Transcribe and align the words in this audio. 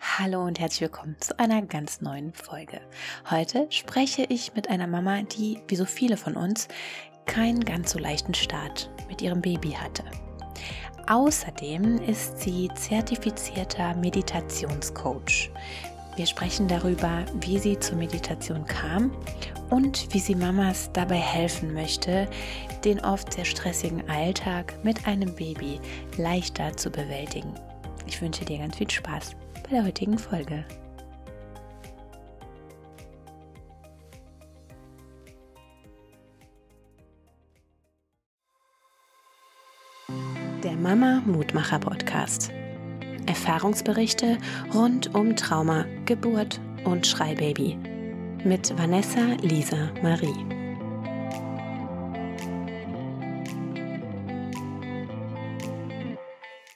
Hallo 0.00 0.44
und 0.44 0.60
herzlich 0.60 0.82
willkommen 0.82 1.16
zu 1.20 1.38
einer 1.38 1.62
ganz 1.62 2.00
neuen 2.00 2.32
Folge. 2.32 2.80
Heute 3.30 3.66
spreche 3.70 4.24
ich 4.28 4.54
mit 4.54 4.68
einer 4.68 4.86
Mama, 4.86 5.22
die, 5.22 5.60
wie 5.68 5.76
so 5.76 5.84
viele 5.84 6.16
von 6.16 6.36
uns, 6.36 6.68
keinen 7.26 7.64
ganz 7.64 7.92
so 7.92 7.98
leichten 7.98 8.34
Start 8.34 8.90
mit 9.08 9.22
ihrem 9.22 9.40
Baby 9.40 9.70
hatte. 9.70 10.04
Außerdem 11.08 12.00
ist 12.02 12.40
sie 12.40 12.70
zertifizierter 12.74 13.94
Meditationscoach. 13.96 15.50
Wir 16.16 16.26
sprechen 16.26 16.68
darüber, 16.68 17.24
wie 17.40 17.58
sie 17.58 17.78
zur 17.78 17.96
Meditation 17.96 18.64
kam 18.66 19.10
und 19.70 20.12
wie 20.14 20.20
sie 20.20 20.36
Mamas 20.36 20.90
dabei 20.92 21.16
helfen 21.16 21.74
möchte, 21.74 22.28
den 22.84 23.00
oft 23.00 23.32
sehr 23.32 23.44
stressigen 23.44 24.08
Alltag 24.08 24.74
mit 24.84 25.08
einem 25.08 25.34
Baby 25.34 25.80
leichter 26.16 26.76
zu 26.76 26.90
bewältigen. 26.90 27.52
Ich 28.06 28.20
wünsche 28.22 28.44
dir 28.44 28.58
ganz 28.58 28.76
viel 28.76 28.90
Spaß 28.90 29.34
bei 29.64 29.70
der 29.70 29.84
heutigen 29.84 30.18
Folge. 30.18 30.64
Der 40.62 40.76
Mama 40.76 41.22
Mutmacher 41.26 41.78
Podcast. 41.78 42.52
Erfahrungsberichte 43.26 44.38
rund 44.74 45.14
um 45.14 45.34
Trauma, 45.34 45.86
Geburt 46.04 46.60
und 46.84 47.06
Schreibaby 47.06 47.78
mit 48.44 48.76
Vanessa 48.78 49.36
Lisa 49.40 49.90
Marie. 50.02 50.63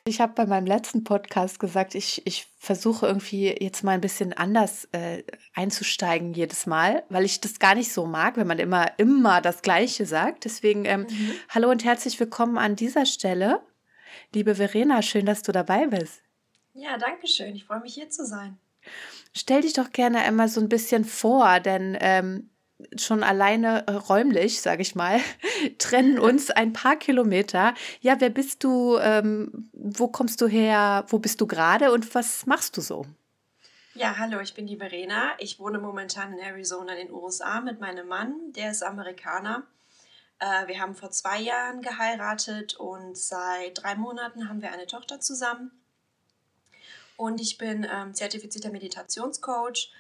Ich 0.09 0.23
habe 0.23 0.33
bei 0.33 0.47
meinem 0.47 0.65
letzten 0.65 1.05
Podcast 1.05 1.61
gesagt, 1.61 1.95
ich, 1.95 2.27
ich 2.27 2.47
versuche 2.57 3.07
irgendwie 3.07 3.55
jetzt 3.61 3.85
mal 3.85 3.93
ein 3.93 4.01
bisschen 4.01 4.33
anders 4.33 4.89
äh, 4.93 5.23
einzusteigen 5.55 6.33
jedes 6.33 6.65
Mal, 6.65 7.03
weil 7.11 7.27
ich 7.27 7.43
das 7.43 7.59
gar 7.59 7.75
nicht 7.75 7.93
so 7.93 8.07
mag, 8.07 8.39
wenn 8.39 8.47
man 8.47 8.59
immer, 8.59 8.99
immer 8.99 9.43
das 9.43 9.61
Gleiche 9.61 10.07
sagt. 10.07 10.47
Deswegen 10.47 10.87
ähm, 10.87 11.03
mhm. 11.03 11.33
hallo 11.51 11.71
und 11.71 11.85
herzlich 11.85 12.19
willkommen 12.19 12.57
an 12.57 12.75
dieser 12.75 13.05
Stelle. 13.05 13.61
Liebe 14.33 14.55
Verena, 14.55 15.03
schön, 15.03 15.27
dass 15.27 15.43
du 15.43 15.53
dabei 15.53 15.87
bist. 15.89 16.23
Ja, 16.73 16.97
danke 16.97 17.29
schön. 17.29 17.55
Ich 17.55 17.67
freue 17.67 17.81
mich 17.81 17.93
hier 17.93 18.09
zu 18.09 18.25
sein. 18.25 18.59
Stell 19.35 19.61
dich 19.61 19.75
doch 19.75 19.93
gerne 19.93 20.21
einmal 20.21 20.49
so 20.49 20.63
ein 20.63 20.71
bisschen 20.71 21.05
vor, 21.05 21.61
denn 21.61 21.99
ähm, 22.01 22.49
schon 22.97 23.23
alleine 23.23 23.87
äh, 23.87 23.93
räumlich, 23.93 24.61
sage 24.61 24.83
ich 24.83 24.95
mal, 24.95 25.21
trennen 25.79 26.19
uns 26.19 26.51
ein 26.51 26.73
paar 26.73 26.97
Kilometer. 26.97 27.75
Ja, 28.01 28.21
wer 28.21 28.31
bist 28.31 28.65
du? 28.65 28.99
Ähm, 28.99 29.71
wo 29.73 30.09
kommst 30.09 30.41
du 30.41 30.47
her? 30.47 31.05
Wo 31.09 31.19
bist 31.19 31.41
du 31.41 31.47
gerade 31.47 31.93
und 31.93 32.15
was 32.15 32.47
machst 32.47 32.77
du 32.77 32.81
so? 32.81 33.07
Ja, 33.95 34.17
hallo, 34.17 34.39
ich 34.41 34.55
bin 34.55 34.67
die 34.67 34.77
Verena. 34.77 35.33
Ich 35.39 35.59
wohne 35.59 35.79
momentan 35.79 36.33
in 36.33 36.39
Arizona 36.39 36.93
in 36.93 37.09
den 37.09 37.15
USA 37.15 37.61
mit 37.61 37.81
meinem 37.81 38.07
Mann, 38.07 38.53
der 38.53 38.71
ist 38.71 38.85
Amerikaner. 38.85 39.65
Äh, 40.39 40.69
wir 40.69 40.81
haben 40.81 40.95
vor 40.95 41.11
zwei 41.11 41.41
Jahren 41.41 41.83
geheiratet 41.83 42.77
und 42.77 43.19
seit 43.19 43.83
drei 43.83 43.97
Monaten 43.97 44.49
haben 44.49 44.63
wir 44.63 44.71
eine 44.73 44.87
Tochter 44.87 45.19
zusammen. 45.19 45.73
Und 47.17 47.41
ich 47.41 47.59
bin 47.59 47.85
ähm, 47.91 48.15
zertifizierter 48.15 48.71
Meditationscoach 48.71 49.91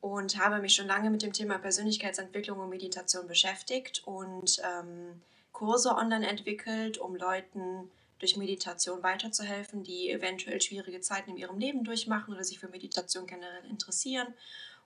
und 0.00 0.38
habe 0.38 0.60
mich 0.60 0.74
schon 0.74 0.86
lange 0.86 1.10
mit 1.10 1.22
dem 1.22 1.32
Thema 1.32 1.58
Persönlichkeitsentwicklung 1.58 2.58
und 2.58 2.68
Meditation 2.68 3.26
beschäftigt 3.26 4.02
und 4.06 4.60
ähm, 4.64 5.22
Kurse 5.52 5.94
online 5.94 6.28
entwickelt, 6.28 6.98
um 6.98 7.16
Leuten 7.16 7.90
durch 8.18 8.36
Meditation 8.36 9.02
weiterzuhelfen, 9.02 9.82
die 9.82 10.10
eventuell 10.10 10.60
schwierige 10.60 11.00
Zeiten 11.00 11.30
in 11.30 11.36
ihrem 11.36 11.58
Leben 11.58 11.84
durchmachen 11.84 12.34
oder 12.34 12.44
sich 12.44 12.58
für 12.58 12.68
Meditation 12.68 13.26
generell 13.26 13.64
interessieren. 13.64 14.32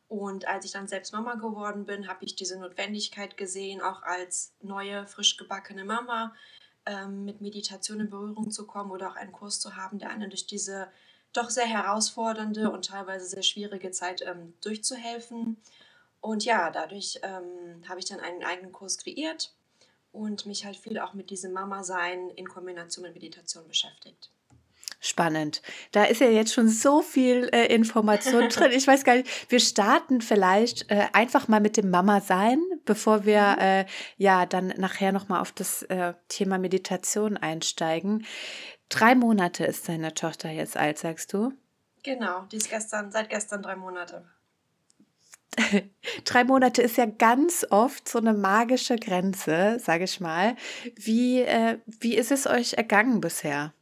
Und 0.09 0.49
als 0.49 0.65
ich 0.65 0.73
dann 0.73 0.89
selbst 0.89 1.13
Mama 1.13 1.35
geworden 1.35 1.85
bin, 1.85 2.09
habe 2.09 2.25
ich 2.25 2.35
diese 2.35 2.59
Notwendigkeit 2.59 3.37
gesehen, 3.37 3.81
auch 3.81 4.03
als 4.03 4.53
neue, 4.61 5.07
frisch 5.07 5.37
gebackene 5.37 5.85
Mama 5.85 6.35
ähm, 6.87 7.25
mit 7.25 7.41
Meditation 7.41 8.01
in 8.01 8.11
Berührung 8.11 8.51
zu 8.51 8.67
kommen 8.67 8.91
oder 8.91 9.11
auch 9.11 9.17
einen 9.17 9.33
Kurs 9.33 9.61
zu 9.61 9.77
haben, 9.77 9.99
der 10.01 10.11
einen 10.11 10.31
durch 10.31 10.47
diese 10.47 10.89
doch 11.33 11.51
sehr 11.51 11.67
herausfordernde 11.67 12.71
und 12.71 12.87
teilweise 12.87 13.27
sehr 13.27 13.43
schwierige 13.43 13.91
Zeit 13.91 14.23
ähm, 14.23 14.55
durchzuhelfen. 14.63 15.57
Und 16.21 16.45
ja, 16.45 16.71
dadurch 16.71 17.21
ähm, 17.23 17.83
habe 17.89 18.01
ich 18.01 18.07
dann 18.07 18.21
einen 18.21 18.45
eigenen 18.45 18.73
Kurs 18.73 18.99
kreiert 18.99 19.53
und 20.13 20.47
mich 20.47 20.65
halt 20.65 20.77
viel 20.77 20.99
auch 20.99 21.15
mit 21.15 21.31
diesem 21.31 21.53
Mama-Sein 21.53 22.31
in 22.31 22.49
Kombination 22.49 23.05
mit 23.05 23.15
Meditation 23.15 23.67
beschäftigt. 23.67 24.31
Spannend. 25.03 25.63
Da 25.93 26.05
ist 26.05 26.21
ja 26.21 26.29
jetzt 26.29 26.53
schon 26.53 26.69
so 26.69 27.01
viel 27.01 27.49
äh, 27.53 27.75
Information 27.75 28.49
drin. 28.51 28.71
Ich 28.73 28.87
weiß 28.87 29.05
gar 29.05 29.17
nicht, 29.17 29.51
wir 29.51 29.61
starten 29.61 30.21
vielleicht 30.21 30.91
äh, 30.91 31.07
einfach 31.15 31.49
mal 31.49 31.61
mit 31.61 31.79
dem 31.79 31.89
Mama-Sein, 31.89 32.63
bevor 32.85 33.25
wir 33.25 33.41
mhm. 33.53 33.59
äh, 33.61 33.87
ja 34.19 34.45
dann 34.45 34.75
nachher 34.77 35.13
nochmal 35.13 35.41
auf 35.41 35.53
das 35.53 35.85
äh, 35.85 36.13
Thema 36.29 36.59
Meditation 36.59 37.39
einsteigen. 37.39 38.27
Drei 38.91 39.15
Monate 39.15 39.65
ist 39.65 39.89
deine 39.89 40.13
Tochter 40.13 40.51
jetzt 40.51 40.77
alt, 40.77 40.99
sagst 40.99 41.33
du? 41.33 41.53
Genau, 42.03 42.43
die 42.53 42.57
ist 42.57 42.69
gestern, 42.69 43.11
seit 43.11 43.31
gestern 43.31 43.63
drei 43.63 43.77
Monate. 43.77 44.25
drei 46.25 46.45
Monate 46.45 46.83
ist 46.83 46.97
ja 46.97 47.07
ganz 47.07 47.67
oft 47.71 48.09
so 48.09 48.19
eine 48.19 48.35
magische 48.35 48.97
Grenze, 48.97 49.79
sage 49.81 50.05
ich 50.05 50.21
mal. 50.21 50.57
Wie, 50.97 51.41
äh, 51.41 51.79
wie 51.87 52.17
ist 52.17 52.31
es 52.31 52.47
euch 52.47 52.75
ergangen 52.75 53.21
bisher? 53.21 53.73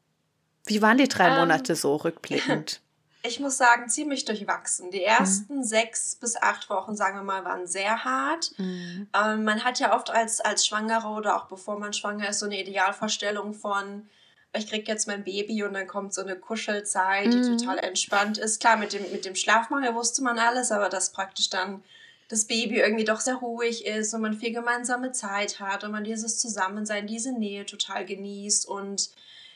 Wie 0.66 0.82
waren 0.82 0.98
die 0.98 1.08
drei 1.08 1.28
ähm, 1.28 1.36
Monate 1.36 1.74
so 1.74 1.96
rückblickend? 1.96 2.80
Ich 3.24 3.40
muss 3.40 3.58
sagen, 3.58 3.88
ziemlich 3.88 4.24
durchwachsen. 4.26 4.92
Die 4.92 5.02
ersten 5.02 5.58
mhm. 5.58 5.64
sechs 5.64 6.14
bis 6.14 6.36
acht 6.36 6.70
Wochen, 6.70 6.94
sagen 6.94 7.16
wir 7.16 7.24
mal, 7.24 7.44
waren 7.44 7.66
sehr 7.66 8.04
hart. 8.04 8.52
Mhm. 8.58 9.08
Ähm, 9.12 9.44
man 9.44 9.64
hat 9.64 9.80
ja 9.80 9.96
oft 9.96 10.10
als, 10.10 10.40
als 10.40 10.64
Schwangere 10.64 11.08
oder 11.08 11.36
auch 11.36 11.46
bevor 11.46 11.80
man 11.80 11.92
schwanger 11.92 12.28
ist, 12.28 12.38
so 12.38 12.46
eine 12.46 12.60
Idealvorstellung 12.60 13.54
von, 13.54 14.08
ich 14.54 14.68
kriege 14.68 14.90
jetzt 14.90 15.06
mein 15.06 15.24
Baby 15.24 15.62
und 15.62 15.74
dann 15.74 15.86
kommt 15.86 16.14
so 16.14 16.22
eine 16.22 16.36
Kuschelzeit, 16.36 17.32
die 17.32 17.38
mhm. 17.38 17.58
total 17.58 17.78
entspannt 17.78 18.38
ist. 18.38 18.60
Klar, 18.60 18.76
mit 18.76 18.92
dem, 18.92 19.02
mit 19.12 19.24
dem 19.24 19.34
Schlafmangel 19.34 19.94
wusste 19.94 20.22
man 20.22 20.38
alles, 20.38 20.72
aber 20.72 20.88
dass 20.88 21.12
praktisch 21.12 21.50
dann 21.50 21.82
das 22.28 22.44
Baby 22.46 22.80
irgendwie 22.80 23.04
doch 23.04 23.20
sehr 23.20 23.36
ruhig 23.36 23.86
ist 23.86 24.12
und 24.14 24.20
man 24.20 24.34
viel 24.34 24.52
gemeinsame 24.52 25.12
Zeit 25.12 25.60
hat 25.60 25.84
und 25.84 25.92
man 25.92 26.04
dieses 26.04 26.38
Zusammensein, 26.38 27.06
diese 27.06 27.32
Nähe 27.32 27.64
total 27.64 28.04
genießt. 28.04 28.68
Und 28.68 29.10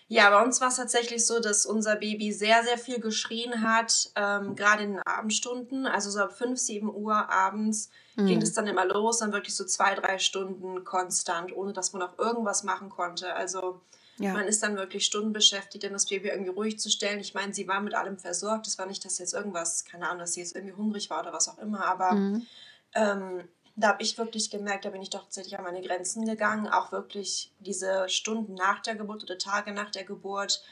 ja, 0.09 0.31
bei 0.31 0.43
uns 0.43 0.61
war 0.61 0.69
es 0.69 0.77
tatsächlich 0.77 1.27
so, 1.27 1.39
dass 1.39 1.67
unser 1.67 1.97
Baby 1.97 2.33
sehr, 2.33 2.63
sehr 2.65 2.79
viel 2.79 2.99
geschrien 2.99 3.63
hat, 3.63 4.11
ähm, 4.17 4.57
gerade 4.57 4.85
in 4.85 4.93
den 4.93 5.03
Abendstunden. 5.03 5.87
Also 5.87 6.11
so 6.11 6.21
ab 6.21 6.37
5, 6.37 6.59
7 6.59 6.95
Uhr 6.95 7.31
abends 7.31 7.91
mhm. 8.17 8.27
ging 8.27 8.43
es 8.43 8.55
dann 8.55 8.67
immer 8.67 8.87
los, 8.87 9.19
dann 9.19 9.33
wirklich 9.33 9.55
so 9.55 9.65
zwei, 9.65 9.95
drei 9.95 10.19
Stunden 10.19 10.85
konstant, 10.85 11.55
ohne 11.55 11.73
dass 11.75 11.93
man 11.93 12.03
auch 12.03 12.19
irgendwas 12.19 12.63
machen 12.63 12.89
konnte. 12.89 13.35
Also 13.35 13.81
ja. 14.23 14.33
Man 14.33 14.47
ist 14.47 14.63
dann 14.63 14.77
wirklich 14.77 15.05
Stunden 15.05 15.33
beschäftigt, 15.33 15.85
um 15.85 15.93
das 15.93 16.07
Baby 16.07 16.29
irgendwie 16.29 16.51
ruhig 16.51 16.79
zu 16.79 16.91
stellen. 16.91 17.21
Ich 17.21 17.35
meine, 17.35 17.53
sie 17.53 17.67
war 17.67 17.81
mit 17.81 17.95
allem 17.95 18.19
versorgt. 18.19 18.67
Es 18.67 18.79
war 18.79 18.87
nicht, 18.87 19.05
dass 19.05 19.19
jetzt 19.19 19.35
irgendwas, 19.35 19.85
keine 19.85 20.07
Ahnung, 20.07 20.21
dass 20.21 20.35
sie 20.35 20.41
jetzt 20.41 20.55
irgendwie 20.55 20.75
hungrig 20.75 21.11
war 21.11 21.21
oder 21.21 21.33
was 21.33 21.49
auch 21.49 21.59
immer. 21.59 21.85
Aber 21.85 22.13
mhm. 22.13 22.47
ähm, 22.95 23.49
da 23.75 23.89
habe 23.89 24.03
ich 24.03 24.19
wirklich 24.19 24.51
gemerkt, 24.51 24.85
da 24.85 24.91
bin 24.91 25.03
ich 25.03 25.11
doch 25.11 25.23
tatsächlich 25.25 25.59
an 25.59 25.65
meine 25.65 25.81
Grenzen 25.81 26.27
gegangen. 26.27 26.69
Auch 26.69 26.93
wirklich 26.93 27.51
diese 27.59 28.09
Stunden 28.09 28.55
nach 28.55 28.81
der 28.81 28.95
Geburt 28.95 29.23
oder 29.23 29.39
Tage 29.39 29.73
nach 29.73 29.91
der 29.91 30.05
Geburt, 30.05 30.63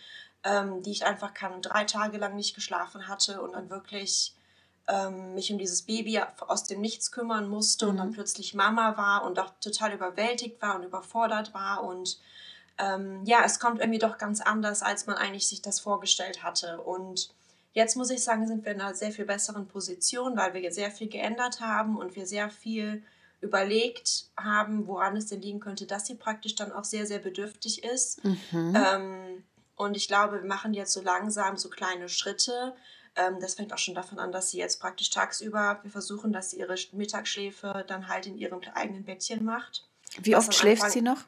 ähm, 0.44 0.82
die 0.82 0.92
ich 0.92 1.04
einfach 1.04 1.34
kann, 1.34 1.62
drei 1.62 1.84
Tage 1.84 2.18
lang 2.18 2.36
nicht 2.36 2.54
geschlafen 2.54 3.08
hatte 3.08 3.40
und 3.42 3.52
dann 3.52 3.70
wirklich 3.70 4.34
ähm, 4.88 5.34
mich 5.34 5.52
um 5.52 5.58
dieses 5.58 5.82
Baby 5.82 6.20
aus 6.46 6.64
dem 6.64 6.80
Nichts 6.80 7.10
kümmern 7.10 7.48
musste 7.48 7.86
mhm. 7.86 7.90
und 7.90 7.96
dann 7.96 8.08
mhm. 8.08 8.14
plötzlich 8.14 8.54
Mama 8.54 8.96
war 8.96 9.24
und 9.24 9.38
auch 9.38 9.52
total 9.60 9.92
überwältigt 9.92 10.60
war 10.60 10.76
und 10.76 10.84
überfordert 10.84 11.54
war 11.54 11.84
und 11.84 12.18
ähm, 12.80 13.24
ja, 13.24 13.42
es 13.44 13.60
kommt 13.60 13.80
irgendwie 13.80 13.98
doch 13.98 14.18
ganz 14.18 14.40
anders, 14.40 14.82
als 14.82 15.06
man 15.06 15.16
eigentlich 15.16 15.48
sich 15.48 15.62
das 15.62 15.80
vorgestellt 15.80 16.42
hatte. 16.42 16.80
Und 16.80 17.30
jetzt 17.72 17.96
muss 17.96 18.10
ich 18.10 18.22
sagen, 18.22 18.46
sind 18.46 18.64
wir 18.64 18.72
in 18.72 18.80
einer 18.80 18.94
sehr 18.94 19.12
viel 19.12 19.26
besseren 19.26 19.66
Position, 19.66 20.36
weil 20.36 20.54
wir 20.54 20.72
sehr 20.72 20.90
viel 20.90 21.08
geändert 21.08 21.60
haben 21.60 21.96
und 21.96 22.16
wir 22.16 22.26
sehr 22.26 22.50
viel 22.50 23.02
überlegt 23.40 24.26
haben, 24.36 24.86
woran 24.86 25.16
es 25.16 25.26
denn 25.26 25.40
liegen 25.40 25.60
könnte, 25.60 25.86
dass 25.86 26.06
sie 26.06 26.14
praktisch 26.14 26.54
dann 26.54 26.72
auch 26.72 26.84
sehr, 26.84 27.06
sehr 27.06 27.18
bedürftig 27.18 27.84
ist. 27.84 28.22
Mhm. 28.24 28.76
Ähm, 28.76 29.44
und 29.76 29.96
ich 29.96 30.08
glaube, 30.08 30.42
wir 30.42 30.48
machen 30.48 30.74
jetzt 30.74 30.92
so 30.92 31.00
langsam 31.00 31.56
so 31.56 31.70
kleine 31.70 32.08
Schritte. 32.10 32.74
Ähm, 33.16 33.38
das 33.40 33.54
fängt 33.54 33.72
auch 33.72 33.78
schon 33.78 33.94
davon 33.94 34.18
an, 34.18 34.30
dass 34.30 34.50
sie 34.50 34.58
jetzt 34.58 34.78
praktisch 34.78 35.08
tagsüber, 35.08 35.80
wir 35.82 35.90
versuchen, 35.90 36.32
dass 36.32 36.50
sie 36.50 36.58
ihre 36.58 36.74
Mittagsschläfe 36.92 37.84
dann 37.86 38.08
halt 38.08 38.26
in 38.26 38.36
ihrem 38.36 38.60
eigenen 38.74 39.04
Bettchen 39.04 39.42
macht. 39.42 39.86
Wie 40.20 40.36
oft 40.36 40.54
schläft 40.54 40.82
Anfang, 40.82 40.92
sie 40.92 41.02
noch? 41.02 41.24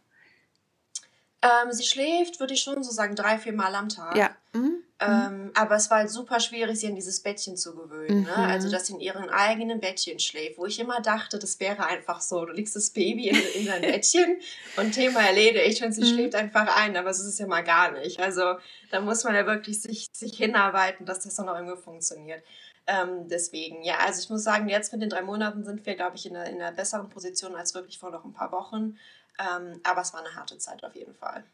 Ähm, 1.43 1.73
sie 1.73 1.83
schläft, 1.83 2.39
würde 2.39 2.55
ich 2.55 2.63
schon 2.63 2.83
so 2.85 2.93
sagen, 2.93 3.17
drei, 3.17 3.37
vier 3.39 3.53
Mal 3.53 3.75
am 3.75 3.89
Tag. 3.89 4.17
Ja. 4.17 4.31
Mhm. 4.53 4.83
Ähm, 5.01 5.51
aber 5.55 5.75
es 5.75 5.91
war 5.91 5.99
halt 5.99 6.11
super 6.11 6.39
schwierig, 6.39 6.79
sie 6.79 6.87
an 6.87 6.95
dieses 6.95 7.21
Bettchen 7.21 7.57
zu 7.57 7.75
gewöhnen. 7.75 8.23
Ne? 8.23 8.31
Mhm. 8.37 8.43
Ne? 8.43 8.49
Also, 8.49 8.71
dass 8.71 8.87
sie 8.87 8.95
in 8.95 9.01
ihrem 9.01 9.29
eigenen 9.29 9.81
Bettchen 9.81 10.21
schläft, 10.21 10.59
wo 10.59 10.67
ich 10.67 10.79
immer 10.79 11.01
dachte, 11.01 11.41
das 11.41 11.59
wäre 11.59 11.87
einfach 11.87 12.21
so. 12.21 12.45
Du 12.45 12.53
legst 12.53 12.77
das 12.77 12.91
Baby 12.91 13.31
in, 13.31 13.43
in 13.55 13.67
dein 13.67 13.83
Bettchen 13.83 14.37
und 14.77 14.93
Thema 14.93 15.21
erledigt 15.21 15.83
und 15.83 15.93
sie 15.93 16.03
mhm. 16.03 16.15
schläft 16.15 16.35
einfach 16.37 16.77
ein. 16.77 16.97
Aber 16.97 17.13
so 17.13 17.23
ist 17.23 17.31
es 17.31 17.39
ja 17.39 17.47
mal 17.47 17.65
gar 17.65 17.91
nicht. 17.91 18.21
Also, 18.21 18.55
da 18.91 19.01
muss 19.01 19.25
man 19.25 19.35
ja 19.35 19.45
wirklich 19.47 19.83
sich, 19.83 20.07
sich 20.13 20.37
hinarbeiten, 20.37 21.07
dass 21.07 21.21
das 21.21 21.35
dann 21.35 21.49
auch 21.49 21.57
irgendwie 21.57 21.81
funktioniert. 21.81 22.43
Ähm, 22.87 23.29
deswegen, 23.29 23.83
ja, 23.83 23.99
also 24.05 24.21
ich 24.21 24.29
muss 24.29 24.43
sagen, 24.43 24.69
jetzt 24.69 24.93
mit 24.93 25.03
den 25.03 25.11
drei 25.11 25.23
Monaten 25.23 25.65
sind 25.65 25.87
wir, 25.87 25.95
glaube 25.95 26.17
ich, 26.17 26.27
in 26.27 26.37
einer, 26.37 26.51
in 26.51 26.61
einer 26.61 26.73
besseren 26.73 27.09
Position 27.09 27.55
als 27.55 27.75
wirklich 27.75 27.99
vor 27.99 28.11
noch 28.11 28.25
ein 28.25 28.33
paar 28.33 28.51
Wochen. 28.51 28.99
Ähm, 29.39 29.81
aber 29.85 30.03
es 30.03 30.13
war 30.13 30.21
eine 30.21 30.35
harte 30.35 30.59
Zeit 30.59 30.85
auf 30.85 30.95
jeden 30.95 31.15
Fall. 31.15 31.45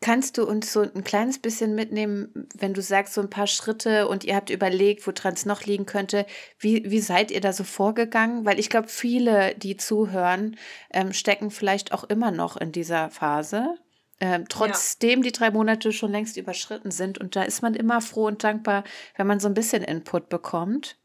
Kannst 0.00 0.38
du 0.38 0.46
uns 0.46 0.72
so 0.72 0.82
ein 0.82 1.02
kleines 1.02 1.40
bisschen 1.40 1.74
mitnehmen, 1.74 2.48
wenn 2.54 2.72
du 2.72 2.82
sagst, 2.82 3.14
so 3.14 3.20
ein 3.20 3.30
paar 3.30 3.48
Schritte 3.48 4.06
und 4.06 4.22
ihr 4.22 4.36
habt 4.36 4.48
überlegt, 4.48 5.04
woran 5.06 5.34
es 5.34 5.44
noch 5.44 5.64
liegen 5.64 5.86
könnte? 5.86 6.24
Wie, 6.58 6.88
wie 6.88 7.00
seid 7.00 7.32
ihr 7.32 7.40
da 7.40 7.52
so 7.52 7.64
vorgegangen? 7.64 8.44
Weil 8.44 8.60
ich 8.60 8.70
glaube, 8.70 8.86
viele, 8.88 9.56
die 9.56 9.76
zuhören, 9.76 10.56
ähm, 10.92 11.12
stecken 11.12 11.50
vielleicht 11.50 11.92
auch 11.92 12.04
immer 12.04 12.30
noch 12.30 12.56
in 12.56 12.70
dieser 12.70 13.10
Phase. 13.10 13.74
Ähm, 14.20 14.44
trotzdem 14.48 15.20
ja. 15.20 15.24
die 15.24 15.32
drei 15.32 15.50
Monate 15.50 15.92
schon 15.92 16.12
längst 16.12 16.36
überschritten 16.36 16.92
sind. 16.92 17.18
Und 17.18 17.34
da 17.34 17.42
ist 17.42 17.62
man 17.62 17.74
immer 17.74 18.00
froh 18.00 18.26
und 18.26 18.44
dankbar, 18.44 18.84
wenn 19.16 19.26
man 19.26 19.40
so 19.40 19.48
ein 19.48 19.54
bisschen 19.54 19.82
Input 19.82 20.28
bekommt. 20.28 20.97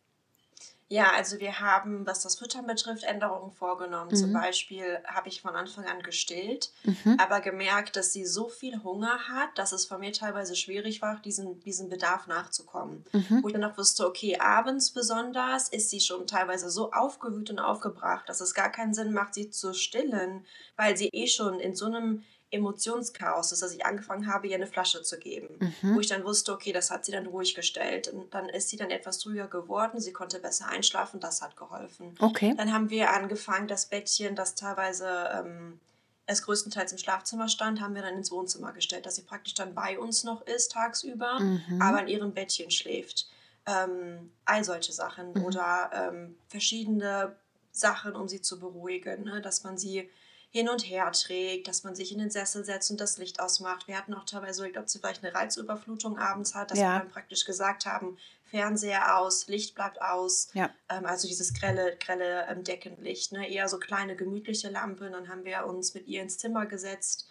Ja, 0.93 1.11
also 1.15 1.39
wir 1.39 1.59
haben, 1.59 2.05
was 2.05 2.21
das 2.21 2.35
Füttern 2.35 2.67
betrifft, 2.67 3.03
Änderungen 3.03 3.51
vorgenommen. 3.51 4.11
Mhm. 4.11 4.15
Zum 4.15 4.31
Beispiel 4.31 4.99
habe 5.05 5.27
ich 5.27 5.41
von 5.41 5.55
Anfang 5.55 5.85
an 5.85 6.03
gestillt, 6.03 6.71
mhm. 6.83 7.17
aber 7.17 7.41
gemerkt, 7.41 7.95
dass 7.95 8.13
sie 8.13 8.27
so 8.27 8.47
viel 8.47 8.83
Hunger 8.83 9.17
hat, 9.27 9.57
dass 9.57 9.71
es 9.71 9.87
von 9.87 10.01
mir 10.01 10.13
teilweise 10.13 10.55
schwierig 10.55 11.01
war, 11.01 11.19
diesen, 11.25 11.59
diesen 11.61 11.89
Bedarf 11.89 12.27
nachzukommen. 12.27 13.03
Mhm. 13.11 13.39
Wo 13.41 13.47
ich 13.47 13.53
dann 13.53 13.63
auch 13.63 13.75
wusste, 13.75 14.05
okay, 14.05 14.37
abends 14.37 14.91
besonders 14.91 15.67
ist 15.67 15.89
sie 15.89 15.99
schon 15.99 16.27
teilweise 16.27 16.69
so 16.69 16.91
aufgewühlt 16.91 17.49
und 17.49 17.57
aufgebracht, 17.57 18.29
dass 18.29 18.39
es 18.39 18.53
gar 18.53 18.71
keinen 18.71 18.93
Sinn 18.93 19.13
macht, 19.13 19.33
sie 19.33 19.49
zu 19.49 19.73
stillen, 19.73 20.45
weil 20.75 20.95
sie 20.95 21.09
eh 21.11 21.25
schon 21.25 21.59
in 21.59 21.75
so 21.75 21.87
einem 21.87 22.23
Emotionschaos 22.53 23.51
ist, 23.51 23.61
dass 23.61 23.73
ich 23.73 23.85
angefangen 23.85 24.27
habe, 24.27 24.47
ihr 24.47 24.55
eine 24.55 24.67
Flasche 24.67 25.01
zu 25.01 25.17
geben. 25.17 25.47
Mhm. 25.81 25.95
Wo 25.95 25.99
ich 25.99 26.07
dann 26.07 26.23
wusste, 26.23 26.53
okay, 26.53 26.71
das 26.71 26.91
hat 26.91 27.05
sie 27.05 27.11
dann 27.11 27.25
ruhig 27.25 27.55
gestellt. 27.55 28.07
Und 28.07 28.33
dann 28.33 28.49
ist 28.49 28.69
sie 28.69 28.77
dann 28.77 28.91
etwas 28.91 29.25
ruhiger 29.25 29.47
geworden, 29.47 29.99
sie 29.99 30.13
konnte 30.13 30.39
besser 30.39 30.67
einschlafen, 30.67 31.19
das 31.19 31.41
hat 31.41 31.57
geholfen. 31.57 32.15
Okay. 32.19 32.53
Dann 32.55 32.71
haben 32.71 32.89
wir 32.89 33.11
angefangen, 33.11 33.67
das 33.67 33.87
Bettchen, 33.87 34.35
das 34.35 34.55
teilweise 34.55 35.07
ähm, 35.33 35.79
es 36.25 36.43
größtenteils 36.43 36.91
im 36.91 36.97
Schlafzimmer 36.97 37.49
stand, 37.49 37.81
haben 37.81 37.95
wir 37.95 38.01
dann 38.01 38.15
ins 38.15 38.31
Wohnzimmer 38.31 38.71
gestellt, 38.71 39.05
dass 39.05 39.15
sie 39.15 39.23
praktisch 39.23 39.55
dann 39.55 39.73
bei 39.73 39.99
uns 39.99 40.23
noch 40.23 40.41
ist 40.47 40.71
tagsüber, 40.71 41.39
mhm. 41.39 41.81
aber 41.81 42.01
in 42.01 42.07
ihrem 42.07 42.33
Bettchen 42.33 42.71
schläft. 42.71 43.27
Ähm, 43.65 44.31
all 44.45 44.63
solche 44.63 44.91
Sachen 44.91 45.33
mhm. 45.33 45.45
oder 45.45 45.89
ähm, 45.93 46.35
verschiedene 46.47 47.35
Sachen, 47.71 48.15
um 48.15 48.27
sie 48.27 48.41
zu 48.41 48.59
beruhigen, 48.59 49.23
ne? 49.23 49.41
dass 49.41 49.63
man 49.63 49.77
sie 49.77 50.09
hin 50.53 50.69
und 50.69 50.81
her 50.83 51.11
trägt, 51.11 51.67
dass 51.67 51.83
man 51.83 51.95
sich 51.95 52.11
in 52.11 52.19
den 52.19 52.29
Sessel 52.29 52.63
setzt 52.63 52.91
und 52.91 53.01
das 53.01 53.17
Licht 53.17 53.39
ausmacht. 53.39 53.87
Wir 53.87 53.97
hatten 53.97 54.13
auch 54.13 54.23
teilweise, 54.23 54.67
ich 54.67 54.73
glaube, 54.73 54.87
sie 54.87 54.99
vielleicht 54.99 55.23
eine 55.23 55.33
Reizüberflutung 55.33 56.19
abends 56.19 56.53
hat, 56.53 56.69
dass 56.69 56.77
ja. 56.77 56.93
wir 56.93 56.99
dann 56.99 57.09
praktisch 57.09 57.43
gesagt 57.43 57.87
haben, 57.87 58.19
Fernseher 58.51 59.17
aus, 59.17 59.47
Licht 59.47 59.73
bleibt 59.73 59.99
aus. 59.99 60.49
Ja. 60.53 60.69
Ähm, 60.89 61.07
also 61.07 61.27
dieses 61.27 61.55
grelle, 61.55 61.97
grelle 61.99 62.45
ähm, 62.49 62.63
Deckenlicht, 62.63 63.31
ne? 63.31 63.49
eher 63.49 63.67
so 63.67 63.79
kleine, 63.79 64.15
gemütliche 64.15 64.69
Lampen. 64.69 65.11
Dann 65.11 65.27
haben 65.27 65.43
wir 65.43 65.65
uns 65.65 65.95
mit 65.95 66.07
ihr 66.07 66.21
ins 66.21 66.37
Zimmer 66.37 66.67
gesetzt 66.67 67.27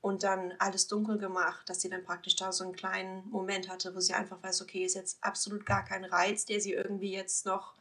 und 0.00 0.24
dann 0.24 0.52
alles 0.58 0.88
dunkel 0.88 1.16
gemacht, 1.16 1.68
dass 1.68 1.80
sie 1.80 1.90
dann 1.90 2.02
praktisch 2.02 2.34
da 2.34 2.50
so 2.50 2.64
einen 2.64 2.74
kleinen 2.74 3.30
Moment 3.30 3.68
hatte, 3.68 3.94
wo 3.94 4.00
sie 4.00 4.14
einfach 4.14 4.42
weiß, 4.42 4.62
okay, 4.62 4.84
ist 4.84 4.96
jetzt 4.96 5.22
absolut 5.22 5.64
gar 5.64 5.84
kein 5.84 6.04
Reiz, 6.04 6.44
der 6.44 6.60
sie 6.60 6.72
irgendwie 6.72 7.12
jetzt 7.12 7.46
noch 7.46 7.74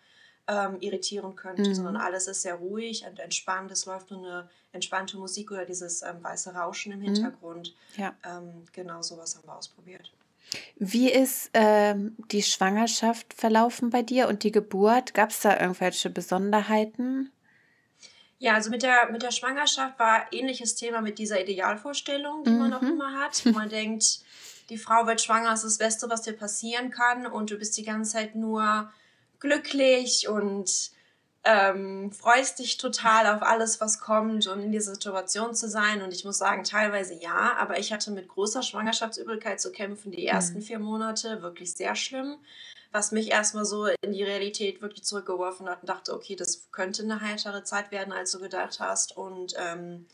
ähm, 0.47 0.77
irritieren 0.81 1.35
könnte, 1.35 1.69
mhm. 1.69 1.75
sondern 1.75 1.97
alles 1.97 2.27
ist 2.27 2.41
sehr 2.41 2.55
ruhig 2.55 3.05
und 3.09 3.19
entspannt. 3.19 3.71
Es 3.71 3.85
läuft 3.85 4.11
nur 4.11 4.25
eine 4.25 4.49
entspannte 4.71 5.17
Musik 5.17 5.51
oder 5.51 5.65
dieses 5.65 6.01
ähm, 6.01 6.21
weiße 6.21 6.53
Rauschen 6.53 6.91
im 6.91 6.99
mhm. 6.99 7.03
Hintergrund. 7.03 7.75
Ja. 7.95 8.13
Ähm, 8.25 8.65
genau 8.73 9.01
sowas 9.01 9.35
haben 9.35 9.47
wir 9.47 9.55
ausprobiert. 9.55 10.11
Wie 10.75 11.09
ist 11.09 11.49
ähm, 11.53 12.15
die 12.31 12.43
Schwangerschaft 12.43 13.33
verlaufen 13.33 13.89
bei 13.89 14.01
dir 14.01 14.27
und 14.27 14.43
die 14.43 14.51
Geburt? 14.51 15.13
Gab 15.13 15.29
es 15.29 15.39
da 15.39 15.59
irgendwelche 15.59 16.09
Besonderheiten? 16.09 17.31
Ja, 18.39 18.55
also 18.55 18.69
mit 18.69 18.83
der, 18.83 19.09
mit 19.09 19.23
der 19.23 19.31
Schwangerschaft 19.31 19.97
war 19.99 20.25
ähnliches 20.31 20.75
Thema 20.75 21.01
mit 21.01 21.17
dieser 21.17 21.41
Idealvorstellung, 21.41 22.43
die 22.43 22.51
mhm. 22.51 22.59
man 22.59 22.73
auch 22.73 22.81
immer 22.81 23.19
hat, 23.19 23.45
man 23.53 23.69
denkt, 23.69 24.19
die 24.69 24.77
Frau 24.77 25.07
wird 25.07 25.21
schwanger, 25.21 25.51
das 25.51 25.63
ist 25.63 25.79
das 25.79 25.87
Beste, 25.87 26.09
was 26.09 26.23
dir 26.23 26.33
passieren 26.33 26.91
kann 26.91 27.25
und 27.25 27.51
du 27.51 27.57
bist 27.57 27.77
die 27.77 27.83
ganze 27.83 28.11
Zeit 28.11 28.35
nur 28.35 28.91
glücklich 29.43 30.29
und 30.29 30.91
ähm, 31.43 32.11
freust 32.13 32.59
dich 32.59 32.77
total 32.77 33.27
auf 33.35 33.43
alles, 33.43 33.81
was 33.81 33.99
kommt 33.99 34.47
und 34.47 34.61
in 34.61 34.71
dieser 34.71 34.93
Situation 34.93 35.53
zu 35.53 35.67
sein. 35.67 36.01
Und 36.01 36.13
ich 36.13 36.23
muss 36.23 36.37
sagen, 36.37 36.63
teilweise 36.63 37.13
ja, 37.13 37.57
aber 37.59 37.77
ich 37.77 37.91
hatte 37.91 38.11
mit 38.11 38.29
großer 38.29 38.63
Schwangerschaftsübelkeit 38.63 39.59
zu 39.59 39.73
kämpfen, 39.73 40.11
die 40.11 40.25
ersten 40.25 40.59
mhm. 40.59 40.63
vier 40.63 40.79
Monate, 40.79 41.41
wirklich 41.41 41.73
sehr 41.73 41.95
schlimm, 41.95 42.37
was 42.93 43.11
mich 43.11 43.31
erstmal 43.31 43.65
so 43.65 43.87
in 43.87 44.13
die 44.13 44.23
Realität 44.23 44.81
wirklich 44.81 45.03
zurückgeworfen 45.03 45.67
hat 45.67 45.81
und 45.81 45.89
dachte, 45.89 46.13
okay, 46.13 46.37
das 46.37 46.71
könnte 46.71 47.03
eine 47.03 47.19
heitere 47.19 47.65
Zeit 47.65 47.91
werden, 47.91 48.13
als 48.13 48.31
du 48.31 48.39
gedacht 48.39 48.79
hast. 48.79 49.17
Und 49.17 49.55
ähm, 49.57 50.05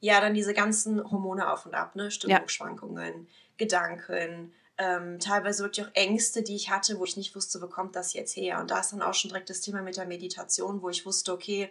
ja, 0.00 0.20
dann 0.20 0.34
diese 0.34 0.54
ganzen 0.54 1.08
Hormone 1.08 1.52
auf 1.52 1.66
und 1.66 1.74
ab, 1.74 1.94
ne? 1.94 2.10
Stimmungsschwankungen, 2.10 3.14
ja. 3.14 3.26
Gedanken, 3.56 4.52
ähm, 4.78 5.18
teilweise 5.20 5.62
wirklich 5.62 5.86
auch 5.86 5.94
Ängste, 5.94 6.42
die 6.42 6.56
ich 6.56 6.70
hatte, 6.70 6.98
wo 6.98 7.04
ich 7.04 7.16
nicht 7.16 7.34
wusste, 7.34 7.62
wo 7.62 7.66
kommt 7.66 7.94
das 7.96 8.12
jetzt 8.12 8.36
her. 8.36 8.60
Und 8.60 8.70
da 8.70 8.80
ist 8.80 8.92
dann 8.92 9.02
auch 9.02 9.14
schon 9.14 9.30
direkt 9.30 9.50
das 9.50 9.60
Thema 9.60 9.82
mit 9.82 9.96
der 9.96 10.06
Meditation, 10.06 10.82
wo 10.82 10.88
ich 10.88 11.06
wusste, 11.06 11.32
okay, 11.32 11.68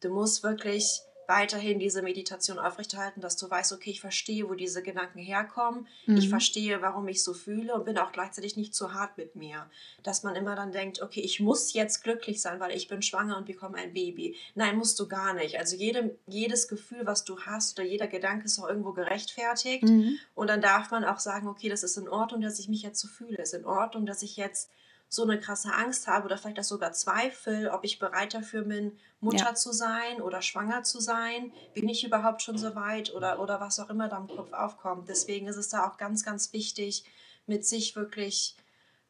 du 0.00 0.08
musst 0.08 0.42
wirklich 0.42 1.02
weiterhin 1.28 1.78
diese 1.78 2.02
Meditation 2.02 2.58
aufrechterhalten, 2.58 3.20
dass 3.20 3.36
du 3.36 3.50
weißt, 3.50 3.72
okay, 3.72 3.90
ich 3.90 4.00
verstehe, 4.00 4.48
wo 4.48 4.54
diese 4.54 4.82
Gedanken 4.82 5.18
herkommen, 5.18 5.86
mhm. 6.06 6.16
ich 6.16 6.28
verstehe, 6.28 6.82
warum 6.82 7.08
ich 7.08 7.22
so 7.22 7.34
fühle 7.34 7.74
und 7.74 7.84
bin 7.84 7.98
auch 7.98 8.12
gleichzeitig 8.12 8.56
nicht 8.56 8.74
zu 8.74 8.94
hart 8.94 9.16
mit 9.18 9.36
mir. 9.36 9.68
Dass 10.02 10.22
man 10.22 10.36
immer 10.36 10.56
dann 10.56 10.72
denkt, 10.72 11.02
okay, 11.02 11.20
ich 11.20 11.40
muss 11.40 11.72
jetzt 11.72 12.02
glücklich 12.02 12.40
sein, 12.40 12.60
weil 12.60 12.76
ich 12.76 12.88
bin 12.88 13.02
schwanger 13.02 13.36
und 13.36 13.46
bekomme 13.46 13.78
ein 13.78 13.92
Baby. 13.92 14.36
Nein, 14.54 14.76
musst 14.76 14.98
du 15.00 15.08
gar 15.08 15.34
nicht. 15.34 15.58
Also 15.58 15.76
jede, 15.76 16.16
jedes 16.26 16.68
Gefühl, 16.68 17.00
was 17.04 17.24
du 17.24 17.40
hast 17.40 17.78
oder 17.78 17.88
jeder 17.88 18.06
Gedanke 18.06 18.46
ist 18.46 18.58
auch 18.58 18.68
irgendwo 18.68 18.92
gerechtfertigt. 18.92 19.84
Mhm. 19.84 20.18
Und 20.34 20.48
dann 20.48 20.60
darf 20.60 20.90
man 20.90 21.04
auch 21.04 21.18
sagen, 21.18 21.48
okay, 21.48 21.68
das 21.68 21.82
ist 21.82 21.96
in 21.96 22.08
Ordnung, 22.08 22.40
dass 22.40 22.58
ich 22.58 22.68
mich 22.68 22.82
jetzt 22.82 23.00
so 23.00 23.08
fühle. 23.08 23.38
Es 23.38 23.52
ist 23.52 23.60
in 23.60 23.66
Ordnung, 23.66 24.06
dass 24.06 24.22
ich 24.22 24.36
jetzt 24.36 24.70
so 25.08 25.22
eine 25.22 25.38
krasse 25.38 25.72
Angst 25.72 26.08
habe 26.08 26.26
oder 26.26 26.36
vielleicht 26.36 26.58
auch 26.58 26.64
sogar 26.64 26.92
Zweifel, 26.92 27.68
ob 27.68 27.84
ich 27.84 27.98
bereit 27.98 28.34
dafür 28.34 28.62
bin, 28.62 28.98
Mutter 29.20 29.46
ja. 29.46 29.54
zu 29.54 29.72
sein 29.72 30.20
oder 30.20 30.42
schwanger 30.42 30.82
zu 30.82 31.00
sein. 31.00 31.52
Bin 31.74 31.88
ich 31.88 32.04
überhaupt 32.04 32.42
schon 32.42 32.58
so 32.58 32.74
weit 32.74 33.14
oder, 33.14 33.40
oder 33.40 33.60
was 33.60 33.78
auch 33.78 33.88
immer 33.88 34.08
da 34.08 34.18
im 34.18 34.28
Kopf 34.28 34.52
aufkommt. 34.52 35.08
Deswegen 35.08 35.46
ist 35.46 35.56
es 35.56 35.68
da 35.68 35.88
auch 35.88 35.96
ganz, 35.96 36.24
ganz 36.24 36.52
wichtig, 36.52 37.04
mit 37.46 37.64
sich 37.64 37.94
wirklich, 37.94 38.56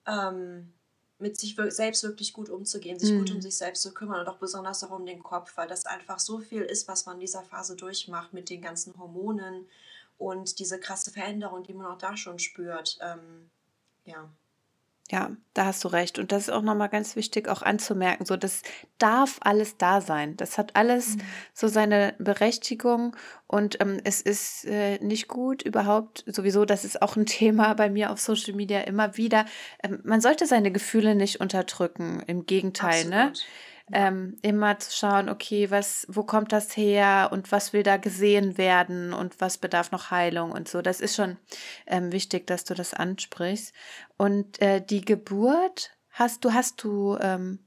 ähm, 0.07 0.73
mit 1.19 1.39
sich 1.39 1.57
selbst 1.69 2.03
wirklich 2.03 2.35
gut 2.35 2.51
umzugehen, 2.51 2.99
sich 2.99 3.13
mhm. 3.13 3.19
gut 3.21 3.31
um 3.31 3.41
sich 3.41 3.57
selbst 3.57 3.81
zu 3.81 3.95
kümmern 3.95 4.21
und 4.21 4.29
auch 4.29 4.37
besonders 4.37 4.85
auch 4.85 4.91
um 4.91 5.07
den 5.07 5.23
Kopf, 5.23 5.57
weil 5.57 5.67
das 5.67 5.87
einfach 5.87 6.19
so 6.19 6.39
viel 6.39 6.63
ist, 6.63 6.89
was 6.89 7.07
man 7.07 7.15
in 7.15 7.21
dieser 7.21 7.43
Phase 7.43 7.75
durchmacht 7.75 8.35
mit 8.35 8.51
den 8.51 8.61
ganzen 8.61 8.99
Hormonen 8.99 9.67
und 10.19 10.59
diese 10.59 10.79
krasse 10.79 11.11
Veränderung, 11.11 11.63
die 11.63 11.73
man 11.73 11.87
auch 11.87 11.99
da 11.99 12.17
schon 12.17 12.39
spürt. 12.39 12.99
Ähm, 13.01 13.51
ja. 14.05 14.29
Ja, 15.11 15.31
da 15.55 15.67
hast 15.67 15.85
du 15.85 15.89
recht. 15.89 16.19
Und 16.19 16.33
das 16.33 16.45
ist 16.45 16.51
auch 16.51 16.63
nochmal 16.63 16.89
ganz 16.89 17.15
wichtig, 17.15 17.49
auch 17.49 17.63
anzumerken. 17.63 18.27
So, 18.27 18.37
das 18.37 18.63
darf 18.99 19.39
alles 19.41 19.77
da 19.77 20.01
sein. 20.01 20.37
Das 20.37 20.59
hat 20.59 20.75
alles 20.75 21.17
mhm. 21.17 21.21
so 21.55 21.69
seine 21.69 22.15
Berechtigung. 22.19 23.17
Und 23.47 23.81
ähm, 23.81 24.01
es 24.03 24.21
ist 24.21 24.65
äh, 24.65 24.99
nicht 24.99 25.29
gut 25.29 25.63
überhaupt, 25.63 26.25
sowieso, 26.27 26.65
das 26.65 26.85
ist 26.85 27.03
auch 27.03 27.15
ein 27.17 27.27
Thema 27.27 27.75
bei 27.75 27.89
mir 27.89 28.11
auf 28.11 28.21
Social 28.21 28.55
Media 28.55 28.81
immer 28.81 29.17
wieder. 29.17 29.45
Ähm, 29.83 30.01
man 30.03 30.21
sollte 30.21 30.47
seine 30.47 30.73
Gefühle 30.73 31.15
nicht 31.15 31.41
unterdrücken. 31.41 32.23
Im 32.27 32.47
Gegenteil, 32.47 33.05
ne? 33.05 33.29
Absolut. 33.29 33.37
ne? 33.37 33.45
Ähm, 33.93 34.37
immer 34.43 34.79
zu 34.79 34.91
schauen, 34.91 35.29
okay, 35.29 35.71
was, 35.71 36.07
wo 36.09 36.25
kommt 36.25 36.53
das 36.53 36.77
her 36.77 37.29
und 37.33 37.53
was 37.53 37.73
will 37.73 37.83
da 37.83 37.97
gesehen 37.97 38.59
werden 38.59 39.13
und 39.13 39.41
was 39.41 39.59
bedarf 39.59 39.93
noch 39.93 40.11
Heilung 40.11 40.51
und 40.53 40.69
so. 40.69 40.83
Das 40.83 41.01
ist 41.01 41.15
schon 41.15 41.37
ähm, 41.87 42.11
wichtig, 42.13 42.47
dass 42.47 42.65
du 42.65 42.75
das 42.75 42.95
ansprichst. 42.95 43.73
Und 44.17 44.61
äh, 44.61 44.85
die 44.85 45.05
Geburt 45.05 45.93
hast 46.11 46.45
du, 46.45 46.53
hast 46.53 46.83
du 46.83 47.17
ähm, 47.21 47.61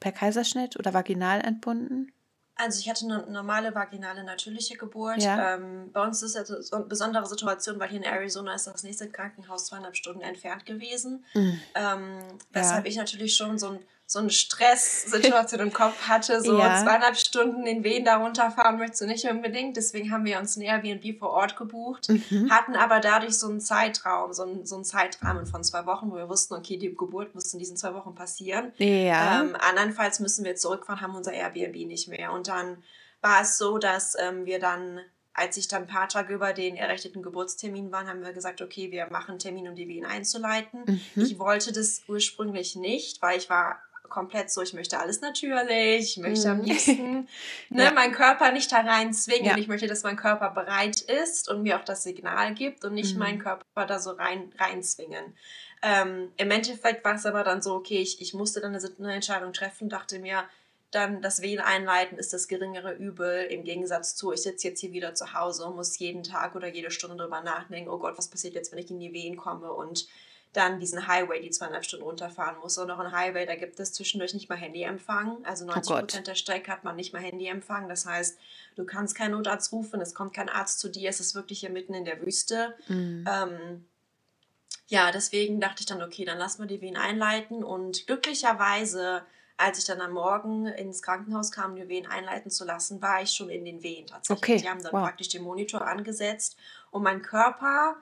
per 0.00 0.12
Kaiserschnitt 0.12 0.78
oder 0.78 0.94
vaginal 0.94 1.40
entbunden? 1.40 2.12
Also 2.56 2.80
ich 2.80 2.90
hatte 2.90 3.06
eine 3.06 3.26
normale 3.30 3.74
vaginale 3.74 4.22
natürliche 4.22 4.76
Geburt. 4.76 5.22
Ja. 5.22 5.54
Ähm, 5.54 5.90
bei 5.92 6.02
uns 6.02 6.22
ist 6.22 6.36
es 6.36 6.72
eine 6.72 6.84
besondere 6.84 7.24
Situation, 7.26 7.78
weil 7.80 7.88
hier 7.88 7.98
in 7.98 8.04
Arizona 8.04 8.54
ist 8.54 8.66
das 8.66 8.82
nächste 8.82 9.08
Krankenhaus 9.08 9.66
zweieinhalb 9.66 9.96
Stunden 9.96 10.20
entfernt 10.20 10.66
gewesen. 10.66 11.24
Mhm. 11.32 11.60
Ähm, 11.74 12.18
weshalb 12.50 12.84
ja. 12.84 12.90
ich 12.90 12.96
natürlich 12.96 13.34
schon 13.34 13.58
so 13.58 13.68
ein 13.70 13.78
so 14.10 14.18
eine 14.18 14.30
Stresssituation 14.30 15.60
im 15.60 15.72
Kopf 15.72 16.08
hatte, 16.08 16.40
so 16.40 16.58
ja. 16.58 16.82
zweieinhalb 16.82 17.16
Stunden 17.16 17.64
den 17.64 17.84
Wehen 17.84 18.04
da 18.04 18.16
runterfahren 18.16 18.76
möchtest 18.76 19.02
du 19.02 19.06
nicht 19.06 19.24
unbedingt. 19.24 19.76
Deswegen 19.76 20.10
haben 20.10 20.24
wir 20.24 20.40
uns 20.40 20.56
ein 20.56 20.62
Airbnb 20.62 21.16
vor 21.16 21.30
Ort 21.30 21.54
gebucht, 21.54 22.08
mhm. 22.08 22.50
hatten 22.50 22.74
aber 22.74 22.98
dadurch 22.98 23.38
so 23.38 23.48
einen 23.48 23.60
Zeitraum, 23.60 24.32
so 24.32 24.42
einen, 24.42 24.66
so 24.66 24.74
einen 24.74 24.84
Zeitrahmen 24.84 25.46
von 25.46 25.62
zwei 25.62 25.86
Wochen, 25.86 26.10
wo 26.10 26.16
wir 26.16 26.28
wussten, 26.28 26.54
okay, 26.54 26.76
die 26.76 26.92
Geburt 26.92 27.36
muss 27.36 27.52
in 27.52 27.60
diesen 27.60 27.76
zwei 27.76 27.94
Wochen 27.94 28.16
passieren. 28.16 28.72
Ja. 28.78 29.42
Ähm, 29.42 29.54
andernfalls 29.54 30.18
müssen 30.18 30.44
wir 30.44 30.56
zurückfahren, 30.56 31.02
haben 31.02 31.14
unser 31.14 31.32
Airbnb 31.32 31.76
nicht 31.86 32.08
mehr. 32.08 32.32
Und 32.32 32.48
dann 32.48 32.82
war 33.20 33.42
es 33.42 33.58
so, 33.58 33.78
dass 33.78 34.16
ähm, 34.18 34.44
wir 34.44 34.58
dann 34.58 34.98
als 35.32 35.56
ich 35.56 35.68
dann 35.68 35.82
ein 35.82 35.88
paar 35.88 36.08
Tage 36.08 36.34
über 36.34 36.52
den 36.52 36.76
errechneten 36.76 37.22
Geburtstermin 37.22 37.92
waren, 37.92 38.08
haben 38.08 38.22
wir 38.24 38.32
gesagt, 38.32 38.60
okay, 38.60 38.90
wir 38.90 39.06
machen 39.10 39.30
einen 39.30 39.38
Termin, 39.38 39.68
um 39.68 39.76
die 39.76 39.86
Wehen 39.86 40.04
einzuleiten. 40.04 40.82
Mhm. 40.84 41.22
Ich 41.22 41.38
wollte 41.38 41.72
das 41.72 42.02
ursprünglich 42.08 42.74
nicht, 42.74 43.22
weil 43.22 43.38
ich 43.38 43.48
war 43.48 43.80
komplett 44.08 44.50
so, 44.50 44.62
ich 44.62 44.72
möchte 44.74 44.98
alles 44.98 45.20
natürlich, 45.20 46.16
ich 46.16 46.16
möchte 46.18 46.52
mhm. 46.52 46.60
am 46.60 46.64
liebsten 46.64 47.28
ne, 47.70 47.84
ja. 47.84 47.92
meinen 47.92 48.12
Körper 48.12 48.52
nicht 48.52 48.70
da 48.72 48.80
rein 48.80 49.12
zwingen. 49.12 49.46
Ja. 49.46 49.58
Ich 49.58 49.68
möchte, 49.68 49.86
dass 49.86 50.02
mein 50.02 50.16
Körper 50.16 50.50
bereit 50.50 51.00
ist 51.00 51.48
und 51.48 51.62
mir 51.62 51.78
auch 51.78 51.84
das 51.84 52.02
Signal 52.02 52.54
gibt 52.54 52.84
und 52.84 52.94
nicht 52.94 53.14
mhm. 53.14 53.20
meinen 53.20 53.38
Körper 53.38 53.86
da 53.86 53.98
so 53.98 54.10
rein, 54.12 54.52
reinzwingen. 54.58 55.34
Ähm, 55.82 56.32
Im 56.36 56.50
Endeffekt 56.50 57.04
war 57.04 57.14
es 57.14 57.24
aber 57.24 57.42
dann 57.42 57.62
so, 57.62 57.74
okay, 57.74 57.98
ich, 57.98 58.20
ich 58.20 58.34
musste 58.34 58.60
dann 58.60 58.74
eine, 58.74 58.90
eine 58.98 59.14
Entscheidung 59.14 59.52
treffen, 59.52 59.88
dachte 59.88 60.18
mir, 60.18 60.44
dann 60.90 61.22
das 61.22 61.40
Wehen 61.40 61.60
einleiten 61.60 62.18
ist 62.18 62.32
das 62.32 62.48
geringere 62.48 62.92
Übel 62.94 63.44
im 63.44 63.62
Gegensatz 63.62 64.16
zu, 64.16 64.32
ich 64.32 64.42
sitze 64.42 64.68
jetzt 64.68 64.80
hier 64.80 64.92
wieder 64.92 65.14
zu 65.14 65.34
Hause 65.34 65.64
und 65.66 65.76
muss 65.76 65.98
jeden 65.98 66.24
Tag 66.24 66.56
oder 66.56 66.66
jede 66.66 66.90
Stunde 66.90 67.16
drüber 67.16 67.40
nachdenken, 67.42 67.90
oh 67.90 67.98
Gott, 67.98 68.18
was 68.18 68.28
passiert 68.28 68.54
jetzt, 68.54 68.72
wenn 68.72 68.78
ich 68.80 68.90
in 68.90 68.98
die 68.98 69.12
Wehen 69.12 69.36
komme 69.36 69.72
und 69.72 70.08
dann 70.52 70.80
diesen 70.80 71.06
Highway, 71.06 71.40
die 71.40 71.50
zweieinhalb 71.50 71.84
Stunden 71.84 72.04
runterfahren 72.04 72.58
muss. 72.58 72.76
Und 72.76 72.88
noch 72.88 72.98
ein 72.98 73.12
Highway, 73.12 73.46
da 73.46 73.54
gibt 73.54 73.78
es 73.78 73.92
zwischendurch 73.92 74.34
nicht 74.34 74.48
mal 74.48 74.56
Handyempfang. 74.56 75.44
Also 75.44 75.64
90 75.64 75.96
Prozent 75.96 76.26
der 76.26 76.34
Strecke 76.34 76.72
hat 76.72 76.82
man 76.82 76.96
nicht 76.96 77.12
mal 77.12 77.22
Handyempfang. 77.22 77.88
Das 77.88 78.04
heißt, 78.06 78.38
du 78.74 78.84
kannst 78.84 79.14
keinen 79.14 79.32
Notarzt 79.32 79.72
rufen, 79.72 80.00
es 80.00 80.14
kommt 80.14 80.34
kein 80.34 80.48
Arzt 80.48 80.80
zu 80.80 80.88
dir, 80.88 81.08
es 81.08 81.20
ist 81.20 81.34
wirklich 81.34 81.60
hier 81.60 81.70
mitten 81.70 81.94
in 81.94 82.04
der 82.04 82.20
Wüste. 82.20 82.74
Mhm. 82.88 83.24
Ähm, 83.30 83.84
ja, 84.88 85.12
deswegen 85.12 85.60
dachte 85.60 85.80
ich 85.80 85.86
dann, 85.86 86.02
okay, 86.02 86.24
dann 86.24 86.38
lassen 86.38 86.62
wir 86.62 86.66
die 86.66 86.80
Wehen 86.80 86.96
einleiten. 86.96 87.62
Und 87.62 88.08
glücklicherweise 88.08 89.22
als 89.60 89.78
ich 89.78 89.84
dann 89.84 90.00
am 90.00 90.12
Morgen 90.12 90.66
ins 90.66 91.02
Krankenhaus 91.02 91.52
kam, 91.52 91.76
die 91.76 91.88
Wehen 91.88 92.06
einleiten 92.06 92.50
zu 92.50 92.64
lassen, 92.64 93.02
war 93.02 93.22
ich 93.22 93.30
schon 93.30 93.50
in 93.50 93.64
den 93.64 93.82
Wehen 93.82 94.06
tatsächlich. 94.06 94.42
Okay. 94.42 94.56
Die 94.56 94.68
haben 94.68 94.82
dann 94.82 94.92
wow. 94.92 95.02
praktisch 95.02 95.28
den 95.28 95.42
Monitor 95.42 95.86
angesetzt 95.86 96.56
und 96.90 97.02
mein 97.02 97.22
Körper, 97.22 97.96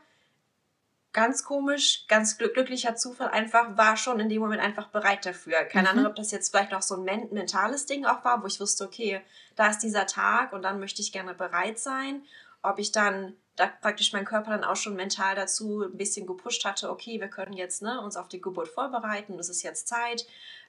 ganz 1.13 1.45
komisch, 1.45 2.07
ganz 2.07 2.39
glücklicher 2.39 2.95
Zufall, 2.97 3.29
einfach 3.29 3.77
war 3.77 3.97
schon 3.97 4.21
in 4.21 4.29
dem 4.29 4.41
Moment 4.41 4.63
einfach 4.63 4.89
bereit 4.89 5.25
dafür. 5.27 5.65
Keine 5.65 5.89
mhm. 5.89 5.99
Ahnung, 5.99 6.07
ob 6.07 6.17
das 6.17 6.31
jetzt 6.31 6.51
vielleicht 6.51 6.75
auch 6.75 6.83
so 6.83 6.97
ein 6.97 7.05
men 7.05 7.29
mentales 7.33 7.87
Ding 7.87 8.05
auch 8.05 8.25
war, 8.25 8.43
wo 8.43 8.47
ich 8.47 8.61
wusste, 8.61 8.85
okay, 8.85 9.21
da 9.57 9.69
ist 9.69 9.81
dieser 9.81 10.07
Tag 10.07 10.53
und 10.53 10.63
dann 10.63 10.81
möchte 10.81 11.03
ich 11.03 11.13
gerne 11.13 11.35
bereit 11.35 11.79
sein. 11.79 12.23
Ob 12.63 12.79
ich 12.79 12.93
dann 12.93 13.35
da 13.57 13.67
praktisch 13.67 14.13
mein 14.13 14.25
Körper 14.25 14.51
dann 14.51 14.65
auch 14.65 14.77
schon 14.77 14.95
mental 14.95 15.35
dazu 15.35 15.83
ein 15.83 15.97
bisschen 15.97 16.27
gepusht 16.27 16.65
hatte, 16.65 16.91
okay, 16.91 17.21
wir 17.21 17.29
können 17.29 17.55
jetzt 17.55 17.83
ne, 17.83 18.01
uns 18.01 18.17
auf 18.17 18.29
die 18.29 18.41
Geburt 18.41 18.69
vorbereiten, 18.69 19.39
es 19.39 19.49
ist 19.49 19.63
jetzt 19.63 19.89
Zeit 19.89 20.27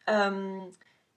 ähm, 0.09 0.73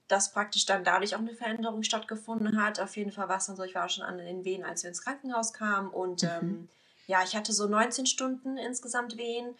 dass 0.08 0.32
praktisch 0.32 0.66
dann 0.66 0.84
dadurch 0.84 1.14
auch 1.14 1.20
eine 1.20 1.34
Veränderung 1.34 1.82
stattgefunden 1.82 2.62
hat. 2.62 2.80
Auf 2.80 2.96
jeden 2.96 3.12
Fall 3.12 3.28
war 3.28 3.38
es 3.38 3.46
dann 3.46 3.56
so, 3.56 3.62
ich 3.62 3.74
war 3.74 3.88
schon 3.88 4.04
an 4.04 4.18
den 4.18 4.44
Wehen, 4.44 4.64
als 4.64 4.82
wir 4.82 4.88
ins 4.88 5.02
Krankenhaus 5.02 5.54
kamen 5.54 5.88
und 5.88 6.22
mhm. 6.22 6.28
ähm, 6.28 6.68
ja, 7.06 7.22
ich 7.24 7.36
hatte 7.36 7.52
so 7.52 7.66
19 7.66 8.06
Stunden 8.06 8.56
insgesamt 8.56 9.16
Wehen 9.16 9.54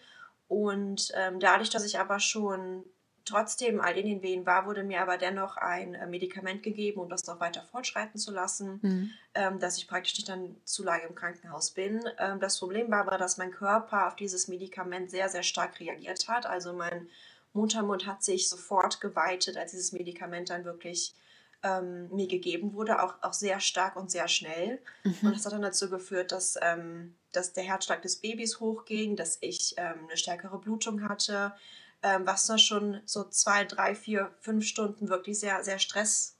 und 0.47 1.11
ähm, 1.15 1.39
dadurch, 1.39 1.69
dass 1.69 1.85
ich 1.85 1.99
aber 1.99 2.19
schon 2.19 2.83
trotzdem 3.25 3.79
all 3.79 3.97
in 3.97 4.05
den 4.05 4.21
Wehen 4.21 4.45
war, 4.45 4.65
wurde 4.65 4.83
mir 4.83 5.01
aber 5.01 5.17
dennoch 5.17 5.57
ein 5.57 5.93
äh, 5.93 6.07
Medikament 6.07 6.63
gegeben, 6.63 6.99
um 7.01 7.09
das 7.09 7.25
noch 7.25 7.39
weiter 7.39 7.63
fortschreiten 7.63 8.19
zu 8.19 8.31
lassen, 8.31 8.79
mhm. 8.81 9.11
ähm, 9.33 9.59
dass 9.59 9.77
ich 9.77 9.87
praktisch 9.87 10.15
nicht 10.15 10.29
dann 10.29 10.55
zu 10.65 10.83
lange 10.83 11.03
im 11.03 11.15
Krankenhaus 11.15 11.71
bin. 11.71 12.03
Ähm, 12.17 12.39
das 12.39 12.59
Problem 12.59 12.91
war 12.91 12.99
aber, 12.99 13.17
dass 13.17 13.37
mein 13.37 13.51
Körper 13.51 14.07
auf 14.07 14.15
dieses 14.15 14.47
Medikament 14.47 15.09
sehr, 15.09 15.29
sehr 15.29 15.43
stark 15.43 15.79
reagiert 15.79 16.27
hat. 16.27 16.45
Also 16.45 16.73
mein 16.73 17.07
Muttermund 17.53 18.07
hat 18.07 18.23
sich 18.23 18.49
sofort 18.49 18.99
geweitet, 18.99 19.57
als 19.57 19.71
dieses 19.71 19.93
Medikament 19.93 20.49
dann 20.49 20.65
wirklich 20.65 21.13
ähm, 21.61 22.09
mir 22.09 22.27
gegeben 22.27 22.73
wurde, 22.73 23.01
auch, 23.01 23.15
auch 23.21 23.33
sehr 23.33 23.59
stark 23.59 23.95
und 23.95 24.11
sehr 24.11 24.27
schnell. 24.27 24.81
Mhm. 25.03 25.15
Und 25.21 25.35
das 25.35 25.45
hat 25.45 25.53
dann 25.53 25.61
dazu 25.61 25.89
geführt, 25.89 26.31
dass, 26.31 26.57
ähm, 26.61 27.15
dass 27.33 27.53
der 27.53 27.63
Herzschlag 27.63 28.01
des 28.01 28.17
Babys 28.17 28.59
hochging, 28.59 29.15
dass 29.15 29.37
ich 29.41 29.75
ähm, 29.77 29.95
eine 30.07 30.17
stärkere 30.17 30.57
Blutung 30.59 31.07
hatte, 31.07 31.53
ähm, 32.01 32.25
was 32.25 32.45
dann 32.45 32.59
schon 32.59 33.01
so 33.05 33.23
zwei, 33.25 33.65
drei, 33.65 33.95
vier, 33.95 34.31
fünf 34.39 34.65
Stunden 34.65 35.09
wirklich 35.09 35.39
sehr, 35.39 35.63
sehr 35.63 35.79
stress, 35.79 36.35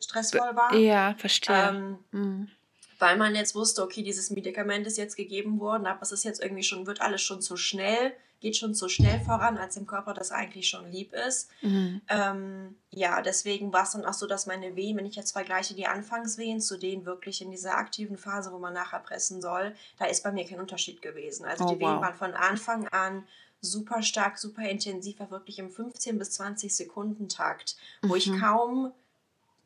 stressvoll 0.00 0.54
war. 0.54 0.74
Ja, 0.74 1.14
verstehe. 1.16 1.68
Ähm, 1.68 1.98
mhm. 2.10 2.50
Weil 2.98 3.16
man 3.16 3.34
jetzt 3.34 3.54
wusste, 3.54 3.82
okay, 3.82 4.02
dieses 4.02 4.30
Medikament 4.30 4.86
ist 4.86 4.98
jetzt 4.98 5.16
gegeben 5.16 5.60
worden, 5.60 5.86
aber 5.86 6.02
es 6.02 6.12
ist 6.12 6.24
jetzt 6.24 6.42
irgendwie 6.42 6.62
schon, 6.62 6.86
wird 6.86 7.00
alles 7.00 7.22
schon 7.22 7.42
zu 7.42 7.56
schnell 7.56 8.12
geht 8.44 8.58
schon 8.58 8.74
so 8.74 8.90
schnell 8.90 9.20
voran, 9.20 9.56
als 9.56 9.74
dem 9.74 9.86
Körper 9.86 10.12
das 10.12 10.30
eigentlich 10.30 10.68
schon 10.68 10.90
lieb 10.92 11.14
ist. 11.14 11.48
Mhm. 11.62 12.02
Ähm, 12.08 12.76
ja, 12.90 13.22
deswegen 13.22 13.72
war 13.72 13.84
es 13.84 13.92
dann 13.92 14.04
auch 14.04 14.12
so, 14.12 14.26
dass 14.26 14.44
meine 14.44 14.76
Wehen, 14.76 14.98
wenn 14.98 15.06
ich 15.06 15.16
jetzt 15.16 15.32
vergleiche 15.32 15.74
die 15.74 15.86
Anfangswehen 15.86 16.60
zu 16.60 16.78
denen 16.78 17.06
wirklich 17.06 17.40
in 17.40 17.50
dieser 17.50 17.78
aktiven 17.78 18.18
Phase, 18.18 18.52
wo 18.52 18.58
man 18.58 18.74
nachher 18.74 18.98
pressen 18.98 19.40
soll, 19.40 19.74
da 19.98 20.04
ist 20.04 20.22
bei 20.22 20.30
mir 20.30 20.46
kein 20.46 20.60
Unterschied 20.60 21.00
gewesen. 21.00 21.46
Also 21.46 21.64
oh, 21.64 21.72
die 21.72 21.80
Wehen 21.80 21.88
wow. 21.88 22.02
waren 22.02 22.14
von 22.14 22.34
Anfang 22.34 22.86
an 22.88 23.24
super 23.62 24.02
stark, 24.02 24.36
super 24.36 24.68
intensiv, 24.68 25.18
war 25.20 25.30
wirklich 25.30 25.58
im 25.58 25.70
15 25.70 26.18
bis 26.18 26.32
20 26.32 26.76
Sekunden 26.76 27.30
Takt, 27.30 27.76
wo 28.02 28.08
mhm. 28.08 28.16
ich 28.16 28.30
kaum, 28.38 28.92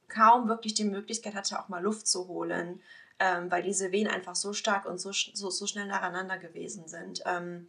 kaum 0.06 0.49
wirklich 0.49 0.75
die 0.75 0.85
Möglichkeit 0.85 1.35
hatte, 1.35 1.58
auch 1.58 1.68
mal 1.68 1.82
Luft 1.82 2.06
zu 2.06 2.28
holen, 2.28 2.80
ähm, 3.18 3.50
weil 3.50 3.64
diese 3.64 3.90
Wehen 3.90 4.06
einfach 4.06 4.37
so 4.37 4.52
stark 4.52 4.87
und 4.87 4.99
so, 4.99 5.11
so, 5.11 5.50
so 5.50 5.66
schnell 5.66 5.88
nacheinander 5.88 6.38
gewesen 6.38 6.87
sind. 6.87 7.23
Ähm, 7.26 7.66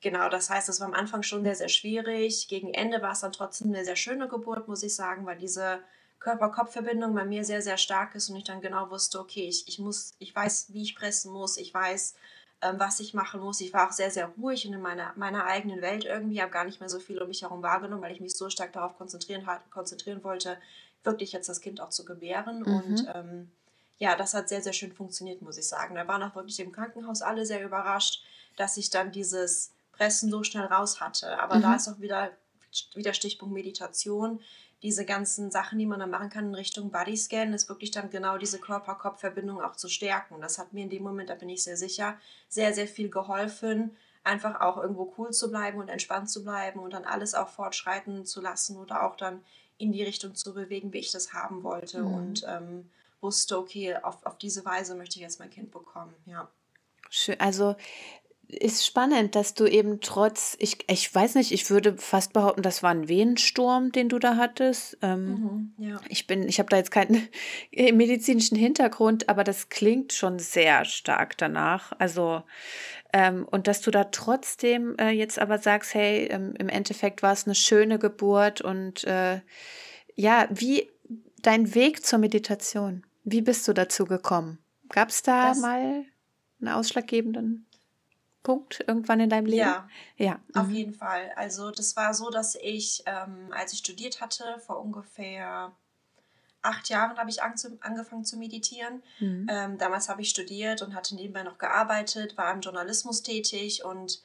Genau, 0.00 0.28
das 0.28 0.48
heißt, 0.48 0.68
es 0.68 0.80
war 0.80 0.88
am 0.88 0.94
Anfang 0.94 1.22
schon 1.22 1.44
sehr, 1.44 1.54
sehr 1.54 1.68
schwierig. 1.68 2.48
Gegen 2.48 2.72
Ende 2.72 3.02
war 3.02 3.12
es 3.12 3.20
dann 3.20 3.32
trotzdem 3.32 3.68
eine 3.68 3.84
sehr 3.84 3.96
schöne 3.96 4.28
Geburt, 4.28 4.66
muss 4.66 4.82
ich 4.82 4.94
sagen, 4.94 5.26
weil 5.26 5.36
diese 5.36 5.80
Körper-Kopf-Verbindung 6.20 7.14
bei 7.14 7.24
mir 7.24 7.44
sehr, 7.44 7.62
sehr 7.62 7.76
stark 7.76 8.14
ist 8.14 8.30
und 8.30 8.36
ich 8.36 8.44
dann 8.44 8.60
genau 8.60 8.90
wusste, 8.90 9.20
okay, 9.20 9.46
ich, 9.46 9.68
ich 9.68 9.78
muss, 9.78 10.14
ich 10.18 10.34
weiß, 10.34 10.66
wie 10.68 10.82
ich 10.82 10.96
pressen 10.96 11.32
muss, 11.32 11.56
ich 11.56 11.72
weiß, 11.72 12.14
ähm, 12.62 12.78
was 12.78 13.00
ich 13.00 13.14
machen 13.14 13.40
muss. 13.40 13.60
Ich 13.60 13.72
war 13.72 13.88
auch 13.88 13.92
sehr, 13.92 14.10
sehr 14.10 14.26
ruhig 14.38 14.66
und 14.66 14.74
in 14.74 14.82
meiner, 14.82 15.12
meiner 15.16 15.44
eigenen 15.44 15.80
Welt 15.80 16.04
irgendwie, 16.04 16.42
habe 16.42 16.52
gar 16.52 16.64
nicht 16.64 16.80
mehr 16.80 16.90
so 16.90 17.00
viel 17.00 17.20
um 17.20 17.28
mich 17.28 17.42
herum 17.42 17.62
wahrgenommen, 17.62 18.02
weil 18.02 18.12
ich 18.12 18.20
mich 18.20 18.36
so 18.36 18.50
stark 18.50 18.72
darauf 18.72 18.96
konzentrieren, 18.96 19.46
konzentrieren 19.70 20.22
wollte, 20.22 20.58
wirklich 21.02 21.32
jetzt 21.32 21.48
das 21.48 21.62
Kind 21.62 21.80
auch 21.80 21.90
zu 21.90 22.04
gebären. 22.04 22.60
Mhm. 22.60 22.74
Und 22.74 23.06
ähm, 23.14 23.50
ja, 23.98 24.14
das 24.16 24.34
hat 24.34 24.48
sehr, 24.48 24.62
sehr 24.62 24.74
schön 24.74 24.92
funktioniert, 24.92 25.40
muss 25.40 25.58
ich 25.58 25.66
sagen. 25.66 25.94
Da 25.94 26.06
waren 26.06 26.22
auch 26.22 26.34
wirklich 26.34 26.60
im 26.60 26.72
Krankenhaus 26.72 27.22
alle 27.22 27.46
sehr 27.46 27.64
überrascht, 27.64 28.22
dass 28.56 28.76
ich 28.76 28.90
dann 28.90 29.10
dieses 29.10 29.70
Pressen 30.00 30.30
so 30.30 30.42
schnell 30.42 30.64
raus 30.64 30.98
hatte. 30.98 31.38
Aber 31.38 31.56
mhm. 31.56 31.62
da 31.62 31.74
ist 31.74 31.86
auch 31.86 32.00
wieder, 32.00 32.30
wieder 32.94 33.12
Stichpunkt 33.12 33.52
Meditation. 33.52 34.40
Diese 34.82 35.04
ganzen 35.04 35.50
Sachen, 35.50 35.78
die 35.78 35.84
man 35.84 36.00
dann 36.00 36.08
machen 36.08 36.30
kann 36.30 36.46
in 36.46 36.54
Richtung 36.54 36.90
Bodyscan, 36.90 37.52
ist 37.52 37.68
wirklich 37.68 37.90
dann 37.90 38.08
genau 38.08 38.38
diese 38.38 38.58
Körper-Kopf-Verbindung 38.58 39.60
auch 39.60 39.76
zu 39.76 39.90
stärken. 39.90 40.40
Das 40.40 40.58
hat 40.58 40.72
mir 40.72 40.84
in 40.84 40.88
dem 40.88 41.02
Moment, 41.02 41.28
da 41.28 41.34
bin 41.34 41.50
ich 41.50 41.62
sehr 41.62 41.76
sicher, 41.76 42.16
sehr, 42.48 42.72
sehr 42.72 42.86
viel 42.88 43.10
geholfen, 43.10 43.94
einfach 44.24 44.62
auch 44.62 44.78
irgendwo 44.78 45.12
cool 45.18 45.32
zu 45.32 45.50
bleiben 45.50 45.78
und 45.78 45.90
entspannt 45.90 46.30
zu 46.30 46.44
bleiben 46.44 46.80
und 46.80 46.94
dann 46.94 47.04
alles 47.04 47.34
auch 47.34 47.48
fortschreiten 47.50 48.24
zu 48.24 48.40
lassen 48.40 48.78
oder 48.78 49.02
auch 49.02 49.16
dann 49.16 49.44
in 49.76 49.92
die 49.92 50.02
Richtung 50.02 50.34
zu 50.34 50.54
bewegen, 50.54 50.94
wie 50.94 50.98
ich 50.98 51.12
das 51.12 51.34
haben 51.34 51.62
wollte. 51.62 52.00
Mhm. 52.00 52.14
Und 52.14 52.46
ähm, 52.48 52.90
wusste, 53.20 53.58
okay, 53.58 53.96
auf, 53.96 54.24
auf 54.24 54.38
diese 54.38 54.64
Weise 54.64 54.94
möchte 54.94 55.16
ich 55.16 55.22
jetzt 55.22 55.40
mein 55.40 55.50
Kind 55.50 55.70
bekommen. 55.70 56.14
Ja. 56.24 56.48
Schön. 57.10 57.38
Also 57.38 57.76
ist 58.52 58.86
spannend, 58.86 59.34
dass 59.34 59.54
du 59.54 59.66
eben 59.66 60.00
trotz, 60.00 60.56
ich, 60.58 60.78
ich 60.88 61.14
weiß 61.14 61.34
nicht, 61.36 61.52
ich 61.52 61.70
würde 61.70 61.96
fast 61.96 62.32
behaupten, 62.32 62.62
das 62.62 62.82
war 62.82 62.90
ein 62.90 63.08
Wehensturm, 63.08 63.92
den 63.92 64.08
du 64.08 64.18
da 64.18 64.36
hattest. 64.36 64.98
Ähm, 65.02 65.28
mhm, 65.28 65.74
ja. 65.78 66.00
Ich 66.08 66.26
bin, 66.26 66.48
ich 66.48 66.58
habe 66.58 66.68
da 66.68 66.76
jetzt 66.76 66.90
keinen 66.90 67.28
medizinischen 67.72 68.56
Hintergrund, 68.56 69.28
aber 69.28 69.44
das 69.44 69.68
klingt 69.68 70.12
schon 70.12 70.38
sehr 70.38 70.84
stark 70.84 71.36
danach. 71.38 71.92
Also 71.98 72.42
ähm, 73.12 73.46
und 73.50 73.66
dass 73.66 73.80
du 73.80 73.90
da 73.90 74.04
trotzdem 74.04 74.96
äh, 74.98 75.10
jetzt 75.10 75.38
aber 75.38 75.58
sagst, 75.58 75.94
hey, 75.94 76.26
ähm, 76.26 76.54
im 76.58 76.68
Endeffekt 76.68 77.22
war 77.22 77.32
es 77.32 77.46
eine 77.46 77.54
schöne 77.54 77.98
Geburt 77.98 78.60
und 78.60 79.04
äh, 79.04 79.40
ja, 80.14 80.46
wie 80.50 80.88
dein 81.42 81.74
Weg 81.74 82.04
zur 82.04 82.18
Meditation, 82.18 83.04
wie 83.24 83.40
bist 83.40 83.66
du 83.66 83.72
dazu 83.72 84.04
gekommen? 84.04 84.58
Gab 84.90 85.08
es 85.08 85.22
da 85.22 85.48
das, 85.48 85.60
mal 85.60 86.04
einen 86.60 86.68
ausschlaggebenden 86.68 87.66
Punkt 88.42 88.82
irgendwann 88.86 89.20
in 89.20 89.30
deinem 89.30 89.46
Leben? 89.46 89.58
Ja, 89.58 89.88
ja. 90.16 90.40
auf 90.54 90.68
mhm. 90.68 90.74
jeden 90.74 90.94
Fall. 90.94 91.30
Also 91.36 91.70
das 91.70 91.96
war 91.96 92.14
so, 92.14 92.30
dass 92.30 92.54
ich, 92.54 93.02
ähm, 93.06 93.48
als 93.50 93.72
ich 93.72 93.80
studiert 93.80 94.20
hatte, 94.20 94.44
vor 94.64 94.80
ungefähr 94.80 95.72
acht 96.62 96.88
Jahren 96.88 97.16
habe 97.16 97.30
ich 97.30 97.42
angefangen 97.42 98.24
zu 98.24 98.36
meditieren. 98.36 99.02
Mhm. 99.18 99.46
Ähm, 99.50 99.78
damals 99.78 100.08
habe 100.08 100.22
ich 100.22 100.30
studiert 100.30 100.82
und 100.82 100.94
hatte 100.94 101.14
nebenbei 101.14 101.42
noch 101.42 101.58
gearbeitet, 101.58 102.36
war 102.36 102.52
im 102.52 102.60
Journalismus 102.60 103.22
tätig 103.22 103.84
und 103.84 104.22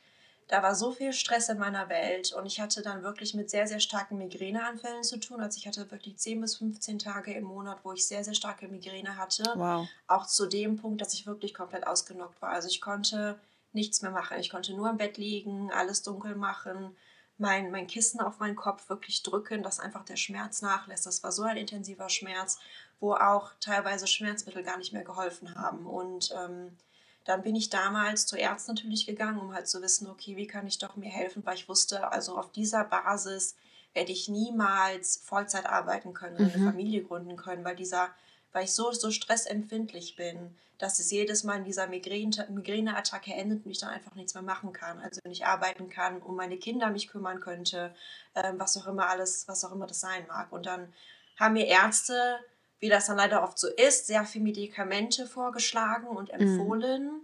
da 0.48 0.62
war 0.62 0.76
so 0.76 0.92
viel 0.92 1.12
Stress 1.12 1.50
in 1.50 1.58
meiner 1.58 1.90
Welt 1.90 2.32
und 2.34 2.46
ich 2.46 2.62
hatte 2.62 2.84
dann 2.84 3.02
wirklich 3.02 3.34
mit 3.34 3.50
sehr, 3.50 3.66
sehr 3.66 3.80
starken 3.80 4.20
Migräneanfällen 4.20 5.04
zu 5.04 5.20
tun. 5.20 5.42
Also 5.42 5.58
ich 5.58 5.66
hatte 5.66 5.90
wirklich 5.90 6.18
10 6.18 6.40
bis 6.40 6.58
15 6.58 7.00
Tage 7.00 7.34
im 7.34 7.46
Monat, 7.46 7.80
wo 7.84 7.94
ich 7.94 8.08
sehr, 8.08 8.24
sehr 8.24 8.36
starke 8.36 8.68
Migräne 8.68 9.18
hatte. 9.18 9.44
Wow. 9.56 9.88
Auch 10.08 10.28
zu 10.28 10.46
dem 10.46 10.78
Punkt, 10.78 11.02
dass 11.02 11.16
ich 11.16 11.26
wirklich 11.26 11.56
komplett 11.56 11.88
ausgenockt 11.88 12.40
war. 12.44 12.50
Also 12.50 12.68
ich 12.68 12.80
konnte 12.80 13.40
nichts 13.75 14.01
mehr 14.01 14.12
machen. 14.12 14.39
Ich 14.39 14.50
konnte 14.50 14.74
nur 14.74 14.89
im 14.89 14.98
Bett 14.98 15.17
liegen, 15.17 15.72
alles 15.72 16.01
dunkel 16.01 16.36
machen, 16.36 16.96
mein, 17.38 17.70
mein 17.72 17.88
Kissen 17.88 18.22
auf 18.22 18.39
meinen 18.39 18.55
Kopf 18.55 18.89
wirklich 18.89 19.22
drücken, 19.22 19.62
dass 19.62 19.79
einfach 19.79 20.05
der 20.05 20.15
Schmerz 20.15 20.62
nachlässt. 20.62 21.05
Das 21.05 21.24
war 21.24 21.32
so 21.32 21.44
ein 21.44 21.58
intensiver 21.58 22.10
Schmerz, 22.10 22.60
wo 23.00 23.13
auch 23.13 23.51
teilweise 23.60 24.08
Schmerzmittel 24.08 24.63
gar 24.63 24.77
nicht 24.77 24.94
mehr 24.94 25.03
geholfen 25.03 25.53
haben. 25.55 25.86
Und 25.86 26.34
ähm, 26.34 26.77
dann 27.25 27.41
bin 27.41 27.55
ich 27.55 27.70
damals 27.70 28.25
zur 28.25 28.39
Ärztin 28.39 28.75
natürlich 28.75 29.05
gegangen, 29.05 29.39
um 29.39 29.53
halt 29.53 29.67
zu 29.67 29.82
wissen, 29.82 30.10
okay, 30.10 30.38
wie 30.38 30.48
kann 30.48 30.67
ich 30.67 30.77
doch 30.77 30.96
mir 30.96 31.10
helfen, 31.10 31.46
weil 31.46 31.55
ich 31.55 31.67
wusste, 31.67 32.12
also 32.12 32.38
auf 32.38 32.51
dieser 32.51 32.86
Basis 32.86 33.55
werde 33.94 34.12
ich 34.12 34.29
niemals 34.29 35.17
Vollzeit 35.17 35.65
arbeiten 35.65 36.13
können 36.13 36.36
oder 36.36 36.46
mhm. 36.46 36.53
eine 36.53 36.72
Familie 36.72 37.03
gründen 37.03 37.36
können, 37.36 37.65
weil 37.65 37.75
dieser, 37.75 38.10
weil 38.56 38.64
ich 38.64 38.74
so, 38.74 38.92
so 38.92 39.12
stressempfindlich 39.12 40.16
bin, 40.16 40.56
dass 40.78 41.00
es 41.00 41.12
jedes 41.12 41.44
Mal 41.44 41.58
in 41.58 41.64
dieser 41.66 41.88
Migräne, 41.88 42.48
Migräneattacke 42.50 43.34
endet 43.34 43.66
und 43.66 43.72
ich 43.72 43.80
dann 43.80 43.90
einfach 43.90 44.16
nichts 44.16 44.34
mehr 44.34 44.44
machen 44.44 44.74
kann. 44.74 45.00
Also 45.00 45.22
nicht 45.26 45.46
arbeiten 45.46 45.90
kann, 45.90 46.22
um 46.22 46.36
meine 46.36 46.58
Kinder 46.58 46.90
mich 46.90 47.08
kümmern 47.08 47.40
könnte, 47.40 47.94
ähm, 48.34 48.60
was 48.60 48.76
auch 48.78 48.88
immer 48.88 49.08
alles, 49.08 49.48
was 49.48 49.64
auch 49.64 49.72
immer 49.72 49.88
das 49.88 50.00
sein 50.00 50.26
mag. 50.28 50.52
Und 50.52 50.66
dann 50.66 50.94
haben 51.38 51.54
mir 51.54 51.68
Ärzte 51.68 52.40
wie 52.80 52.90
das 52.90 53.08
dann 53.08 53.18
leider 53.18 53.44
oft 53.44 53.58
so 53.58 53.68
ist, 53.68 54.08
sehr 54.08 54.26
viel 54.26 54.42
Medikamente 54.42 55.26
vorgeschlagen 55.26 56.08
und 56.08 56.32
mhm. 56.32 56.40
empfohlen. 56.40 57.04
Mhm. 57.06 57.22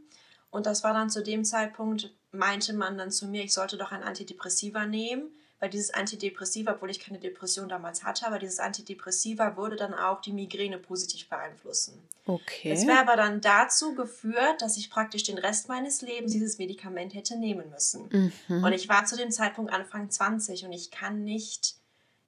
Und 0.50 0.66
das 0.66 0.84
war 0.84 0.94
dann 0.94 1.10
zu 1.10 1.24
dem 1.24 1.46
Zeitpunkt, 1.46 2.12
meinte 2.32 2.74
man 2.74 2.98
dann 2.98 3.12
zu 3.12 3.28
mir, 3.28 3.44
ich 3.44 3.54
sollte 3.54 3.78
doch 3.78 3.92
ein 3.92 4.04
Antidepressiva 4.04 4.86
nehmen, 4.86 5.30
weil 5.62 5.70
dieses 5.70 5.94
Antidepressiva, 5.94 6.74
obwohl 6.74 6.90
ich 6.90 7.00
keine 7.00 7.20
Depression 7.20 7.70
damals 7.70 8.04
hatte, 8.04 8.26
aber 8.26 8.40
dieses 8.40 8.60
Antidepressiva 8.60 9.56
würde 9.56 9.76
dann 9.76 9.94
auch 9.94 10.20
die 10.20 10.34
Migräne 10.34 10.80
positiv 10.80 11.30
beeinflussen. 11.30 12.02
Okay. 12.26 12.72
Es 12.72 12.88
wäre 12.88 13.00
aber 13.00 13.16
dann 13.16 13.42
dazu 13.42 13.94
geführt, 13.94 14.62
dass 14.62 14.76
ich 14.78 14.90
praktisch 14.90 15.22
den 15.22 15.38
Rest 15.38 15.70
meines 15.70 16.02
Lebens 16.02 16.32
dieses 16.34 16.58
Medikament 16.58 17.14
hätte 17.14 17.38
nehmen 17.38 17.70
müssen. 17.70 18.34
Mhm. 18.48 18.64
Und 18.64 18.74
ich 18.74 18.90
war 18.90 19.06
zu 19.06 19.16
dem 19.16 19.30
Zeitpunkt 19.30 19.72
Anfang 19.72 20.10
20 20.10 20.66
und 20.66 20.72
ich 20.72 20.90
kann 20.90 21.24
nicht 21.24 21.76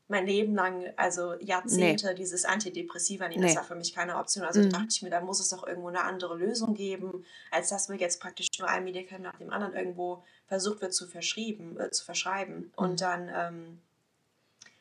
mein 0.07 0.27
Leben 0.27 0.53
lang, 0.53 0.93
also 0.95 1.33
Jahrzehnte, 1.39 2.07
nee. 2.07 2.13
dieses 2.13 2.45
Antidepressiva 2.45 3.27
nehmen. 3.27 3.41
Nee. 3.41 3.47
Das 3.47 3.55
war 3.55 3.63
für 3.63 3.75
mich 3.75 3.95
keine 3.95 4.17
Option. 4.17 4.45
Also 4.45 4.61
mhm. 4.61 4.69
dachte 4.69 4.87
ich 4.91 5.01
mir, 5.01 5.09
da 5.09 5.21
muss 5.21 5.39
es 5.39 5.49
doch 5.49 5.65
irgendwo 5.65 5.87
eine 5.87 6.03
andere 6.03 6.37
Lösung 6.37 6.75
geben, 6.75 7.25
als 7.49 7.69
dass 7.69 7.89
mir 7.89 7.97
jetzt 7.97 8.21
praktisch 8.21 8.47
nur 8.59 8.69
ein 8.69 8.83
Medikament 8.83 9.23
nach 9.23 9.37
dem 9.37 9.51
anderen 9.51 9.73
irgendwo 9.73 10.23
versucht 10.47 10.81
wird 10.81 10.93
zu, 10.93 11.07
verschrieben, 11.07 11.79
äh, 11.79 11.91
zu 11.91 12.03
verschreiben. 12.03 12.57
Mhm. 12.57 12.71
Und 12.75 13.01
dann 13.01 13.29
ähm, 13.33 13.81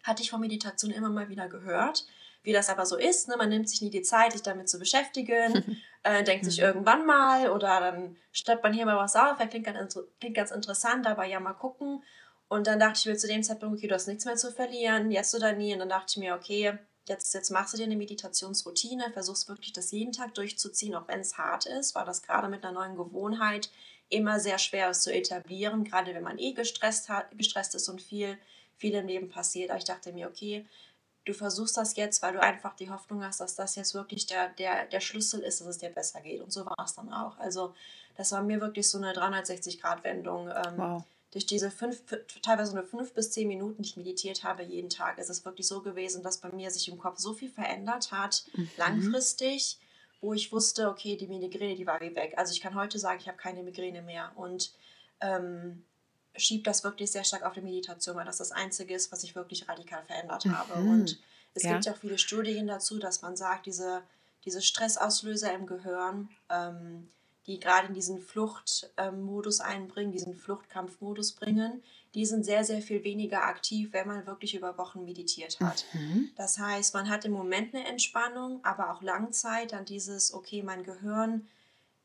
hatte 0.02 0.22
ich 0.22 0.30
von 0.30 0.40
Meditation 0.40 0.90
immer 0.90 1.10
mal 1.10 1.28
wieder 1.28 1.48
gehört, 1.48 2.06
wie 2.42 2.52
das 2.52 2.68
aber 2.68 2.86
so 2.86 2.96
ist. 2.96 3.28
Ne? 3.28 3.36
Man 3.36 3.48
nimmt 3.48 3.68
sich 3.68 3.82
nie 3.82 3.90
die 3.90 4.02
Zeit, 4.02 4.32
sich 4.32 4.42
damit 4.42 4.68
zu 4.68 4.78
beschäftigen, 4.78 5.80
äh, 6.02 6.24
denkt 6.24 6.44
sich 6.44 6.58
mhm. 6.58 6.64
irgendwann 6.64 7.06
mal 7.06 7.50
oder 7.50 7.80
dann 7.80 8.16
steppt 8.32 8.62
man 8.62 8.72
hier 8.72 8.86
mal 8.86 8.96
was 8.96 9.16
auf, 9.16 9.38
klingt 9.48 9.66
ganz, 9.66 9.98
klingt 10.20 10.36
ganz 10.36 10.50
interessant, 10.50 11.06
aber 11.06 11.24
ja, 11.24 11.40
mal 11.40 11.52
gucken. 11.52 12.02
Und 12.48 12.66
dann 12.66 12.78
dachte 12.78 12.98
ich 12.98 13.06
mir 13.06 13.16
zu 13.16 13.28
dem 13.28 13.42
Zeitpunkt, 13.42 13.78
okay, 13.78 13.88
du 13.88 13.94
hast 13.94 14.08
nichts 14.08 14.26
mehr 14.26 14.36
zu 14.36 14.52
verlieren, 14.52 15.10
jetzt 15.10 15.34
oder 15.34 15.54
nie. 15.54 15.72
Und 15.72 15.78
dann 15.78 15.88
dachte 15.88 16.06
ich 16.10 16.16
mir, 16.18 16.34
okay, 16.34 16.78
jetzt, 17.08 17.32
jetzt 17.32 17.50
machst 17.50 17.72
du 17.72 17.78
dir 17.78 17.84
eine 17.84 17.96
Meditationsroutine, 17.96 19.10
versuchst 19.12 19.48
wirklich 19.48 19.72
das 19.72 19.90
jeden 19.90 20.12
Tag 20.12 20.34
durchzuziehen, 20.34 20.94
auch 20.94 21.08
wenn 21.08 21.20
es 21.20 21.38
hart 21.38 21.64
ist, 21.64 21.94
weil 21.94 22.04
das 22.04 22.22
gerade 22.22 22.48
mit 22.48 22.62
einer 22.62 22.72
neuen 22.72 22.96
Gewohnheit 22.96 23.70
immer 24.12 24.40
sehr 24.40 24.58
schwer 24.58 24.90
ist 24.90 25.02
zu 25.02 25.12
etablieren, 25.12 25.84
gerade 25.84 26.14
wenn 26.14 26.22
man 26.22 26.38
eh 26.38 26.52
gestresst, 26.52 27.08
hat, 27.08 27.26
gestresst 27.36 27.74
ist 27.74 27.88
und 27.88 28.00
viel, 28.00 28.38
viel 28.76 28.94
im 28.94 29.06
Leben 29.06 29.28
passiert. 29.28 29.70
Aber 29.70 29.78
ich 29.78 29.84
dachte 29.84 30.12
mir, 30.12 30.28
okay, 30.28 30.66
du 31.24 31.32
versuchst 31.34 31.76
das 31.76 31.96
jetzt, 31.96 32.22
weil 32.22 32.32
du 32.34 32.40
einfach 32.40 32.74
die 32.76 32.90
Hoffnung 32.90 33.24
hast, 33.24 33.40
dass 33.40 33.54
das 33.54 33.76
jetzt 33.76 33.94
wirklich 33.94 34.26
der, 34.26 34.48
der, 34.50 34.86
der 34.86 35.00
Schlüssel 35.00 35.40
ist, 35.40 35.60
dass 35.60 35.68
es 35.68 35.78
dir 35.78 35.90
besser 35.90 36.20
geht. 36.20 36.40
Und 36.40 36.52
so 36.52 36.66
war 36.66 36.84
es 36.84 36.94
dann 36.94 37.12
auch. 37.12 37.38
Also 37.38 37.74
das 38.16 38.32
war 38.32 38.42
mir 38.42 38.60
wirklich 38.60 38.88
so 38.88 38.98
eine 38.98 39.12
360-Grad-Wendung. 39.12 40.48
Ähm, 40.48 40.74
wow 40.76 41.04
durch 41.32 41.46
diese 41.46 41.70
fünf, 41.70 42.02
teilweise 42.42 42.74
nur 42.74 42.84
fünf 42.84 43.14
bis 43.14 43.32
zehn 43.32 43.48
Minuten, 43.48 43.82
die 43.82 43.88
ich 43.88 43.96
meditiert 43.96 44.44
habe 44.44 44.62
jeden 44.62 44.90
Tag, 44.90 45.18
ist 45.18 45.30
es 45.30 45.44
wirklich 45.44 45.66
so 45.66 45.80
gewesen, 45.80 46.22
dass 46.22 46.38
bei 46.38 46.50
mir 46.52 46.70
sich 46.70 46.88
im 46.88 46.98
Kopf 46.98 47.18
so 47.18 47.32
viel 47.32 47.50
verändert 47.50 48.12
hat, 48.12 48.44
mhm. 48.54 48.70
langfristig, 48.76 49.78
wo 50.22 50.32
ich 50.32 50.52
wusste, 50.52 50.88
okay, 50.88 51.16
die 51.16 51.26
Migräne, 51.26 51.74
die 51.74 51.86
war 51.86 52.00
wie 52.00 52.14
weg. 52.14 52.34
Also 52.36 52.52
ich 52.52 52.60
kann 52.60 52.76
heute 52.76 52.98
sagen, 52.98 53.18
ich 53.20 53.28
habe 53.28 53.36
keine 53.36 53.62
Migräne 53.62 54.02
mehr 54.02 54.32
und 54.36 54.72
ähm, 55.20 55.84
schiebe 56.36 56.62
das 56.62 56.84
wirklich 56.84 57.10
sehr 57.10 57.24
stark 57.24 57.42
auf 57.42 57.54
die 57.54 57.60
Meditation, 57.60 58.16
weil 58.16 58.24
das 58.24 58.38
das 58.38 58.52
Einzige 58.52 58.94
ist, 58.94 59.12
was 59.12 59.24
ich 59.24 59.34
wirklich 59.34 59.68
radikal 59.68 60.02
verändert 60.04 60.46
habe. 60.46 60.80
Mhm. 60.80 60.90
Und 60.90 61.18
es 61.54 61.64
ja. 61.64 61.72
gibt 61.72 61.84
ja 61.84 61.92
auch 61.92 61.96
viele 61.96 62.18
Studien 62.18 62.68
dazu, 62.68 62.98
dass 62.98 63.20
man 63.20 63.36
sagt, 63.36 63.66
diese, 63.66 64.02
diese 64.44 64.62
Stressauslöser 64.62 65.52
im 65.52 65.66
Gehirn, 65.66 66.30
ähm, 66.48 67.10
die 67.46 67.58
gerade 67.58 67.88
in 67.88 67.94
diesen 67.94 68.20
Fluchtmodus 68.20 69.60
einbringen, 69.60 70.12
diesen 70.12 70.36
Fluchtkampfmodus 70.36 71.32
bringen, 71.32 71.82
die 72.14 72.26
sind 72.26 72.44
sehr, 72.44 72.64
sehr 72.64 72.82
viel 72.82 73.04
weniger 73.04 73.44
aktiv, 73.44 73.92
wenn 73.92 74.06
man 74.06 74.26
wirklich 74.26 74.54
über 74.54 74.76
Wochen 74.78 75.04
meditiert 75.04 75.58
hat. 75.60 75.84
Mhm. 75.92 76.30
Das 76.36 76.58
heißt, 76.58 76.94
man 76.94 77.08
hat 77.08 77.24
im 77.24 77.32
Moment 77.32 77.74
eine 77.74 77.86
Entspannung, 77.86 78.64
aber 78.64 78.92
auch 78.92 79.02
Langzeit 79.02 79.72
dann 79.72 79.84
dieses, 79.84 80.32
okay, 80.32 80.62
mein 80.62 80.84
Gehirn 80.84 81.48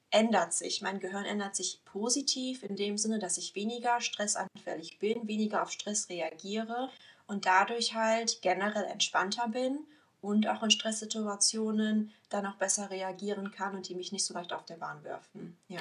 ändert 0.09 0.53
sich. 0.53 0.81
Mein 0.81 0.99
Gehirn 0.99 1.25
ändert 1.25 1.55
sich 1.55 1.81
positiv 1.83 2.63
in 2.63 2.75
dem 2.75 2.97
Sinne, 2.97 3.19
dass 3.19 3.37
ich 3.37 3.55
weniger 3.55 3.99
stressanfällig 3.99 4.99
bin, 4.99 5.27
weniger 5.27 5.61
auf 5.61 5.71
Stress 5.71 6.09
reagiere 6.09 6.89
und 7.27 7.45
dadurch 7.45 7.93
halt 7.93 8.41
generell 8.41 8.85
entspannter 8.85 9.49
bin 9.49 9.85
und 10.27 10.47
auch 10.47 10.61
in 10.61 10.71
Stresssituationen 10.71 12.11
dann 12.29 12.45
auch 12.45 12.55
besser 12.55 12.89
reagieren 12.89 13.51
kann 13.51 13.75
und 13.75 13.87
die 13.87 13.95
mich 13.95 14.11
nicht 14.11 14.25
so 14.25 14.33
leicht 14.33 14.51
auf 14.51 14.65
der 14.65 14.75
Bahn 14.75 15.03
werfen. 15.03 15.57
Ja. 15.69 15.79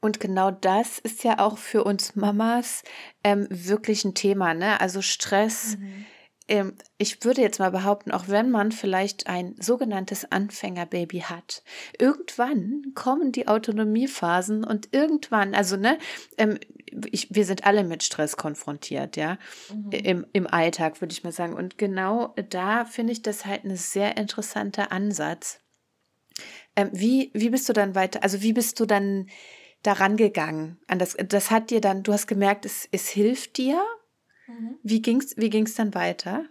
Und 0.00 0.20
genau 0.20 0.50
das 0.50 0.98
ist 0.98 1.24
ja 1.24 1.40
auch 1.40 1.58
für 1.58 1.84
uns 1.84 2.14
Mamas 2.14 2.84
ähm, 3.24 3.46
wirklich 3.50 4.04
ein 4.04 4.14
Thema, 4.14 4.54
ne? 4.54 4.80
Also 4.80 5.02
Stress. 5.02 5.76
Mhm 5.76 6.06
ich 6.98 7.24
würde 7.24 7.42
jetzt 7.42 7.60
mal 7.60 7.70
behaupten, 7.70 8.10
auch 8.10 8.26
wenn 8.26 8.50
man 8.50 8.72
vielleicht 8.72 9.28
ein 9.28 9.54
sogenanntes 9.60 10.30
Anfängerbaby 10.30 11.20
hat, 11.20 11.62
irgendwann 11.98 12.92
kommen 12.94 13.30
die 13.30 13.46
Autonomiephasen 13.46 14.64
und 14.64 14.88
irgendwann, 14.92 15.54
also 15.54 15.76
ne, 15.76 15.98
ähm, 16.38 16.58
ich, 17.10 17.32
wir 17.32 17.44
sind 17.44 17.64
alle 17.64 17.84
mit 17.84 18.02
Stress 18.02 18.36
konfrontiert, 18.36 19.16
ja, 19.16 19.38
mhm. 19.72 19.90
im, 19.92 20.26
im 20.32 20.46
Alltag, 20.48 21.00
würde 21.00 21.12
ich 21.12 21.22
mal 21.22 21.32
sagen. 21.32 21.54
Und 21.54 21.78
genau 21.78 22.34
da 22.48 22.84
finde 22.84 23.12
ich 23.12 23.22
das 23.22 23.46
halt 23.46 23.64
ein 23.64 23.76
sehr 23.76 24.16
interessanter 24.16 24.90
Ansatz. 24.90 25.60
Ähm, 26.74 26.90
wie, 26.92 27.30
wie 27.32 27.50
bist 27.50 27.68
du 27.68 27.72
dann 27.72 27.94
weiter, 27.94 28.24
also 28.24 28.42
wie 28.42 28.52
bist 28.52 28.80
du 28.80 28.86
dann 28.86 29.28
daran 29.82 30.16
gegangen? 30.16 30.80
An 30.88 30.98
das, 30.98 31.16
das 31.16 31.52
hat 31.52 31.70
dir 31.70 31.80
dann, 31.80 32.02
du 32.02 32.12
hast 32.12 32.26
gemerkt, 32.26 32.64
es, 32.64 32.88
es 32.90 33.08
hilft 33.08 33.56
dir 33.56 33.80
Mhm. 34.50 34.78
Wie 34.82 35.02
ging 35.02 35.20
es 35.20 35.36
wie 35.36 35.50
ging's 35.50 35.74
dann 35.74 35.94
weiter? 35.94 36.44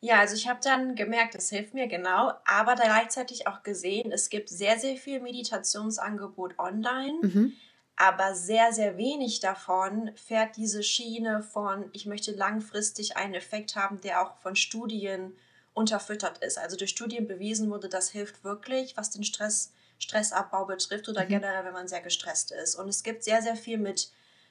Ja, 0.00 0.18
also 0.18 0.34
ich 0.34 0.48
habe 0.48 0.58
dann 0.62 0.96
gemerkt, 0.96 1.36
es 1.36 1.50
hilft 1.50 1.74
mir 1.74 1.86
genau, 1.86 2.32
aber 2.44 2.74
gleichzeitig 2.74 3.46
auch 3.46 3.62
gesehen, 3.62 4.10
es 4.10 4.30
gibt 4.30 4.48
sehr, 4.48 4.76
sehr 4.76 4.96
viel 4.96 5.20
Meditationsangebot 5.20 6.58
online, 6.58 7.18
mhm. 7.22 7.52
aber 7.94 8.34
sehr, 8.34 8.72
sehr 8.72 8.96
wenig 8.96 9.38
davon 9.38 10.10
fährt 10.16 10.56
diese 10.56 10.82
Schiene 10.82 11.44
von, 11.44 11.88
ich 11.92 12.06
möchte 12.06 12.32
langfristig 12.32 13.16
einen 13.16 13.34
Effekt 13.34 13.76
haben, 13.76 14.00
der 14.00 14.22
auch 14.22 14.38
von 14.38 14.56
Studien 14.56 15.36
unterfüttert 15.72 16.38
ist. 16.38 16.58
Also 16.58 16.76
durch 16.76 16.90
Studien 16.90 17.28
bewiesen 17.28 17.70
wurde, 17.70 17.88
das 17.88 18.10
hilft 18.10 18.42
wirklich, 18.42 18.96
was 18.96 19.10
den 19.10 19.22
Stress, 19.22 19.72
Stressabbau 20.00 20.64
betrifft 20.64 21.08
oder 21.08 21.24
mhm. 21.24 21.28
generell, 21.28 21.64
wenn 21.64 21.72
man 21.74 21.86
sehr 21.86 22.02
gestresst 22.02 22.50
ist. 22.50 22.74
Und 22.74 22.88
es 22.88 23.04
gibt 23.04 23.22
sehr, 23.22 23.40
sehr 23.40 23.56
viel 23.56 23.78
mit 23.78 24.10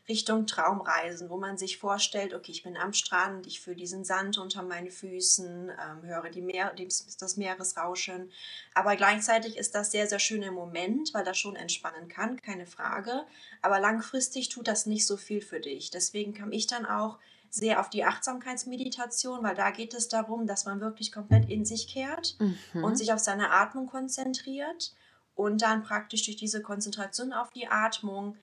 Richtung 0.10 0.48
Traumreisen, 0.48 1.30
wo 1.30 1.38
man 1.38 1.58
sich 1.58 1.78
vorstellt, 1.78 2.34
okay, 2.34 2.52
ich 2.52 2.64
bin 2.64 2.76
am 2.76 2.94
Strand, 2.94 3.46
ich 3.48 3.62
fühle 3.62 3.76
diesen 3.76 4.04
Sand 4.04 4.38
unter 4.38 4.64
meinen 4.64 4.90
Füßen, 4.90 5.70
ähm, 5.70 6.04
höre 6.04 6.30
die 6.30 6.42
Meer, 6.42 6.74
das 6.76 7.38
Meeresrauschen. 7.38 8.32
Aber 8.74 8.96
gleichzeitig 8.96 9.58
ist 9.58 9.76
das 9.76 9.92
sehr, 9.92 10.08
sehr 10.08 10.20
schön 10.20 10.42
im 10.42 10.54
Moment, 10.54 11.14
weil 11.14 11.24
das 11.24 11.38
schon 11.38 11.56
entspannen 11.56 12.08
kann, 12.08 12.42
keine 12.42 12.66
Frage. 12.66 13.26
Aber 13.62 13.80
langfristig 13.80 14.50
tut 14.50 14.68
das 14.68 14.86
nicht 14.86 15.06
so 15.06 15.18
viel 15.18 15.42
für 15.42 15.60
dich. 15.60 15.92
Deswegen 15.92 16.34
kam 16.34 16.52
ich 16.52 16.68
dann 16.68 16.86
auch 16.86 17.20
sehr 17.52 17.82
auf 17.82 17.90
die 17.90 18.06
Achtsamkeitsmeditation, 18.06 19.44
weil 19.44 19.56
da 19.56 19.72
geht 19.72 19.94
es 19.94 20.08
darum, 20.08 20.48
dass 20.48 20.66
man 20.66 20.80
wirklich 20.80 21.12
komplett 21.12 21.50
in 21.50 21.66
sich 21.66 21.88
kehrt 21.88 22.38
mhm. 22.40 22.84
und 22.84 22.96
sich 22.96 23.12
auf 23.12 23.20
seine 23.20 23.52
Atmung 23.52 23.88
konzentriert 23.88 24.94
und 25.36 25.62
dann 25.62 25.84
praktisch 25.84 26.24
durch 26.24 26.38
diese 26.38 26.62
Konzentration 26.62 27.34
auf 27.34 27.52
die 27.52 27.68
Atmung 27.68 28.38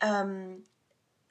ähm, 0.00 0.64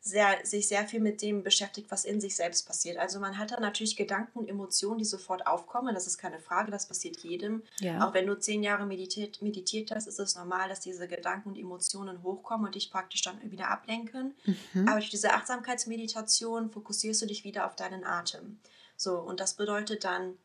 sehr, 0.05 0.45
sich 0.45 0.67
sehr 0.67 0.85
viel 0.87 0.99
mit 0.99 1.23
dem 1.23 1.41
beschäftigt, 1.41 1.89
was 1.89 2.05
in 2.05 2.21
sich 2.21 2.35
selbst 2.35 2.67
passiert. 2.67 2.97
Also 2.97 3.19
man 3.19 3.39
hat 3.39 3.49
da 3.49 3.59
natürlich 3.59 3.95
Gedanken 3.95 4.37
und 4.37 4.47
Emotionen, 4.47 4.99
die 4.99 5.03
sofort 5.03 5.47
aufkommen. 5.47 5.95
Das 5.95 6.05
ist 6.05 6.19
keine 6.19 6.37
Frage, 6.37 6.69
das 6.69 6.87
passiert 6.87 7.17
jedem. 7.17 7.63
Ja. 7.79 8.07
Auch 8.07 8.13
wenn 8.13 8.27
du 8.27 8.37
zehn 8.37 8.61
Jahre 8.61 8.85
meditiert, 8.85 9.41
meditiert 9.41 9.89
hast, 9.89 10.05
ist 10.05 10.19
es 10.19 10.35
normal, 10.35 10.69
dass 10.69 10.79
diese 10.79 11.07
Gedanken 11.07 11.49
und 11.49 11.57
Emotionen 11.57 12.21
hochkommen 12.21 12.67
und 12.67 12.75
dich 12.75 12.91
praktisch 12.91 13.23
dann 13.23 13.39
wieder 13.49 13.69
ablenken. 13.69 14.35
Mhm. 14.45 14.87
Aber 14.87 14.99
durch 14.99 15.09
diese 15.09 15.33
Achtsamkeitsmeditation 15.33 16.69
fokussierst 16.69 17.23
du 17.23 17.25
dich 17.25 17.43
wieder 17.43 17.65
auf 17.65 17.75
deinen 17.75 18.03
Atem. 18.03 18.59
So, 18.97 19.17
und 19.17 19.39
das 19.39 19.55
bedeutet 19.55 20.03
dann, 20.03 20.37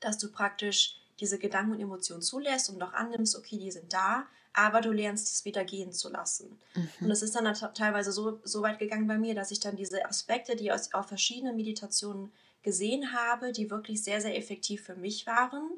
dass 0.00 0.18
du 0.18 0.32
praktisch 0.32 1.00
diese 1.20 1.38
Gedanken 1.38 1.74
und 1.74 1.80
Emotionen 1.80 2.22
zulässt 2.22 2.70
und 2.70 2.82
auch 2.82 2.92
annimmst, 2.92 3.36
okay, 3.36 3.56
die 3.56 3.70
sind 3.70 3.92
da, 3.92 4.26
aber 4.54 4.80
du 4.80 4.92
lernst 4.92 5.30
es 5.30 5.44
wieder 5.44 5.64
gehen 5.64 5.92
zu 5.92 6.08
lassen. 6.08 6.58
Mhm. 6.74 6.88
Und 7.00 7.10
es 7.10 7.22
ist 7.22 7.34
dann 7.34 7.52
teilweise 7.74 8.12
so, 8.12 8.40
so 8.44 8.62
weit 8.62 8.78
gegangen 8.78 9.06
bei 9.06 9.18
mir, 9.18 9.34
dass 9.34 9.50
ich 9.50 9.60
dann 9.60 9.76
diese 9.76 10.04
Aspekte, 10.06 10.56
die 10.56 10.68
ich 10.68 10.94
auf 10.94 11.06
verschiedenen 11.06 11.56
Meditationen 11.56 12.32
gesehen 12.62 13.12
habe, 13.12 13.52
die 13.52 13.70
wirklich 13.70 14.02
sehr, 14.02 14.20
sehr 14.20 14.36
effektiv 14.36 14.82
für 14.82 14.94
mich 14.94 15.26
waren 15.26 15.70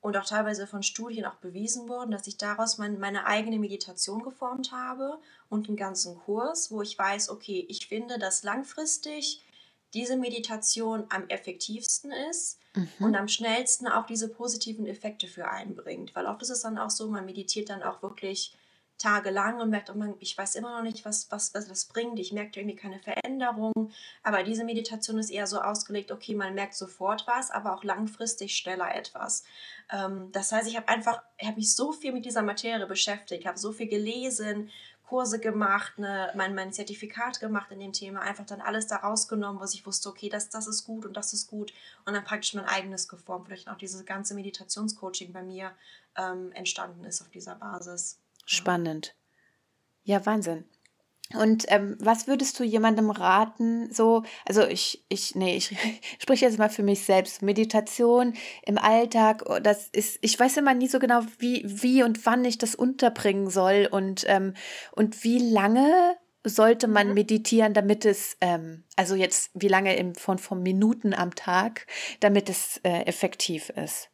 und 0.00 0.16
auch 0.16 0.24
teilweise 0.24 0.66
von 0.66 0.82
Studien 0.82 1.26
auch 1.26 1.36
bewiesen 1.36 1.88
wurden, 1.88 2.10
dass 2.10 2.26
ich 2.26 2.36
daraus 2.36 2.78
mein, 2.78 2.98
meine 2.98 3.26
eigene 3.26 3.58
Meditation 3.58 4.22
geformt 4.22 4.72
habe 4.72 5.18
und 5.48 5.68
einen 5.68 5.76
ganzen 5.76 6.16
Kurs, 6.16 6.70
wo 6.70 6.82
ich 6.82 6.98
weiß, 6.98 7.28
okay, 7.28 7.64
ich 7.68 7.86
finde, 7.86 8.18
dass 8.18 8.42
langfristig 8.42 9.42
diese 9.94 10.16
Meditation 10.16 11.04
am 11.10 11.28
effektivsten 11.28 12.12
ist 12.30 12.58
mhm. 12.74 12.88
und 13.00 13.16
am 13.16 13.28
schnellsten 13.28 13.88
auch 13.88 14.06
diese 14.06 14.28
positiven 14.28 14.86
Effekte 14.86 15.28
für 15.28 15.48
einen 15.48 15.74
bringt. 15.74 16.14
Weil 16.14 16.26
oft 16.26 16.42
ist 16.42 16.50
es 16.50 16.62
dann 16.62 16.78
auch 16.78 16.90
so, 16.90 17.08
man 17.08 17.26
meditiert 17.26 17.70
dann 17.70 17.82
auch 17.82 18.02
wirklich 18.02 18.56
tagelang 19.02 19.60
und 19.60 19.70
merkt, 19.70 19.90
oh 19.90 19.94
man, 19.94 20.14
ich 20.20 20.38
weiß 20.38 20.54
immer 20.54 20.76
noch 20.76 20.82
nicht, 20.82 21.04
was, 21.04 21.30
was, 21.30 21.52
was 21.54 21.66
das 21.66 21.86
bringt. 21.86 22.18
Ich 22.20 22.32
merke 22.32 22.60
irgendwie 22.60 22.76
keine 22.76 23.00
Veränderung. 23.00 23.90
Aber 24.22 24.44
diese 24.44 24.64
Meditation 24.64 25.18
ist 25.18 25.30
eher 25.30 25.46
so 25.46 25.60
ausgelegt, 25.60 26.12
okay, 26.12 26.34
man 26.34 26.54
merkt 26.54 26.74
sofort 26.74 27.26
was, 27.26 27.50
aber 27.50 27.74
auch 27.74 27.82
langfristig 27.82 28.56
schneller 28.56 28.94
etwas. 28.94 29.42
Ähm, 29.90 30.30
das 30.30 30.52
heißt, 30.52 30.68
ich 30.68 30.76
habe 30.76 30.88
einfach, 30.88 31.20
ich 31.38 31.46
habe 31.46 31.56
mich 31.56 31.74
so 31.74 31.92
viel 31.92 32.12
mit 32.12 32.24
dieser 32.24 32.42
Materie 32.42 32.86
beschäftigt, 32.86 33.44
habe 33.44 33.58
so 33.58 33.72
viel 33.72 33.88
gelesen, 33.88 34.70
Kurse 35.12 35.40
gemacht, 35.40 35.98
ne, 35.98 36.32
mein, 36.34 36.54
mein 36.54 36.72
Zertifikat 36.72 37.38
gemacht 37.38 37.70
in 37.70 37.80
dem 37.80 37.92
Thema, 37.92 38.20
einfach 38.22 38.46
dann 38.46 38.62
alles 38.62 38.86
da 38.86 38.96
rausgenommen, 38.96 39.60
was 39.60 39.74
ich 39.74 39.84
wusste, 39.84 40.08
okay, 40.08 40.30
das, 40.30 40.48
das 40.48 40.66
ist 40.66 40.84
gut 40.84 41.04
und 41.04 41.18
das 41.18 41.34
ist 41.34 41.48
gut 41.48 41.74
und 42.06 42.14
dann 42.14 42.24
praktisch 42.24 42.54
mein 42.54 42.64
eigenes 42.64 43.08
geformt, 43.08 43.44
vielleicht 43.46 43.68
auch 43.68 43.76
dieses 43.76 44.06
ganze 44.06 44.34
Meditationscoaching 44.34 45.30
bei 45.34 45.42
mir 45.42 45.72
ähm, 46.16 46.50
entstanden 46.52 47.04
ist 47.04 47.20
auf 47.20 47.28
dieser 47.28 47.56
Basis. 47.56 48.20
Spannend. 48.46 49.14
Ja, 50.02 50.24
Wahnsinn. 50.24 50.64
Und 51.34 51.64
ähm, 51.68 51.96
was 51.98 52.26
würdest 52.26 52.58
du 52.58 52.64
jemandem 52.64 53.10
raten? 53.10 53.92
So, 53.92 54.22
also 54.46 54.62
ich, 54.62 55.04
ich, 55.08 55.34
nee, 55.34 55.56
ich 55.56 55.76
spreche 56.18 56.44
jetzt 56.44 56.58
mal 56.58 56.70
für 56.70 56.82
mich 56.82 57.04
selbst. 57.04 57.42
Meditation 57.42 58.34
im 58.64 58.78
Alltag, 58.78 59.44
oh, 59.46 59.58
das 59.60 59.88
ist, 59.88 60.18
ich 60.22 60.38
weiß 60.38 60.56
immer 60.58 60.74
nie 60.74 60.88
so 60.88 60.98
genau, 60.98 61.22
wie, 61.38 61.62
wie 61.66 62.02
und 62.02 62.24
wann 62.26 62.44
ich 62.44 62.58
das 62.58 62.74
unterbringen 62.74 63.50
soll 63.50 63.88
und, 63.90 64.24
ähm, 64.28 64.54
und 64.92 65.24
wie 65.24 65.38
lange 65.38 66.16
sollte 66.44 66.88
man 66.88 67.08
mhm. 67.08 67.14
meditieren, 67.14 67.74
damit 67.74 68.04
es, 68.04 68.36
ähm, 68.40 68.84
also 68.96 69.14
jetzt 69.14 69.50
wie 69.54 69.68
lange 69.68 69.96
im, 69.96 70.14
von, 70.14 70.38
von 70.38 70.62
Minuten 70.62 71.14
am 71.14 71.34
Tag, 71.34 71.86
damit 72.20 72.48
es 72.48 72.78
äh, 72.82 73.02
effektiv 73.02 73.70
ist? 73.70 74.11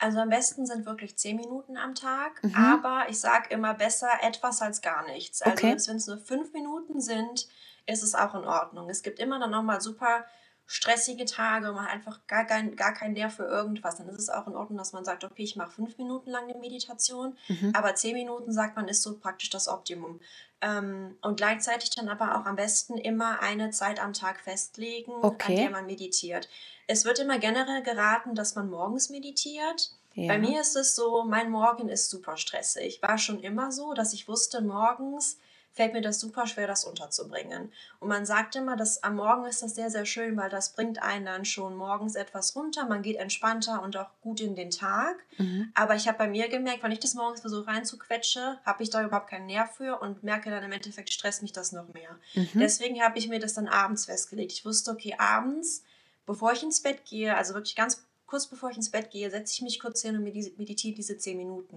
Also 0.00 0.18
am 0.18 0.30
besten 0.30 0.66
sind 0.66 0.86
wirklich 0.86 1.18
zehn 1.18 1.36
Minuten 1.36 1.76
am 1.76 1.94
Tag, 1.94 2.42
mhm. 2.42 2.54
aber 2.54 3.10
ich 3.10 3.20
sage 3.20 3.50
immer 3.50 3.74
besser 3.74 4.08
etwas 4.22 4.62
als 4.62 4.80
gar 4.80 5.04
nichts. 5.04 5.42
Also 5.42 5.58
okay. 5.58 5.76
wenn 5.86 5.96
es 5.96 6.06
nur 6.06 6.18
fünf 6.18 6.52
Minuten 6.54 7.00
sind, 7.00 7.46
ist 7.86 8.02
es 8.02 8.14
auch 8.14 8.34
in 8.34 8.44
Ordnung. 8.44 8.88
Es 8.88 9.02
gibt 9.02 9.18
immer 9.18 9.38
dann 9.38 9.50
nochmal 9.50 9.82
super 9.82 10.24
stressige 10.70 11.24
Tage, 11.24 11.66
wo 11.68 11.72
man 11.72 11.88
einfach 11.88 12.20
gar 12.28 12.44
kein, 12.44 12.76
gar 12.76 12.94
kein 12.94 13.12
Nerv 13.12 13.34
für 13.34 13.44
irgendwas. 13.44 13.96
Dann 13.96 14.08
ist 14.08 14.20
es 14.20 14.30
auch 14.30 14.46
in 14.46 14.54
Ordnung, 14.54 14.78
dass 14.78 14.92
man 14.92 15.04
sagt, 15.04 15.24
okay, 15.24 15.42
ich 15.42 15.56
mache 15.56 15.72
fünf 15.72 15.98
Minuten 15.98 16.30
lang 16.30 16.44
eine 16.44 16.60
Meditation, 16.60 17.36
mhm. 17.48 17.72
aber 17.74 17.96
zehn 17.96 18.14
Minuten, 18.14 18.52
sagt 18.52 18.76
man, 18.76 18.86
ist 18.86 19.02
so 19.02 19.18
praktisch 19.18 19.50
das 19.50 19.66
Optimum. 19.66 20.20
Ähm, 20.60 21.16
und 21.22 21.38
gleichzeitig 21.38 21.90
dann 21.90 22.08
aber 22.08 22.38
auch 22.38 22.46
am 22.46 22.54
besten 22.54 22.98
immer 22.98 23.42
eine 23.42 23.70
Zeit 23.70 24.00
am 24.00 24.12
Tag 24.12 24.38
festlegen, 24.38 25.10
okay. 25.22 25.54
an 25.54 25.56
der 25.56 25.70
man 25.70 25.86
meditiert. 25.86 26.48
Es 26.86 27.04
wird 27.04 27.18
immer 27.18 27.40
generell 27.40 27.82
geraten, 27.82 28.36
dass 28.36 28.54
man 28.54 28.70
morgens 28.70 29.10
meditiert. 29.10 29.90
Ja. 30.14 30.28
Bei 30.28 30.38
mir 30.38 30.60
ist 30.60 30.76
es 30.76 30.94
so, 30.94 31.24
mein 31.24 31.50
Morgen 31.50 31.88
ist 31.88 32.10
super 32.10 32.36
stressig. 32.36 33.02
War 33.02 33.18
schon 33.18 33.40
immer 33.40 33.72
so, 33.72 33.92
dass 33.92 34.12
ich 34.12 34.28
wusste, 34.28 34.62
morgens 34.62 35.38
fällt 35.72 35.92
mir 35.92 36.02
das 36.02 36.20
super 36.20 36.46
schwer, 36.46 36.66
das 36.66 36.84
unterzubringen. 36.84 37.72
Und 38.00 38.08
man 38.08 38.26
sagt 38.26 38.56
immer, 38.56 38.76
dass 38.76 39.02
am 39.02 39.16
Morgen 39.16 39.44
ist 39.46 39.62
das 39.62 39.74
sehr, 39.74 39.90
sehr 39.90 40.04
schön, 40.04 40.36
weil 40.36 40.50
das 40.50 40.72
bringt 40.72 41.02
einen 41.02 41.26
dann 41.26 41.44
schon 41.44 41.76
morgens 41.76 42.16
etwas 42.16 42.56
runter. 42.56 42.86
Man 42.86 43.02
geht 43.02 43.16
entspannter 43.16 43.82
und 43.82 43.96
auch 43.96 44.10
gut 44.20 44.40
in 44.40 44.56
den 44.56 44.70
Tag. 44.70 45.16
Mhm. 45.38 45.70
Aber 45.74 45.94
ich 45.94 46.08
habe 46.08 46.18
bei 46.18 46.28
mir 46.28 46.48
gemerkt, 46.48 46.82
wenn 46.82 46.92
ich 46.92 47.00
das 47.00 47.14
morgens 47.14 47.40
versuche 47.40 47.68
reinzuquetsche, 47.68 48.58
habe 48.64 48.82
ich 48.82 48.90
da 48.90 49.04
überhaupt 49.04 49.30
keinen 49.30 49.46
Nerv 49.46 49.76
für 49.76 50.00
und 50.00 50.22
merke 50.22 50.50
dann 50.50 50.64
im 50.64 50.72
Endeffekt, 50.72 51.12
stresst 51.12 51.42
mich 51.42 51.52
das 51.52 51.72
noch 51.72 51.88
mehr. 51.94 52.18
Mhm. 52.34 52.48
Deswegen 52.54 53.00
habe 53.02 53.18
ich 53.18 53.28
mir 53.28 53.38
das 53.38 53.54
dann 53.54 53.68
abends 53.68 54.06
festgelegt. 54.06 54.52
Ich 54.52 54.64
wusste, 54.64 54.90
okay, 54.90 55.14
abends 55.18 55.84
bevor 56.30 56.52
ich 56.52 56.62
ins 56.62 56.80
Bett 56.80 57.04
gehe, 57.06 57.36
also 57.36 57.54
wirklich 57.54 57.74
ganz 57.74 58.04
kurz 58.30 58.46
bevor 58.46 58.70
ich 58.70 58.76
ins 58.76 58.90
Bett 58.90 59.10
gehe, 59.10 59.28
setze 59.28 59.52
ich 59.54 59.62
mich 59.62 59.80
kurz 59.80 60.02
hin 60.02 60.14
und 60.14 60.22
meditiere 60.22 60.94
diese 60.94 61.18
zehn 61.18 61.36
Minuten. 61.36 61.76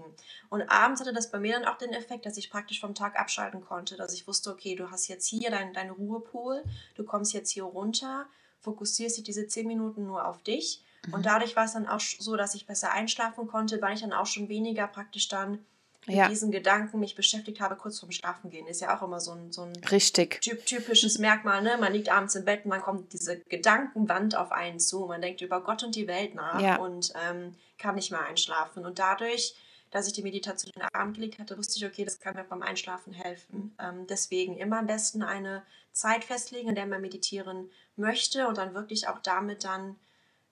Und 0.50 0.62
abends 0.70 1.00
hatte 1.00 1.12
das 1.12 1.32
bei 1.32 1.40
mir 1.40 1.54
dann 1.54 1.64
auch 1.64 1.78
den 1.78 1.92
Effekt, 1.92 2.26
dass 2.26 2.36
ich 2.36 2.48
praktisch 2.48 2.80
vom 2.80 2.94
Tag 2.94 3.18
abschalten 3.18 3.60
konnte, 3.60 3.96
dass 3.96 4.14
ich 4.14 4.28
wusste, 4.28 4.52
okay, 4.52 4.76
du 4.76 4.88
hast 4.88 5.08
jetzt 5.08 5.26
hier 5.26 5.50
deinen 5.50 5.74
dein 5.74 5.90
Ruhepol, 5.90 6.62
du 6.94 7.02
kommst 7.04 7.32
jetzt 7.32 7.50
hier 7.50 7.64
runter, 7.64 8.26
fokussierst 8.60 9.16
dich 9.16 9.24
diese 9.24 9.48
zehn 9.48 9.66
Minuten 9.66 10.06
nur 10.06 10.28
auf 10.28 10.44
dich. 10.44 10.84
Und 11.10 11.20
mhm. 11.20 11.24
dadurch 11.24 11.56
war 11.56 11.64
es 11.64 11.72
dann 11.72 11.88
auch 11.88 12.00
so, 12.00 12.36
dass 12.36 12.54
ich 12.54 12.66
besser 12.66 12.92
einschlafen 12.92 13.48
konnte, 13.48 13.82
weil 13.82 13.94
ich 13.94 14.02
dann 14.02 14.12
auch 14.12 14.26
schon 14.26 14.48
weniger 14.48 14.86
praktisch 14.86 15.26
dann 15.26 15.58
mit 16.06 16.16
ja. 16.16 16.28
diesen 16.28 16.50
Gedanken 16.50 17.00
mich 17.00 17.14
beschäftigt 17.14 17.60
habe, 17.60 17.76
kurz 17.76 18.00
vorm 18.00 18.12
Schlafen 18.12 18.50
gehen. 18.50 18.66
Ist 18.66 18.80
ja 18.80 18.96
auch 18.96 19.02
immer 19.02 19.20
so 19.20 19.32
ein, 19.32 19.52
so 19.52 19.62
ein 19.62 19.72
Richtig. 19.90 20.40
Typ, 20.40 20.64
typisches 20.66 21.18
Merkmal. 21.18 21.62
Ne? 21.62 21.76
Man 21.78 21.92
liegt 21.92 22.10
abends 22.10 22.34
im 22.34 22.44
Bett 22.44 22.64
und 22.64 22.70
dann 22.70 22.82
kommt 22.82 23.12
diese 23.12 23.40
Gedankenwand 23.40 24.36
auf 24.36 24.52
einen 24.52 24.80
zu. 24.80 25.06
Man 25.06 25.22
denkt 25.22 25.40
über 25.40 25.62
Gott 25.62 25.82
und 25.82 25.94
die 25.94 26.06
Welt 26.06 26.34
nach 26.34 26.60
ja. 26.60 26.76
und 26.76 27.12
ähm, 27.28 27.54
kann 27.78 27.94
nicht 27.94 28.10
mehr 28.10 28.24
einschlafen. 28.24 28.84
Und 28.84 28.98
dadurch, 28.98 29.54
dass 29.90 30.06
ich 30.06 30.12
die 30.12 30.22
Meditation 30.22 30.72
in 30.74 30.80
den 30.80 30.94
Abend 30.94 31.14
gelegt 31.14 31.38
hatte, 31.38 31.56
wusste 31.56 31.78
ich, 31.78 31.86
okay, 31.86 32.04
das 32.04 32.20
kann 32.20 32.34
mir 32.34 32.44
beim 32.44 32.62
Einschlafen 32.62 33.12
helfen. 33.12 33.74
Ähm, 33.78 34.06
deswegen 34.06 34.56
immer 34.56 34.78
am 34.78 34.86
besten 34.86 35.22
eine 35.22 35.62
Zeit 35.92 36.24
festlegen, 36.24 36.68
in 36.68 36.74
der 36.74 36.86
man 36.86 37.00
meditieren 37.00 37.70
möchte 37.96 38.48
und 38.48 38.58
dann 38.58 38.74
wirklich 38.74 39.08
auch 39.08 39.20
damit 39.20 39.64
dann 39.64 39.96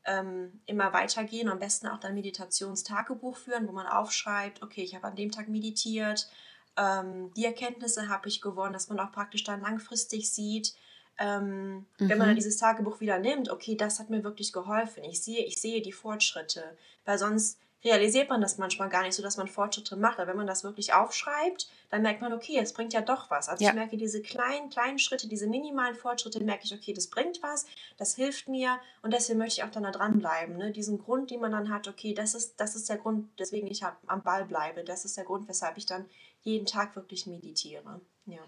ähm, 0.05 0.61
immer 0.67 0.93
weitergehen. 0.93 1.49
Am 1.49 1.59
besten 1.59 1.89
auch 1.89 1.99
dann 1.99 2.15
Meditationstagebuch 2.15 3.37
führen, 3.37 3.69
wo 3.69 3.73
man 3.73 3.87
aufschreibt, 3.87 4.63
okay, 4.63 4.83
ich 4.83 4.95
habe 4.95 5.07
an 5.07 5.17
dem 5.17 5.31
Tag 5.31 5.49
meditiert, 5.49 6.29
ähm, 6.77 7.33
die 7.35 7.45
Erkenntnisse 7.45 8.09
habe 8.09 8.29
ich 8.29 8.41
gewonnen, 8.41 8.73
dass 8.73 8.89
man 8.89 8.99
auch 8.99 9.13
praktisch 9.13 9.45
dann 9.45 9.61
langfristig 9.61 10.31
sieht, 10.31 10.75
ähm, 11.19 11.75
mhm. 11.75 11.85
wenn 11.99 12.09
man 12.09 12.21
dann 12.21 12.31
mhm. 12.31 12.37
dieses 12.37 12.57
Tagebuch 12.57 13.01
wieder 13.01 13.19
nimmt, 13.19 13.51
okay, 13.51 13.77
das 13.77 13.99
hat 13.99 14.11
mir 14.11 14.25
wirklich 14.25 14.53
geholfen. 14.53 15.05
Ich 15.05 15.23
sehe, 15.23 15.45
ich 15.45 15.61
sehe 15.61 15.83
die 15.83 15.93
Fortschritte, 15.93 16.77
weil 17.05 17.19
sonst 17.19 17.59
realisiert 17.85 18.29
man 18.29 18.41
das 18.41 18.59
manchmal 18.59 18.89
gar 18.89 19.03
nicht 19.03 19.15
so, 19.15 19.23
dass 19.23 19.37
man 19.37 19.49
Fortschritte 19.49 19.97
macht. 19.97 20.19
Aber 20.19 20.29
wenn 20.29 20.37
man 20.37 20.47
das 20.47 20.63
wirklich 20.63 20.95
aufschreibt, 20.95 21.69
dann 21.91 22.03
merkt 22.03 22.21
man, 22.21 22.33
okay, 22.33 22.59
es 22.59 22.73
bringt 22.73 22.93
ja 22.93 23.01
doch 23.01 23.31
was. 23.31 23.49
Also 23.49 23.65
ja. 23.65 23.71
ich 23.71 23.77
merke 23.77 23.97
diese 23.97 24.23
kleinen, 24.23 24.71
kleinen 24.71 24.99
Schritte, 24.99 25.29
diese 25.29 25.47
minimalen 25.47 25.95
Fortschritte, 25.95 26.43
merke 26.43 26.65
ich, 26.65 26.73
okay, 26.73 26.93
das 26.93 27.09
bringt 27.09 27.43
was, 27.43 27.67
das 27.97 28.15
hilft 28.15 28.49
mir 28.49 28.79
und 29.03 29.13
deswegen 29.13 29.39
möchte 29.39 29.61
ich 29.61 29.65
auch 29.65 29.71
dann 29.71 29.83
da 29.83 29.91
dranbleiben. 29.91 30.57
Ne? 30.57 30.71
Diesen 30.71 30.99
Grund, 30.99 31.31
den 31.31 31.41
man 31.41 31.53
dann 31.53 31.71
hat, 31.71 31.89
okay, 31.89 32.15
das 32.15 32.35
ist, 32.35 32.55
das 32.59 32.77
ist 32.77 32.89
der 32.89 32.99
Grund, 32.99 33.29
weswegen 33.37 33.69
ich 33.69 33.83
am 33.85 34.23
Ball 34.23 34.45
bleibe. 34.45 34.85
Das 34.85 35.05
ist 35.05 35.17
der 35.17 35.25
Grund, 35.25 35.49
weshalb 35.49 35.77
ich 35.77 35.87
dann 35.87 36.07
jeden 36.43 36.67
Tag 36.67 36.95
wirklich 36.97 37.27
meditiere. 37.27 38.01
Ja. 38.27 38.39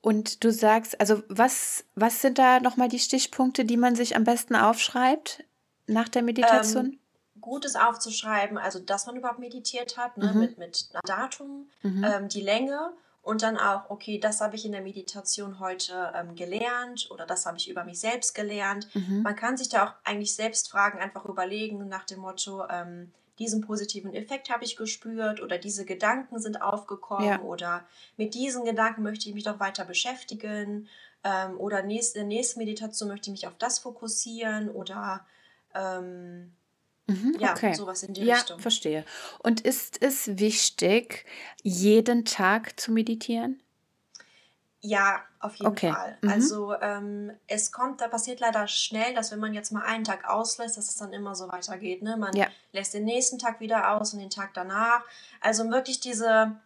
Und 0.00 0.44
du 0.44 0.52
sagst, 0.52 1.00
also 1.00 1.22
was, 1.28 1.84
was 1.96 2.22
sind 2.22 2.38
da 2.38 2.60
nochmal 2.60 2.88
die 2.88 3.00
Stichpunkte, 3.00 3.64
die 3.64 3.76
man 3.76 3.96
sich 3.96 4.14
am 4.14 4.22
besten 4.22 4.54
aufschreibt 4.54 5.42
nach 5.88 6.08
der 6.08 6.22
Meditation? 6.22 6.86
Ähm, 6.86 6.98
Gutes 7.46 7.76
aufzuschreiben, 7.76 8.58
also 8.58 8.80
dass 8.80 9.06
man 9.06 9.14
überhaupt 9.14 9.38
meditiert 9.38 9.96
hat, 9.96 10.18
ne, 10.18 10.32
mhm. 10.32 10.40
mit, 10.40 10.58
mit 10.58 10.88
Datum, 11.04 11.70
mhm. 11.82 12.04
ähm, 12.04 12.28
die 12.28 12.40
Länge 12.40 12.92
und 13.22 13.42
dann 13.42 13.56
auch, 13.56 13.88
okay, 13.88 14.18
das 14.18 14.40
habe 14.40 14.56
ich 14.56 14.66
in 14.66 14.72
der 14.72 14.80
Meditation 14.80 15.60
heute 15.60 16.12
ähm, 16.16 16.34
gelernt 16.34 17.08
oder 17.08 17.24
das 17.24 17.46
habe 17.46 17.56
ich 17.56 17.70
über 17.70 17.84
mich 17.84 18.00
selbst 18.00 18.34
gelernt. 18.34 18.88
Mhm. 18.94 19.22
Man 19.22 19.36
kann 19.36 19.56
sich 19.56 19.68
da 19.68 19.86
auch 19.86 19.92
eigentlich 20.02 20.34
selbst 20.34 20.68
Fragen 20.68 20.98
einfach 20.98 21.24
überlegen 21.24 21.86
nach 21.86 22.04
dem 22.04 22.18
Motto, 22.18 22.66
ähm, 22.68 23.12
diesen 23.38 23.60
positiven 23.60 24.12
Effekt 24.12 24.50
habe 24.50 24.64
ich 24.64 24.76
gespürt 24.76 25.40
oder 25.40 25.58
diese 25.58 25.84
Gedanken 25.84 26.40
sind 26.40 26.62
aufgekommen 26.62 27.28
ja. 27.28 27.40
oder 27.42 27.84
mit 28.16 28.34
diesen 28.34 28.64
Gedanken 28.64 29.02
möchte 29.02 29.28
ich 29.28 29.34
mich 29.36 29.44
doch 29.44 29.60
weiter 29.60 29.84
beschäftigen 29.84 30.88
ähm, 31.22 31.60
oder 31.60 31.82
nächste, 31.82 32.18
in 32.18 32.28
der 32.28 32.38
nächsten 32.38 32.58
Meditation 32.58 33.08
möchte 33.08 33.30
ich 33.30 33.42
mich 33.42 33.46
auf 33.46 33.56
das 33.56 33.78
fokussieren 33.78 34.68
oder 34.68 35.24
ähm, 35.74 36.52
Mhm, 37.06 37.36
ja, 37.38 37.52
okay. 37.52 37.74
sowas 37.74 38.02
in 38.02 38.14
die 38.14 38.24
ja, 38.24 38.34
Richtung. 38.34 38.56
Ja, 38.58 38.62
verstehe. 38.62 39.04
Und 39.38 39.60
ist 39.60 40.02
es 40.02 40.38
wichtig, 40.38 41.24
jeden 41.62 42.24
Tag 42.24 42.78
zu 42.80 42.90
meditieren? 42.90 43.62
Ja, 44.80 45.20
auf 45.40 45.54
jeden 45.56 45.70
okay. 45.70 45.92
Fall. 45.92 46.18
Mhm. 46.20 46.28
Also 46.28 46.74
ähm, 46.80 47.32
es 47.46 47.72
kommt, 47.72 48.00
da 48.00 48.08
passiert 48.08 48.40
leider 48.40 48.68
schnell, 48.68 49.14
dass 49.14 49.32
wenn 49.32 49.38
man 49.38 49.54
jetzt 49.54 49.72
mal 49.72 49.82
einen 49.82 50.04
Tag 50.04 50.28
auslässt, 50.28 50.76
dass 50.76 50.88
es 50.88 50.96
dann 50.96 51.12
immer 51.12 51.34
so 51.34 51.48
weitergeht. 51.48 52.02
Ne? 52.02 52.16
Man 52.16 52.34
ja. 52.36 52.46
lässt 52.72 52.94
den 52.94 53.04
nächsten 53.04 53.38
Tag 53.38 53.60
wieder 53.60 53.92
aus 53.92 54.12
und 54.12 54.20
den 54.20 54.30
Tag 54.30 54.54
danach. 54.54 55.02
Also 55.40 55.68
wirklich 55.70 56.00
diese 56.00 56.56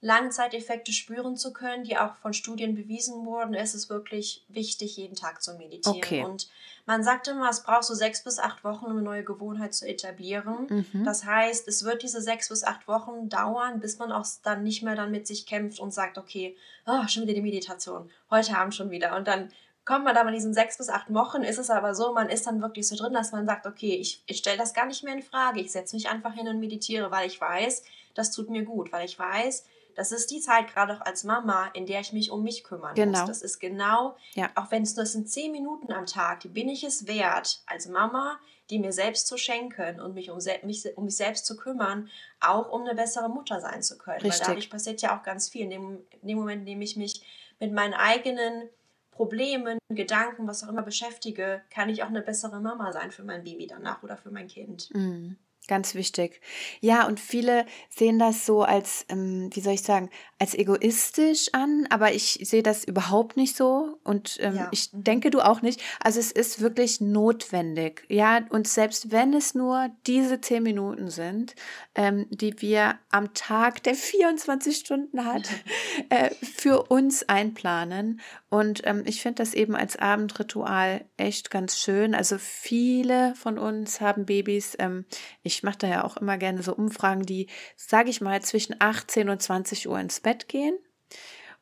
Langzeiteffekte 0.00 0.92
spüren 0.92 1.36
zu 1.36 1.52
können, 1.52 1.82
die 1.82 1.98
auch 1.98 2.14
von 2.16 2.32
Studien 2.32 2.76
bewiesen 2.76 3.26
wurden, 3.26 3.54
ist 3.54 3.74
es 3.74 3.90
wirklich 3.90 4.44
wichtig, 4.48 4.96
jeden 4.96 5.16
Tag 5.16 5.42
zu 5.42 5.54
meditieren. 5.54 5.96
Okay. 5.96 6.24
Und 6.24 6.48
man 6.86 7.02
sagt 7.02 7.26
immer, 7.26 7.50
es 7.50 7.64
braucht 7.64 7.84
so 7.84 7.94
sechs 7.94 8.22
bis 8.22 8.38
acht 8.38 8.62
Wochen, 8.62 8.86
um 8.86 8.92
eine 8.92 9.02
neue 9.02 9.24
Gewohnheit 9.24 9.74
zu 9.74 9.88
etablieren. 9.88 10.66
Mhm. 10.92 11.04
Das 11.04 11.24
heißt, 11.24 11.66
es 11.66 11.84
wird 11.84 12.04
diese 12.04 12.22
sechs 12.22 12.48
bis 12.48 12.62
acht 12.62 12.86
Wochen 12.86 13.28
dauern, 13.28 13.80
bis 13.80 13.98
man 13.98 14.12
auch 14.12 14.24
dann 14.44 14.62
nicht 14.62 14.84
mehr 14.84 14.94
dann 14.94 15.10
mit 15.10 15.26
sich 15.26 15.46
kämpft 15.46 15.80
und 15.80 15.92
sagt, 15.92 16.16
okay, 16.16 16.56
oh, 16.86 17.06
schon 17.08 17.24
wieder 17.24 17.34
die 17.34 17.42
Meditation, 17.42 18.08
heute 18.30 18.56
Abend 18.56 18.76
schon 18.76 18.90
wieder. 18.90 19.16
Und 19.16 19.26
dann 19.26 19.50
kommt 19.84 20.04
man 20.04 20.14
da 20.14 20.22
mal 20.22 20.32
diesen 20.32 20.54
sechs 20.54 20.78
bis 20.78 20.90
acht 20.90 21.12
Wochen, 21.12 21.42
ist 21.42 21.58
es 21.58 21.70
aber 21.70 21.94
so, 21.94 22.12
man 22.12 22.28
ist 22.28 22.46
dann 22.46 22.60
wirklich 22.62 22.86
so 22.86 22.94
drin, 22.94 23.14
dass 23.14 23.32
man 23.32 23.46
sagt, 23.46 23.66
okay, 23.66 23.96
ich, 23.96 24.22
ich 24.26 24.38
stelle 24.38 24.58
das 24.58 24.74
gar 24.74 24.86
nicht 24.86 25.02
mehr 25.02 25.14
in 25.14 25.22
Frage, 25.22 25.60
ich 25.60 25.72
setze 25.72 25.96
mich 25.96 26.08
einfach 26.08 26.34
hin 26.34 26.46
und 26.46 26.60
meditiere, 26.60 27.10
weil 27.10 27.26
ich 27.26 27.40
weiß, 27.40 27.82
das 28.14 28.30
tut 28.30 28.50
mir 28.50 28.64
gut, 28.64 28.92
weil 28.92 29.06
ich 29.06 29.18
weiß, 29.18 29.64
das 29.98 30.12
ist 30.12 30.30
die 30.30 30.40
Zeit 30.40 30.72
gerade 30.72 30.94
auch 30.94 31.00
als 31.00 31.24
Mama, 31.24 31.70
in 31.74 31.84
der 31.84 31.98
ich 31.98 32.12
mich 32.12 32.30
um 32.30 32.44
mich 32.44 32.62
kümmern 32.62 32.94
genau. 32.94 33.18
muss. 33.18 33.28
Das 33.28 33.42
ist 33.42 33.58
genau, 33.58 34.16
ja. 34.34 34.48
auch 34.54 34.70
wenn 34.70 34.84
es 34.84 34.94
nur 34.94 35.04
sind 35.06 35.28
zehn 35.28 35.50
Minuten 35.50 35.92
am 35.92 36.06
Tag, 36.06 36.38
die 36.38 36.48
bin 36.48 36.68
ich 36.68 36.84
es 36.84 37.08
wert, 37.08 37.62
als 37.66 37.88
Mama, 37.88 38.38
die 38.70 38.78
mir 38.78 38.92
selbst 38.92 39.26
zu 39.26 39.36
schenken 39.36 40.00
und 40.00 40.14
mich 40.14 40.30
um, 40.30 40.38
mich, 40.62 40.96
um 40.96 41.06
mich 41.06 41.16
selbst 41.16 41.46
zu 41.46 41.56
kümmern, 41.56 42.08
auch 42.38 42.70
um 42.70 42.82
eine 42.82 42.94
bessere 42.94 43.28
Mutter 43.28 43.60
sein 43.60 43.82
zu 43.82 43.98
können. 43.98 44.20
Richtig. 44.20 44.40
Weil 44.40 44.46
dadurch 44.46 44.70
passiert 44.70 45.02
ja 45.02 45.18
auch 45.18 45.24
ganz 45.24 45.48
viel. 45.48 45.62
In 45.62 45.70
dem, 45.70 45.98
in 46.22 46.28
dem 46.28 46.38
Moment, 46.38 46.60
in 46.60 46.66
dem 46.66 46.80
ich 46.80 46.96
mich 46.96 47.20
mit 47.58 47.72
meinen 47.72 47.94
eigenen 47.94 48.68
Problemen, 49.10 49.78
Gedanken, 49.88 50.46
was 50.46 50.62
auch 50.62 50.68
immer 50.68 50.82
beschäftige, 50.82 51.62
kann 51.70 51.88
ich 51.88 52.04
auch 52.04 52.08
eine 52.08 52.22
bessere 52.22 52.60
Mama 52.60 52.92
sein 52.92 53.10
für 53.10 53.24
mein 53.24 53.42
Baby 53.42 53.66
danach 53.66 54.04
oder 54.04 54.16
für 54.16 54.30
mein 54.30 54.46
Kind. 54.46 54.94
Mhm. 54.94 55.36
Ganz 55.68 55.94
wichtig. 55.94 56.40
Ja, 56.80 57.06
und 57.06 57.20
viele 57.20 57.66
sehen 57.90 58.18
das 58.18 58.46
so 58.46 58.62
als, 58.62 59.04
ähm, 59.10 59.50
wie 59.52 59.60
soll 59.60 59.74
ich 59.74 59.82
sagen, 59.82 60.08
als 60.38 60.54
egoistisch 60.54 61.50
an, 61.52 61.86
aber 61.90 62.12
ich 62.14 62.40
sehe 62.42 62.62
das 62.62 62.84
überhaupt 62.84 63.36
nicht 63.36 63.54
so 63.54 63.98
und 64.02 64.38
ähm, 64.40 64.56
ja. 64.56 64.68
ich 64.72 64.88
denke 64.92 65.28
du 65.28 65.40
auch 65.42 65.60
nicht. 65.60 65.82
Also 66.00 66.20
es 66.20 66.32
ist 66.32 66.62
wirklich 66.62 67.02
notwendig, 67.02 68.06
ja, 68.08 68.46
und 68.48 68.66
selbst 68.66 69.10
wenn 69.12 69.34
es 69.34 69.54
nur 69.54 69.90
diese 70.06 70.40
zehn 70.40 70.62
Minuten 70.62 71.10
sind, 71.10 71.54
ähm, 71.94 72.26
die 72.30 72.62
wir 72.62 72.98
am 73.10 73.34
Tag, 73.34 73.82
der 73.82 73.94
24 73.94 74.74
Stunden 74.74 75.26
hat, 75.26 75.50
äh, 76.08 76.30
für 76.40 76.84
uns 76.84 77.28
einplanen. 77.28 78.22
Und 78.50 78.80
ähm, 78.86 79.02
ich 79.04 79.20
finde 79.20 79.42
das 79.42 79.52
eben 79.52 79.76
als 79.76 79.96
Abendritual 79.96 81.04
echt 81.18 81.50
ganz 81.50 81.78
schön. 81.78 82.14
Also 82.14 82.38
viele 82.38 83.34
von 83.34 83.58
uns 83.58 84.00
haben 84.00 84.24
Babys. 84.24 84.74
Ähm, 84.78 85.04
ich 85.42 85.62
mache 85.62 85.78
da 85.78 85.88
ja 85.88 86.04
auch 86.04 86.16
immer 86.16 86.38
gerne 86.38 86.62
so 86.62 86.74
Umfragen, 86.74 87.26
die, 87.26 87.48
sage 87.76 88.08
ich 88.08 88.20
mal, 88.20 88.40
zwischen 88.40 88.76
18 88.78 89.28
und 89.28 89.42
20 89.42 89.88
Uhr 89.88 90.00
ins 90.00 90.20
Bett 90.20 90.48
gehen. 90.48 90.78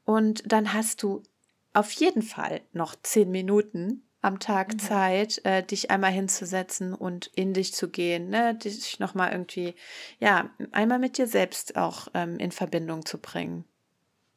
Und 0.05 0.44
dann 0.51 0.72
hast 0.72 1.03
du 1.03 1.25
auf 1.72 1.90
jeden 1.90 2.22
Fall 2.22 2.61
noch 2.72 2.94
zehn 3.03 3.31
Minuten 3.31 4.09
am 4.22 4.38
Tag 4.38 4.75
mhm. 4.75 4.79
Zeit, 4.79 5.44
äh, 5.44 5.62
dich 5.62 5.90
einmal 5.90 6.12
hinzusetzen 6.12 6.94
und 6.94 7.27
in 7.35 7.53
dich 7.53 7.75
zu 7.75 7.88
gehen, 7.88 8.29
ne? 8.29 8.55
dich 8.55 8.99
nochmal 8.99 9.33
irgendwie, 9.33 9.75
ja, 10.18 10.51
einmal 10.72 10.99
mit 10.99 11.18
dir 11.18 11.27
selbst 11.27 11.77
auch 11.77 12.09
ähm, 12.14 12.38
in 12.38 12.51
Verbindung 12.51 13.05
zu 13.05 13.18
bringen. 13.18 13.64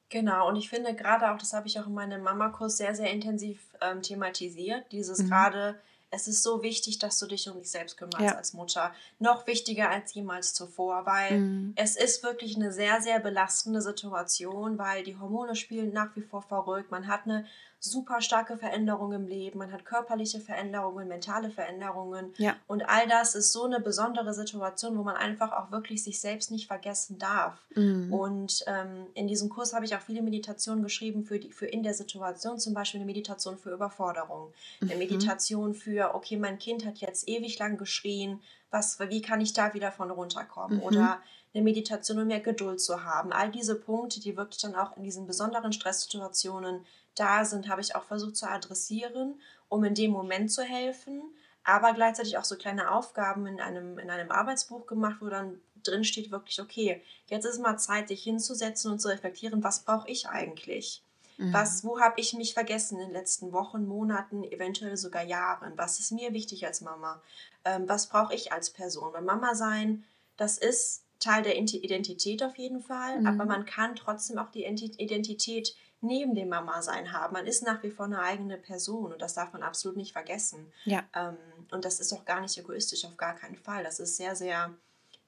Genau, 0.09 0.47
und 0.47 0.55
ich 0.55 0.69
finde 0.69 0.95
gerade 0.95 1.31
auch, 1.31 1.37
das 1.37 1.53
habe 1.53 1.67
ich 1.67 1.79
auch 1.79 1.87
in 1.87 1.93
meinem 1.93 2.23
Mama-Kurs 2.23 2.77
sehr, 2.77 2.95
sehr 2.95 3.11
intensiv 3.11 3.59
ähm, 3.79 4.01
thematisiert, 4.01 4.91
dieses 4.91 5.19
mhm. 5.19 5.29
gerade 5.29 5.79
es 6.11 6.27
ist 6.27 6.43
so 6.43 6.63
wichtig, 6.63 6.99
dass 6.99 7.19
du 7.19 7.27
dich 7.27 7.47
um 7.49 7.59
dich 7.59 7.69
selbst 7.69 7.97
kümmerst 7.97 8.21
ja. 8.21 8.35
als 8.35 8.53
Mutter. 8.53 8.93
Noch 9.19 9.45
wichtiger 9.47 9.89
als 9.89 10.13
jemals 10.13 10.53
zuvor, 10.53 11.05
weil 11.05 11.39
mhm. 11.39 11.73
es 11.75 11.95
ist 11.95 12.23
wirklich 12.23 12.55
eine 12.55 12.71
sehr, 12.71 13.01
sehr 13.01 13.19
belastende 13.19 13.81
Situation, 13.81 14.77
weil 14.77 15.03
die 15.03 15.17
Hormone 15.17 15.55
spielen 15.55 15.93
nach 15.93 16.15
wie 16.15 16.21
vor 16.21 16.41
verrückt. 16.41 16.89
Man 16.91 17.07
hat 17.07 17.25
eine 17.25 17.45
super 17.79 18.21
starke 18.21 18.57
Veränderungen 18.57 19.23
im 19.23 19.27
Leben, 19.27 19.59
man 19.59 19.71
hat 19.71 19.85
körperliche 19.85 20.41
Veränderungen, 20.41 21.07
mentale 21.07 21.49
Veränderungen. 21.49 22.33
Ja. 22.37 22.55
Und 22.67 22.87
all 22.89 23.07
das 23.07 23.35
ist 23.35 23.53
so 23.53 23.63
eine 23.63 23.79
besondere 23.79 24.33
Situation, 24.33 24.97
wo 24.97 25.03
man 25.03 25.15
einfach 25.15 25.53
auch 25.53 25.71
wirklich 25.71 26.03
sich 26.03 26.19
selbst 26.19 26.51
nicht 26.51 26.67
vergessen 26.67 27.17
darf. 27.17 27.65
Mhm. 27.75 28.13
Und 28.13 28.63
ähm, 28.67 29.07
in 29.13 29.27
diesem 29.27 29.49
Kurs 29.49 29.73
habe 29.73 29.85
ich 29.85 29.95
auch 29.95 30.01
viele 30.01 30.21
Meditationen 30.21 30.83
geschrieben 30.83 31.23
für, 31.23 31.39
die, 31.39 31.51
für 31.51 31.67
in 31.67 31.83
der 31.83 31.93
Situation, 31.93 32.59
zum 32.59 32.73
Beispiel 32.73 32.99
eine 32.99 33.05
Meditation 33.05 33.57
für 33.57 33.71
Überforderung, 33.71 34.53
eine 34.81 34.93
mhm. 34.93 34.99
Meditation 34.99 35.73
für, 35.73 36.15
okay, 36.15 36.35
mein 36.35 36.59
Kind 36.59 36.85
hat 36.85 36.97
jetzt 36.97 37.29
ewig 37.29 37.57
lang 37.59 37.77
geschrien, 37.77 38.41
was, 38.71 38.99
wie 38.99 39.21
kann 39.21 39.41
ich 39.41 39.53
da 39.53 39.73
wieder 39.73 39.91
von 39.91 40.11
runterkommen? 40.11 40.79
Mhm. 40.79 40.83
Oder 40.83 41.21
eine 41.53 41.63
Meditation, 41.63 42.19
um 42.19 42.27
mehr 42.27 42.41
Geduld 42.41 42.79
zu 42.79 43.03
haben. 43.03 43.31
All 43.31 43.49
diese 43.49 43.75
Punkte, 43.75 44.19
die 44.19 44.37
wirklich 44.37 44.61
dann 44.61 44.75
auch 44.75 44.95
in 44.97 45.03
diesen 45.03 45.25
besonderen 45.25 45.73
Stresssituationen 45.73 46.85
da 47.19 47.45
sind, 47.45 47.69
habe 47.69 47.81
ich 47.81 47.95
auch 47.95 48.03
versucht 48.03 48.35
zu 48.35 48.49
adressieren, 48.49 49.39
um 49.67 49.83
in 49.83 49.95
dem 49.95 50.11
Moment 50.11 50.51
zu 50.51 50.63
helfen, 50.63 51.21
aber 51.63 51.93
gleichzeitig 51.93 52.37
auch 52.37 52.45
so 52.45 52.55
kleine 52.55 52.91
Aufgaben 52.91 53.45
in 53.45 53.59
einem, 53.59 53.99
in 53.99 54.09
einem 54.09 54.31
Arbeitsbuch 54.31 54.87
gemacht, 54.87 55.17
wo 55.19 55.27
dann 55.27 55.59
drin 55.83 56.03
steht 56.03 56.31
wirklich, 56.31 56.61
okay, 56.61 57.01
jetzt 57.27 57.45
ist 57.45 57.59
mal 57.59 57.77
Zeit, 57.77 58.09
dich 58.09 58.23
hinzusetzen 58.23 58.91
und 58.91 58.99
zu 58.99 59.07
reflektieren, 59.07 59.63
was 59.63 59.81
brauche 59.81 60.09
ich 60.09 60.27
eigentlich? 60.27 61.01
Mhm. 61.37 61.53
Was, 61.53 61.83
wo 61.83 61.99
habe 61.99 62.19
ich 62.19 62.33
mich 62.33 62.53
vergessen 62.53 62.99
in 62.99 63.07
den 63.07 63.13
letzten 63.13 63.53
Wochen, 63.53 63.87
Monaten, 63.87 64.43
eventuell 64.43 64.97
sogar 64.97 65.23
Jahren? 65.23 65.73
Was 65.77 65.99
ist 65.99 66.11
mir 66.11 66.33
wichtig 66.33 66.65
als 66.65 66.81
Mama? 66.81 67.21
Ähm, 67.63 67.87
was 67.87 68.07
brauche 68.07 68.33
ich 68.33 68.51
als 68.51 68.71
Person? 68.71 69.13
Weil 69.13 69.21
Mama 69.21 69.55
sein, 69.55 70.03
das 70.37 70.57
ist 70.57 71.03
Teil 71.19 71.43
der 71.43 71.57
Identität 71.57 72.43
auf 72.43 72.57
jeden 72.57 72.81
Fall, 72.81 73.21
mhm. 73.21 73.27
aber 73.27 73.45
man 73.45 73.65
kann 73.65 73.95
trotzdem 73.95 74.37
auch 74.37 74.49
die 74.51 74.65
Identität 74.65 75.75
neben 76.01 76.33
dem 76.33 76.49
Mama-Sein 76.49 77.11
haben. 77.11 77.33
Man 77.33 77.45
ist 77.45 77.63
nach 77.63 77.83
wie 77.83 77.91
vor 77.91 78.05
eine 78.05 78.21
eigene 78.21 78.57
Person 78.57 79.11
und 79.11 79.21
das 79.21 79.33
darf 79.33 79.51
man 79.53 79.63
absolut 79.63 79.97
nicht 79.97 80.13
vergessen. 80.13 80.71
Ja. 80.85 81.03
Ähm, 81.13 81.37
und 81.71 81.85
das 81.85 81.99
ist 81.99 82.13
auch 82.13 82.25
gar 82.25 82.41
nicht 82.41 82.57
egoistisch, 82.57 83.05
auf 83.05 83.17
gar 83.17 83.35
keinen 83.35 83.57
Fall. 83.57 83.83
Das 83.83 83.99
ist 83.99 84.17
sehr, 84.17 84.35
sehr 84.35 84.73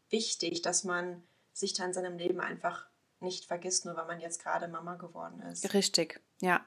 wichtig, 0.09 0.61
dass 0.61 0.83
man 0.83 1.23
sich 1.53 1.73
da 1.73 1.85
in 1.85 1.93
seinem 1.93 2.17
Leben 2.17 2.39
einfach 2.39 2.87
nicht 3.19 3.45
vergisst, 3.45 3.85
nur 3.85 3.95
weil 3.95 4.07
man 4.07 4.19
jetzt 4.19 4.41
gerade 4.41 4.67
Mama 4.67 4.95
geworden 4.95 5.41
ist. 5.41 5.73
Richtig, 5.73 6.21
ja. 6.39 6.65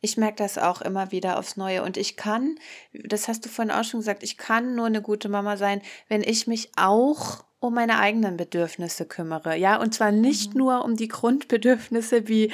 Ich 0.00 0.16
merke 0.16 0.36
das 0.36 0.58
auch 0.58 0.80
immer 0.80 1.10
wieder 1.10 1.38
aufs 1.38 1.56
Neue. 1.56 1.82
Und 1.82 1.96
ich 1.96 2.16
kann, 2.16 2.56
das 2.92 3.28
hast 3.28 3.44
du 3.44 3.48
vorhin 3.48 3.72
auch 3.72 3.84
schon 3.84 4.00
gesagt, 4.00 4.22
ich 4.22 4.36
kann 4.36 4.74
nur 4.74 4.86
eine 4.86 5.02
gute 5.02 5.28
Mama 5.28 5.56
sein, 5.56 5.82
wenn 6.08 6.22
ich 6.22 6.46
mich 6.46 6.70
auch 6.76 7.44
um 7.60 7.74
meine 7.74 7.98
eigenen 7.98 8.36
Bedürfnisse 8.36 9.04
kümmere. 9.04 9.56
Ja, 9.56 9.80
und 9.80 9.92
zwar 9.92 10.12
nicht 10.12 10.54
mhm. 10.54 10.58
nur 10.58 10.84
um 10.84 10.96
die 10.96 11.08
Grundbedürfnisse 11.08 12.28
wie 12.28 12.52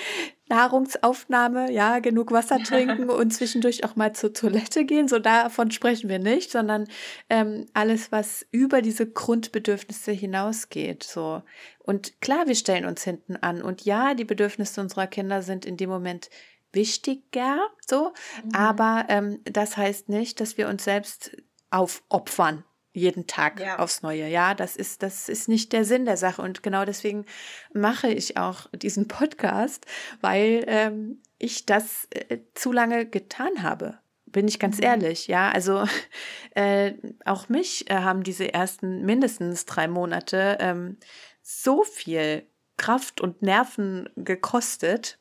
Nahrungsaufnahme, 0.48 1.70
ja, 1.70 1.98
genug 1.98 2.30
Wasser 2.30 2.58
trinken 2.58 3.10
und 3.10 3.30
zwischendurch 3.32 3.84
auch 3.84 3.96
mal 3.96 4.14
zur 4.14 4.32
Toilette 4.32 4.84
gehen. 4.84 5.08
So 5.08 5.18
davon 5.18 5.70
sprechen 5.70 6.08
wir 6.08 6.18
nicht, 6.18 6.50
sondern 6.50 6.86
ähm, 7.28 7.66
alles, 7.74 8.12
was 8.12 8.46
über 8.50 8.80
diese 8.80 9.06
Grundbedürfnisse 9.06 10.12
hinausgeht. 10.12 11.02
So. 11.02 11.42
Und 11.78 12.20
klar, 12.20 12.46
wir 12.46 12.54
stellen 12.54 12.86
uns 12.86 13.04
hinten 13.04 13.36
an. 13.36 13.62
Und 13.62 13.84
ja, 13.84 14.14
die 14.14 14.24
Bedürfnisse 14.24 14.80
unserer 14.80 15.06
Kinder 15.06 15.42
sind 15.42 15.66
in 15.66 15.76
dem 15.76 15.90
Moment 15.90 16.30
wichtiger, 16.74 17.58
so. 17.86 18.12
Mhm. 18.44 18.54
Aber 18.54 19.06
ähm, 19.08 19.40
das 19.44 19.76
heißt 19.76 20.08
nicht, 20.08 20.40
dass 20.40 20.58
wir 20.58 20.68
uns 20.68 20.84
selbst 20.84 21.36
aufopfern 21.70 22.64
jeden 22.94 23.26
Tag 23.26 23.60
ja. 23.60 23.80
aufs 23.80 24.02
Neue. 24.02 24.28
Ja, 24.28 24.54
das 24.54 24.76
ist, 24.76 25.02
das 25.02 25.28
ist 25.28 25.48
nicht 25.48 25.72
der 25.72 25.84
Sinn 25.84 26.04
der 26.04 26.16
Sache. 26.16 26.40
Und 26.40 26.62
genau 26.62 26.84
deswegen 26.84 27.26
mache 27.72 28.08
ich 28.08 28.36
auch 28.36 28.68
diesen 28.72 29.08
Podcast, 29.08 29.84
weil 30.20 30.64
ähm, 30.68 31.20
ich 31.38 31.66
das 31.66 32.06
äh, 32.10 32.38
zu 32.54 32.72
lange 32.72 33.04
getan 33.04 33.62
habe. 33.62 33.98
Bin 34.26 34.48
ich 34.48 34.60
ganz 34.60 34.78
mhm. 34.78 34.84
ehrlich, 34.84 35.26
ja. 35.26 35.50
Also 35.50 35.84
äh, 36.54 36.92
auch 37.24 37.48
mich 37.48 37.90
äh, 37.90 37.94
haben 37.96 38.22
diese 38.22 38.54
ersten 38.54 39.04
mindestens 39.04 39.66
drei 39.66 39.88
Monate 39.88 40.58
ähm, 40.60 40.96
so 41.42 41.82
viel 41.82 42.46
Kraft 42.76 43.20
und 43.20 43.42
Nerven 43.42 44.08
gekostet, 44.16 45.18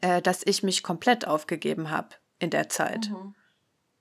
äh, 0.00 0.22
dass 0.22 0.42
ich 0.44 0.62
mich 0.62 0.82
komplett 0.82 1.26
aufgegeben 1.26 1.90
habe 1.90 2.08
in 2.38 2.50
der 2.50 2.68
Zeit. 2.68 3.10
Mhm. 3.10 3.34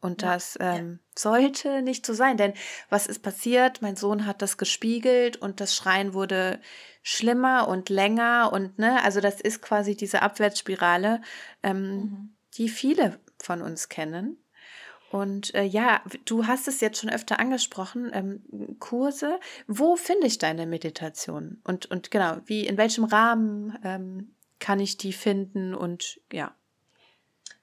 Und 0.02 0.22
das 0.22 0.56
ähm, 0.62 1.00
ja. 1.02 1.20
sollte 1.20 1.82
nicht 1.82 2.06
so 2.06 2.14
sein, 2.14 2.38
denn 2.38 2.54
was 2.90 3.08
ist 3.08 3.24
passiert? 3.24 3.82
Mein 3.82 3.96
Sohn 3.96 4.28
hat 4.28 4.44
das 4.44 4.58
gespiegelt 4.58 5.38
und 5.38 5.60
das 5.60 5.76
Schreien 5.76 6.14
wurde 6.14 6.60
schlimmer 7.02 7.68
und 7.68 7.90
länger 7.90 8.52
und 8.54 8.78
ne, 8.78 9.04
also 9.04 9.20
das 9.20 9.42
ist 9.42 9.64
quasi 9.64 9.96
diese 9.96 10.22
Abwärtsspirale, 10.22 11.22
ähm, 11.64 11.96
mhm. 11.96 12.36
die 12.56 12.70
viele 12.70 13.20
von 13.42 13.64
uns 13.64 13.90
kennen. 13.90 14.38
Und 15.12 15.56
äh, 15.56 15.64
ja, 15.64 16.02
du 16.26 16.46
hast 16.46 16.68
es 16.68 16.82
jetzt 16.82 17.00
schon 17.00 17.10
öfter 17.10 17.40
angesprochen, 17.40 18.12
ähm, 18.14 18.78
Kurse. 18.80 19.40
Wo 19.66 19.96
finde 19.96 20.28
ich 20.28 20.40
deine 20.40 20.68
Meditation? 20.68 21.62
Und, 21.64 21.86
und 21.86 22.12
genau, 22.12 22.38
wie, 22.46 22.68
in 22.68 22.78
welchem 22.78 23.06
Rahmen 23.06 23.78
ähm, 23.84 24.35
kann 24.60 24.80
ich 24.80 24.98
die 24.98 25.14
finden 25.14 25.74
und 25.74 26.20
ja 26.32 26.56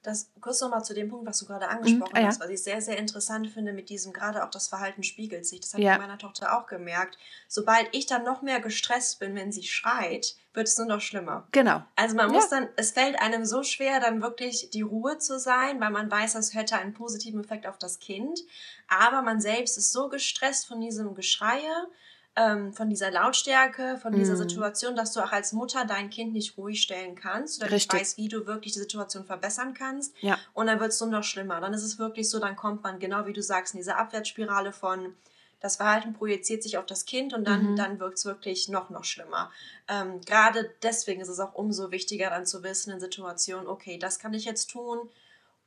das 0.03 0.29
kurz 0.41 0.59
nochmal 0.59 0.83
zu 0.83 0.93
dem 0.93 1.09
Punkt, 1.09 1.25
was 1.25 1.39
du 1.39 1.45
gerade 1.45 1.65
mhm. 1.65 1.71
angesprochen 1.71 2.11
mhm, 2.11 2.17
ah, 2.17 2.21
ja. 2.21 2.27
hast, 2.27 2.41
was 2.41 2.49
ich 2.49 2.61
sehr, 2.61 2.81
sehr 2.81 2.97
interessant 2.97 3.49
finde 3.49 3.71
mit 3.71 3.89
diesem, 3.89 4.11
gerade 4.11 4.43
auch 4.43 4.49
das 4.49 4.67
Verhalten 4.67 5.01
spiegelt 5.01 5.45
sich. 5.45 5.61
Das 5.61 5.73
habe 5.73 5.83
ja. 5.83 5.93
ich 5.93 5.99
meiner 5.99 6.17
Tochter 6.17 6.57
auch 6.57 6.67
gemerkt. 6.67 7.17
Sobald 7.47 7.87
ich 7.93 8.05
dann 8.05 8.23
noch 8.23 8.41
mehr 8.41 8.59
gestresst 8.59 9.19
bin, 9.19 9.33
wenn 9.35 9.51
sie 9.51 9.63
schreit, 9.63 10.35
wird 10.53 10.67
es 10.67 10.77
nur 10.77 10.87
noch 10.87 11.01
schlimmer. 11.01 11.47
Genau. 11.51 11.81
Also 11.95 12.15
man 12.15 12.31
muss 12.31 12.51
ja. 12.51 12.59
dann, 12.59 12.69
es 12.75 12.91
fällt 12.91 13.19
einem 13.19 13.45
so 13.45 13.63
schwer, 13.63 14.01
dann 14.01 14.21
wirklich 14.21 14.69
die 14.71 14.81
Ruhe 14.81 15.17
zu 15.17 15.39
sein, 15.39 15.79
weil 15.79 15.89
man 15.89 16.11
weiß, 16.11 16.33
das 16.33 16.53
hätte 16.53 16.77
einen 16.77 16.93
positiven 16.93 17.41
Effekt 17.41 17.65
auf 17.65 17.77
das 17.77 17.99
Kind. 17.99 18.41
Aber 18.89 19.21
man 19.21 19.39
selbst 19.39 19.77
ist 19.77 19.93
so 19.93 20.09
gestresst 20.09 20.67
von 20.67 20.81
diesem 20.81 21.15
Geschreie, 21.15 21.87
ähm, 22.35 22.73
von 22.73 22.89
dieser 22.89 23.11
Lautstärke, 23.11 23.97
von 24.01 24.13
dieser 24.13 24.33
mm. 24.33 24.37
Situation, 24.37 24.95
dass 24.95 25.13
du 25.13 25.19
auch 25.19 25.31
als 25.31 25.53
Mutter 25.53 25.85
dein 25.85 26.09
Kind 26.09 26.33
nicht 26.33 26.57
ruhig 26.57 26.81
stellen 26.81 27.15
kannst 27.15 27.61
oder 27.61 27.71
Richtig. 27.71 27.93
nicht 27.93 28.01
weißt, 28.01 28.17
wie 28.17 28.27
du 28.27 28.47
wirklich 28.47 28.73
die 28.73 28.79
Situation 28.79 29.25
verbessern 29.25 29.73
kannst. 29.73 30.15
Ja. 30.21 30.39
Und 30.53 30.67
dann 30.67 30.79
wird 30.79 30.91
es 30.91 30.99
nur 30.99 31.09
noch 31.09 31.23
schlimmer. 31.23 31.61
Dann 31.61 31.73
ist 31.73 31.83
es 31.83 31.99
wirklich 31.99 32.29
so, 32.29 32.39
dann 32.39 32.55
kommt 32.55 32.83
man, 32.83 32.99
genau 32.99 33.27
wie 33.27 33.33
du 33.33 33.43
sagst, 33.43 33.75
in 33.75 33.79
diese 33.79 33.97
Abwärtsspirale 33.97 34.73
von 34.73 35.15
das 35.59 35.77
Verhalten 35.77 36.13
projiziert 36.13 36.61
sich 36.61 36.77
auf 36.77 36.85
das 36.85 37.05
Kind 37.05 37.33
und 37.33 37.45
dann, 37.45 37.71
mhm. 37.71 37.75
dann 37.77 37.99
wirkt 37.99 38.17
es 38.17 38.25
wirklich 38.25 38.67
noch, 38.67 38.89
noch 38.89 39.05
schlimmer. 39.05 39.49
Ähm, 39.87 40.19
Gerade 40.21 40.69
deswegen 40.81 41.21
ist 41.21 41.29
es 41.29 41.39
auch 41.39 41.53
umso 41.53 41.89
wichtiger, 41.89 42.29
dann 42.29 42.45
zu 42.45 42.63
wissen 42.63 42.91
in 42.91 42.99
Situationen, 42.99 43.67
okay, 43.67 43.97
das 43.97 44.19
kann 44.19 44.33
ich 44.33 44.43
jetzt 44.43 44.71
tun, 44.71 45.09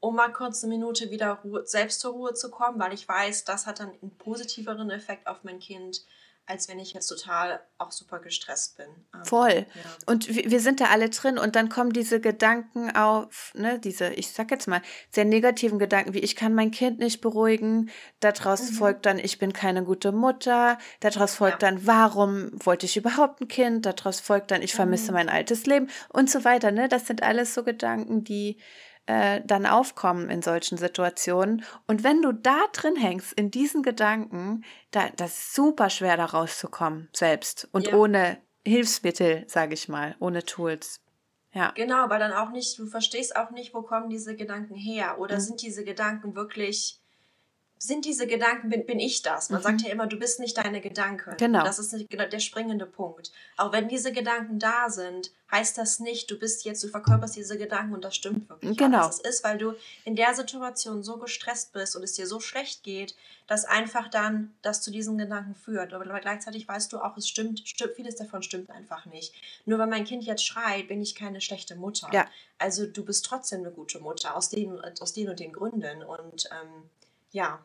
um 0.00 0.14
mal 0.14 0.31
kurz 0.33 0.62
eine 0.62 0.74
Minute 0.74 1.11
wieder 1.11 1.38
Ruhe, 1.42 1.66
selbst 1.66 2.00
zur 2.00 2.12
Ruhe 2.12 2.35
zu 2.35 2.50
kommen, 2.50 2.79
weil 2.79 2.92
ich 2.92 3.09
weiß, 3.09 3.44
das 3.44 3.66
hat 3.66 3.81
dann 3.81 3.90
einen 4.02 4.11
positiveren 4.18 4.90
Effekt 4.90 5.26
auf 5.26 5.44
mein 5.44 5.61
Kind 5.61 6.02
als 6.46 6.68
wenn 6.68 6.78
ich 6.78 6.92
jetzt 6.92 7.09
total 7.09 7.61
auch 7.76 7.90
super 7.90 8.20
gestresst 8.20 8.76
bin. 8.76 8.87
Ähm, 9.14 9.24
Voll. 9.24 9.66
Ja. 9.74 9.90
Und 10.06 10.28
wir 10.28 10.61
sind 10.61 10.80
da 10.80 10.87
alle 10.87 11.11
drin 11.11 11.38
und 11.38 11.56
dann 11.56 11.68
kommen 11.68 11.92
diese 11.92 12.20
Gedanken 12.20 12.94
auf, 12.94 13.52
ne, 13.54 13.80
diese, 13.80 14.09
ich 14.11 14.30
sag 14.30 14.50
jetzt 14.52 14.68
mal, 14.68 14.80
sehr 15.11 15.24
negativen 15.24 15.78
Gedanken, 15.78 16.14
wie 16.14 16.20
ich 16.20 16.37
kann 16.37 16.54
mein 16.54 16.70
Kind 16.70 17.00
nicht 17.00 17.20
beruhigen, 17.20 17.90
daraus 18.20 18.70
mhm. 18.70 18.74
folgt 18.74 19.06
dann, 19.06 19.18
ich 19.18 19.38
bin 19.38 19.52
keine 19.52 19.82
gute 19.82 20.12
Mutter, 20.12 20.78
daraus 21.00 21.35
folgt 21.35 21.62
ja. 21.62 21.70
dann, 21.70 21.87
warum 21.87 22.52
wollte 22.64 22.87
ich 22.87 22.96
überhaupt 22.96 23.40
ein 23.40 23.48
Kind, 23.48 23.85
daraus 23.85 24.20
folgt 24.20 24.52
dann, 24.52 24.62
ich 24.62 24.74
vermisse 24.74 25.11
mhm. 25.11 25.16
mein 25.16 25.28
altes 25.28 25.66
Leben 25.66 25.88
und 26.09 26.30
so 26.30 26.44
weiter, 26.44 26.70
ne? 26.70 26.88
Das 26.88 27.06
sind 27.06 27.22
alles 27.24 27.54
so 27.54 27.64
Gedanken, 27.64 28.22
die 28.22 28.59
äh, 29.07 29.40
dann 29.45 29.66
aufkommen 29.66 30.31
in 30.31 30.42
solchen 30.42 30.79
Situationen. 30.79 31.64
Und 31.87 32.05
wenn 32.05 32.23
du 32.23 32.33
da 32.33 32.59
drin 32.73 32.97
hängst, 32.97 33.33
in 33.33 33.51
diesen 33.51 33.83
Gedanken, 33.83 34.64
da, 34.90 35.09
das 35.16 35.38
ist 35.38 35.55
super 35.55 35.90
schwer, 35.90 36.16
da 36.16 36.27
rauszukommen, 36.27 37.09
selbst. 37.12 37.69
Und 37.73 37.88
ja. 37.88 37.95
ohne 37.95 38.38
Hilfsmittel, 38.66 39.45
sage 39.47 39.75
ich 39.75 39.88
mal, 39.88 40.16
ohne 40.19 40.45
Tools. 40.45 41.01
Ja. 41.53 41.71
Genau, 41.75 42.11
weil 42.11 42.19
dann 42.19 42.33
auch 42.33 42.51
nicht, 42.51 42.79
du 42.79 42.87
verstehst 42.87 43.35
auch 43.37 43.51
nicht, 43.51 43.73
wo 43.73 43.83
kommen 43.83 44.11
diese 44.11 44.37
Gedanken 44.37 44.75
her. 44.75 45.19
Oder 45.19 45.37
mhm. 45.37 45.40
sind 45.40 45.62
diese 45.62 45.85
Gedanken 45.85 46.35
wirklich 46.35 47.01
sind 47.78 48.04
diese 48.04 48.26
Gedanken, 48.26 48.70
bin, 48.70 48.86
bin 48.86 48.98
ich 48.98 49.22
das? 49.22 49.50
Man 49.50 49.60
mhm. 49.60 49.64
sagt 49.64 49.82
ja 49.82 49.90
immer, 49.90 50.06
du 50.06 50.18
bist 50.18 50.40
nicht 50.40 50.56
deine 50.56 50.80
Gedanken. 50.80 51.36
Genau. 51.36 51.62
das 51.64 51.78
ist 51.78 51.94
der 52.10 52.38
springende 52.38 52.86
Punkt. 52.86 53.32
Auch 53.56 53.72
wenn 53.72 53.88
diese 53.88 54.12
Gedanken 54.12 54.58
da 54.58 54.88
sind, 54.88 55.30
heißt 55.52 55.76
das 55.76 56.00
nicht, 56.00 56.30
du 56.30 56.38
bist 56.38 56.64
jetzt, 56.64 56.82
du 56.82 56.88
verkörperst 56.88 57.36
diese 57.36 57.58
Gedanken 57.58 57.94
und 57.94 58.04
das 58.04 58.16
stimmt 58.16 58.48
wirklich. 58.48 58.76
Genau. 58.76 59.06
Das 59.06 59.20
ist, 59.20 59.44
weil 59.44 59.58
du 59.58 59.74
in 60.04 60.16
der 60.16 60.34
Situation 60.34 61.02
so 61.02 61.18
gestresst 61.18 61.72
bist 61.72 61.94
und 61.96 62.02
es 62.02 62.14
dir 62.14 62.26
so 62.26 62.40
schlecht 62.40 62.82
geht, 62.82 63.14
dass 63.46 63.64
einfach 63.64 64.08
dann 64.08 64.54
das 64.62 64.82
zu 64.82 64.90
diesen 64.90 65.18
Gedanken 65.18 65.54
führt. 65.54 65.92
Aber 65.92 66.04
gleichzeitig 66.20 66.66
weißt 66.66 66.92
du 66.92 66.98
auch, 66.98 67.16
es 67.16 67.28
stimmt, 67.28 67.62
stimmt, 67.68 67.94
vieles 67.94 68.16
davon 68.16 68.42
stimmt 68.42 68.70
einfach 68.70 69.06
nicht. 69.06 69.34
Nur 69.66 69.78
weil 69.78 69.86
mein 69.86 70.04
Kind 70.04 70.24
jetzt 70.24 70.44
schreit, 70.44 70.88
bin 70.88 71.00
ich 71.00 71.14
keine 71.14 71.40
schlechte 71.40 71.76
Mutter. 71.76 72.08
Ja. 72.12 72.26
Also 72.58 72.86
du 72.86 73.04
bist 73.04 73.24
trotzdem 73.24 73.60
eine 73.60 73.70
gute 73.70 74.00
Mutter 74.00 74.34
aus 74.34 74.48
den, 74.48 74.80
aus 74.80 75.12
den 75.12 75.28
und 75.28 75.38
den 75.38 75.52
Gründen. 75.52 76.02
Und 76.02 76.48
ähm, 76.50 76.90
ja, 77.37 77.59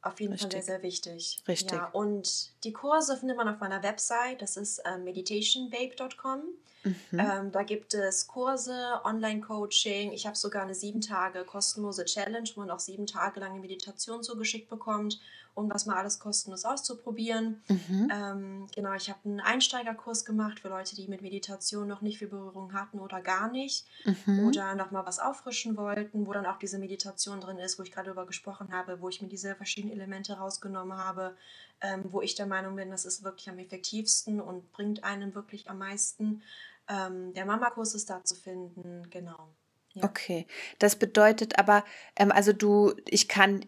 auf 0.00 0.20
jeden 0.20 0.32
Richtig. 0.32 0.52
Fall 0.52 0.62
sehr, 0.62 0.74
sehr 0.74 0.82
wichtig. 0.82 1.42
Richtig. 1.46 1.78
Ja, 1.78 1.90
und 1.92 2.50
die 2.64 2.72
Kurse 2.72 3.16
findet 3.16 3.36
man 3.36 3.46
auf 3.46 3.60
meiner 3.60 3.82
Website, 3.82 4.40
das 4.40 4.56
ist 4.56 4.78
äh, 4.78 4.96
meditationbabe.com. 4.96 6.40
Mhm. 6.84 6.96
Ähm, 7.12 7.52
da 7.52 7.62
gibt 7.62 7.94
es 7.94 8.26
Kurse, 8.26 9.00
Online-Coaching. 9.04 10.12
Ich 10.12 10.26
habe 10.26 10.36
sogar 10.36 10.62
eine 10.62 10.74
sieben 10.74 11.02
Tage 11.02 11.44
kostenlose 11.44 12.06
Challenge, 12.06 12.48
wo 12.54 12.60
man 12.60 12.70
auch 12.70 12.80
sieben 12.80 13.06
Tage 13.06 13.38
lange 13.38 13.60
Meditation 13.60 14.22
zugeschickt 14.22 14.68
bekommt 14.68 15.20
um 15.54 15.68
das 15.68 15.86
mal 15.86 15.96
alles 15.96 16.18
kostenlos 16.18 16.64
auszuprobieren. 16.64 17.62
Mhm. 17.68 18.08
Ähm, 18.12 18.66
genau, 18.74 18.94
ich 18.94 19.10
habe 19.10 19.20
einen 19.24 19.40
Einsteigerkurs 19.40 20.24
gemacht 20.24 20.60
für 20.60 20.68
Leute, 20.68 20.96
die 20.96 21.08
mit 21.08 21.22
Meditation 21.22 21.86
noch 21.86 22.00
nicht 22.00 22.18
viel 22.18 22.28
Berührung 22.28 22.72
hatten 22.72 22.98
oder 22.98 23.20
gar 23.20 23.50
nicht 23.50 23.86
mhm. 24.04 24.46
oder 24.46 24.74
nochmal 24.74 25.04
was 25.04 25.18
auffrischen 25.18 25.76
wollten, 25.76 26.26
wo 26.26 26.32
dann 26.32 26.46
auch 26.46 26.58
diese 26.58 26.78
Meditation 26.78 27.40
drin 27.40 27.58
ist, 27.58 27.78
wo 27.78 27.82
ich 27.82 27.92
gerade 27.92 28.06
darüber 28.06 28.26
gesprochen 28.26 28.72
habe, 28.72 29.00
wo 29.00 29.08
ich 29.08 29.20
mir 29.20 29.28
diese 29.28 29.54
verschiedenen 29.54 29.94
Elemente 29.94 30.34
rausgenommen 30.34 30.96
habe, 30.96 31.36
ähm, 31.80 32.04
wo 32.04 32.22
ich 32.22 32.34
der 32.34 32.46
Meinung 32.46 32.76
bin, 32.76 32.90
das 32.90 33.04
ist 33.04 33.22
wirklich 33.22 33.48
am 33.50 33.58
effektivsten 33.58 34.40
und 34.40 34.72
bringt 34.72 35.04
einen 35.04 35.34
wirklich 35.34 35.68
am 35.68 35.78
meisten. 35.78 36.42
Ähm, 36.88 37.34
der 37.34 37.44
Mama-Kurs 37.44 37.94
ist 37.94 38.08
da 38.08 38.24
zu 38.24 38.34
finden, 38.34 39.08
genau. 39.10 39.48
Ja. 39.94 40.04
Okay, 40.04 40.46
das 40.78 40.96
bedeutet 40.96 41.58
aber, 41.58 41.84
ähm, 42.16 42.32
also 42.32 42.52
du, 42.52 42.94
ich 43.06 43.28
kann 43.28 43.66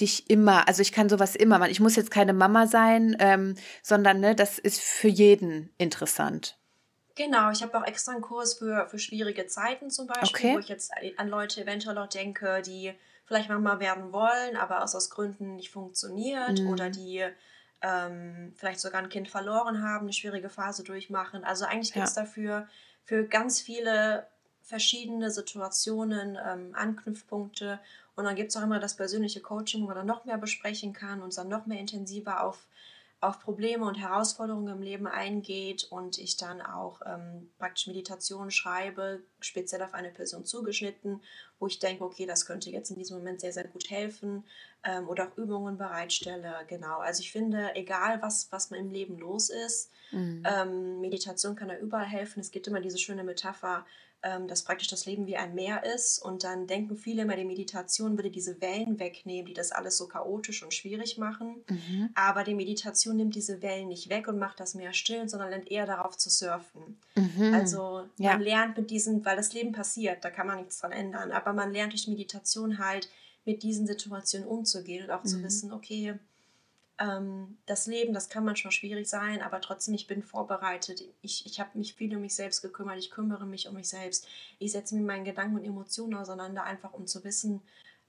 dich 0.00 0.30
immer, 0.30 0.68
also 0.68 0.82
ich 0.82 0.92
kann 0.92 1.08
sowas 1.08 1.34
immer 1.34 1.58
machen. 1.58 1.70
Ich 1.70 1.80
muss 1.80 1.96
jetzt 1.96 2.10
keine 2.10 2.32
Mama 2.32 2.66
sein, 2.66 3.16
ähm, 3.18 3.56
sondern 3.82 4.20
ne, 4.20 4.34
das 4.34 4.58
ist 4.58 4.80
für 4.80 5.08
jeden 5.08 5.72
interessant. 5.78 6.56
Genau, 7.14 7.50
ich 7.50 7.62
habe 7.62 7.76
auch 7.78 7.86
extra 7.86 8.12
einen 8.12 8.20
Kurs 8.20 8.54
für, 8.54 8.88
für 8.88 8.98
schwierige 8.98 9.46
Zeiten 9.46 9.90
zum 9.90 10.06
Beispiel, 10.06 10.50
okay. 10.50 10.54
wo 10.54 10.58
ich 10.58 10.68
jetzt 10.68 10.92
an 11.16 11.28
Leute 11.28 11.62
eventuell 11.62 11.96
auch 11.96 12.08
denke, 12.08 12.60
die 12.60 12.92
vielleicht 13.24 13.48
Mama 13.48 13.80
werden 13.80 14.12
wollen, 14.12 14.56
aber 14.56 14.84
aus, 14.84 14.94
aus 14.94 15.10
Gründen 15.10 15.56
nicht 15.56 15.70
funktioniert 15.70 16.60
mhm. 16.60 16.68
oder 16.68 16.90
die 16.90 17.24
ähm, 17.82 18.52
vielleicht 18.56 18.80
sogar 18.80 19.02
ein 19.02 19.08
Kind 19.08 19.28
verloren 19.28 19.82
haben, 19.82 20.04
eine 20.04 20.12
schwierige 20.12 20.48
Phase 20.50 20.84
durchmachen. 20.84 21.44
Also 21.44 21.64
eigentlich 21.64 21.92
gibt 21.92 22.06
es 22.06 22.14
ja. 22.14 22.22
dafür 22.22 22.68
für 23.04 23.24
ganz 23.24 23.60
viele 23.60 24.26
verschiedene 24.62 25.30
Situationen, 25.30 26.36
ähm, 26.44 26.74
Anknüpfpunkte 26.74 27.78
und 28.16 28.24
dann 28.24 28.34
gibt 28.34 28.50
es 28.50 28.56
auch 28.56 28.62
immer 28.62 28.80
das 28.80 28.96
persönliche 28.96 29.40
Coaching, 29.40 29.82
wo 29.82 29.86
man 29.86 29.96
dann 29.96 30.06
noch 30.06 30.24
mehr 30.24 30.38
besprechen 30.38 30.92
kann 30.94 31.22
und 31.22 31.36
dann 31.36 31.48
noch 31.48 31.66
mehr 31.66 31.78
intensiver 31.78 32.42
auf, 32.42 32.66
auf 33.20 33.40
Probleme 33.40 33.84
und 33.84 33.96
Herausforderungen 33.96 34.68
im 34.68 34.82
Leben 34.82 35.06
eingeht 35.06 35.86
und 35.90 36.18
ich 36.18 36.38
dann 36.38 36.62
auch 36.62 37.02
ähm, 37.04 37.50
praktisch 37.58 37.86
Meditationen 37.86 38.50
schreibe, 38.50 39.20
speziell 39.40 39.82
auf 39.82 39.92
eine 39.92 40.10
Person 40.10 40.46
zugeschnitten, 40.46 41.20
wo 41.58 41.66
ich 41.66 41.78
denke, 41.78 42.04
okay, 42.04 42.24
das 42.24 42.46
könnte 42.46 42.70
jetzt 42.70 42.90
in 42.90 42.96
diesem 42.96 43.18
Moment 43.18 43.42
sehr, 43.42 43.52
sehr 43.52 43.68
gut 43.68 43.90
helfen 43.90 44.44
ähm, 44.82 45.08
oder 45.08 45.28
auch 45.28 45.36
Übungen 45.36 45.76
bereitstelle. 45.76 46.64
Genau, 46.68 47.00
also 47.00 47.20
ich 47.20 47.30
finde, 47.30 47.74
egal 47.74 48.22
was, 48.22 48.48
was 48.50 48.70
im 48.70 48.90
Leben 48.90 49.18
los 49.18 49.50
ist, 49.50 49.90
mhm. 50.10 50.42
ähm, 50.46 51.00
Meditation 51.02 51.54
kann 51.54 51.68
da 51.68 51.76
überall 51.76 52.06
helfen. 52.06 52.40
Es 52.40 52.50
gibt 52.50 52.66
immer 52.66 52.80
diese 52.80 52.98
schöne 52.98 53.24
Metapher, 53.24 53.84
ähm, 54.22 54.48
dass 54.48 54.64
praktisch 54.64 54.88
das 54.88 55.06
Leben 55.06 55.26
wie 55.26 55.36
ein 55.36 55.54
Meer 55.54 55.84
ist 55.84 56.18
und 56.18 56.44
dann 56.44 56.66
denken 56.66 56.96
viele 56.96 57.22
immer, 57.22 57.36
die 57.36 57.44
Meditation 57.44 58.16
würde 58.16 58.30
diese 58.30 58.60
Wellen 58.60 58.98
wegnehmen, 58.98 59.46
die 59.46 59.54
das 59.54 59.72
alles 59.72 59.96
so 59.96 60.08
chaotisch 60.08 60.62
und 60.62 60.74
schwierig 60.74 61.18
machen. 61.18 61.64
Mhm. 61.68 62.10
Aber 62.14 62.42
die 62.42 62.54
Meditation 62.54 63.16
nimmt 63.16 63.34
diese 63.34 63.62
Wellen 63.62 63.88
nicht 63.88 64.08
weg 64.08 64.28
und 64.28 64.38
macht 64.38 64.60
das 64.60 64.74
Meer 64.74 64.92
still, 64.92 65.28
sondern 65.28 65.50
lernt 65.50 65.70
eher 65.70 65.86
darauf 65.86 66.16
zu 66.16 66.30
surfen. 66.30 66.98
Mhm. 67.14 67.54
Also 67.54 68.08
ja. 68.18 68.32
man 68.32 68.42
lernt 68.42 68.76
mit 68.76 68.90
diesen, 68.90 69.24
weil 69.24 69.36
das 69.36 69.52
Leben 69.52 69.72
passiert, 69.72 70.24
da 70.24 70.30
kann 70.30 70.46
man 70.46 70.58
nichts 70.58 70.78
dran 70.78 70.92
ändern, 70.92 71.30
aber 71.30 71.52
man 71.52 71.72
lernt 71.72 71.92
durch 71.92 72.08
Meditation 72.08 72.78
halt 72.78 73.08
mit 73.44 73.62
diesen 73.62 73.86
Situationen 73.86 74.48
umzugehen 74.48 75.04
und 75.04 75.10
auch 75.10 75.22
mhm. 75.22 75.28
zu 75.28 75.42
wissen, 75.42 75.72
okay, 75.72 76.18
das 76.98 77.86
Leben, 77.86 78.14
das 78.14 78.30
kann 78.30 78.44
manchmal 78.44 78.72
schwierig 78.72 79.06
sein, 79.06 79.42
aber 79.42 79.60
trotzdem, 79.60 79.94
ich 79.94 80.06
bin 80.06 80.22
vorbereitet. 80.22 81.02
Ich, 81.20 81.44
ich 81.44 81.60
habe 81.60 81.76
mich 81.76 81.94
viel 81.94 82.14
um 82.14 82.22
mich 82.22 82.34
selbst 82.34 82.62
gekümmert, 82.62 82.98
ich 82.98 83.10
kümmere 83.10 83.44
mich 83.44 83.68
um 83.68 83.74
mich 83.74 83.88
selbst. 83.88 84.26
Ich 84.58 84.72
setze 84.72 84.94
mir 84.94 85.02
meinen 85.02 85.24
Gedanken 85.24 85.56
und 85.56 85.64
Emotionen 85.64 86.14
auseinander, 86.14 86.64
einfach 86.64 86.94
um 86.94 87.06
zu 87.06 87.22
wissen, 87.22 87.60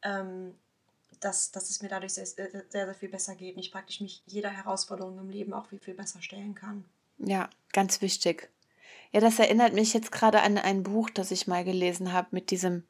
ähm, 0.04 0.56
dass, 1.20 1.52
dass 1.52 1.70
es 1.70 1.82
mir 1.82 1.90
dadurch 1.90 2.14
sehr, 2.14 2.26
sehr, 2.26 2.64
sehr 2.70 2.94
viel 2.94 3.10
besser 3.10 3.36
geht 3.36 3.56
und 3.56 3.62
ich 3.62 3.72
praktisch 3.72 4.00
mich 4.00 4.22
jeder 4.26 4.52
Herausforderung 4.52 5.20
im 5.20 5.30
Leben 5.30 5.54
auch 5.54 5.66
viel, 5.66 5.80
viel 5.80 5.96
besser 5.96 6.22
stellen 6.22 6.56
kann. 6.56 6.86
Ja, 7.18 7.50
ganz 7.74 8.02
wichtig. 8.02 8.50
Ja, 9.12 9.20
das 9.20 9.40
erinnert 9.40 9.74
mich 9.74 9.94
jetzt 9.94 10.12
gerade 10.12 10.42
an 10.42 10.58
ein 10.58 10.84
Buch, 10.84 11.10
das 11.10 11.32
ich 11.32 11.48
mal 11.48 11.64
gelesen 11.64 12.14
habe 12.14 12.28
mit 12.32 12.52
diesem 12.52 12.84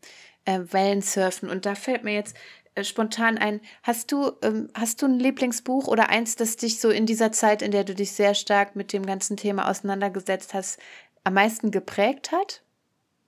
äh, 0.45 0.59
Wellensurfen. 0.71 1.49
Und 1.49 1.65
da 1.65 1.75
fällt 1.75 2.03
mir 2.03 2.13
jetzt 2.13 2.35
spontan 2.83 3.37
ein. 3.37 3.61
Hast 3.83 4.11
du, 4.11 4.31
ähm, 4.41 4.69
hast 4.73 5.01
du 5.01 5.05
ein 5.07 5.19
Lieblingsbuch 5.19 5.87
oder 5.87 6.09
eins, 6.09 6.35
das 6.35 6.55
dich 6.57 6.79
so 6.79 6.89
in 6.89 7.05
dieser 7.05 7.31
Zeit, 7.31 7.61
in 7.61 7.71
der 7.71 7.83
du 7.83 7.93
dich 7.95 8.11
sehr 8.13 8.33
stark 8.33 8.75
mit 8.75 8.93
dem 8.93 9.05
ganzen 9.05 9.37
Thema 9.37 9.69
auseinandergesetzt 9.69 10.53
hast, 10.53 10.79
am 11.23 11.33
meisten 11.33 11.71
geprägt 11.71 12.31
hat? 12.31 12.61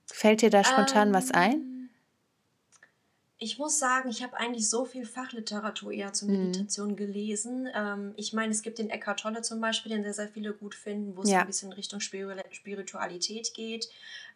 Fällt 0.06 0.42
dir 0.42 0.50
da 0.50 0.64
spontan 0.64 1.08
ähm, 1.08 1.14
was 1.14 1.30
ein? 1.30 1.66
Ich 3.42 3.58
muss 3.58 3.78
sagen, 3.78 4.10
ich 4.10 4.22
habe 4.22 4.36
eigentlich 4.36 4.68
so 4.68 4.84
viel 4.84 5.06
Fachliteratur 5.06 5.92
eher 5.92 6.12
zur 6.12 6.28
Mhm. 6.28 6.34
Meditation 6.42 6.94
gelesen. 6.94 7.68
Ähm, 7.74 8.12
ich 8.16 8.34
meine, 8.34 8.52
es 8.52 8.60
gibt 8.60 8.78
den 8.78 8.90
Eckhart 8.90 9.20
Tolle 9.20 9.40
zum 9.40 9.62
Beispiel, 9.62 9.90
den 9.92 10.02
sehr, 10.02 10.12
sehr 10.12 10.28
viele 10.28 10.52
gut 10.52 10.74
finden, 10.74 11.16
wo 11.16 11.22
es 11.22 11.30
Ja. 11.30 11.40
ein 11.40 11.46
bisschen 11.46 11.72
Richtung 11.72 12.00
Spiri- 12.00 12.44
Spiritualität 12.50 13.54
geht. 13.54 13.88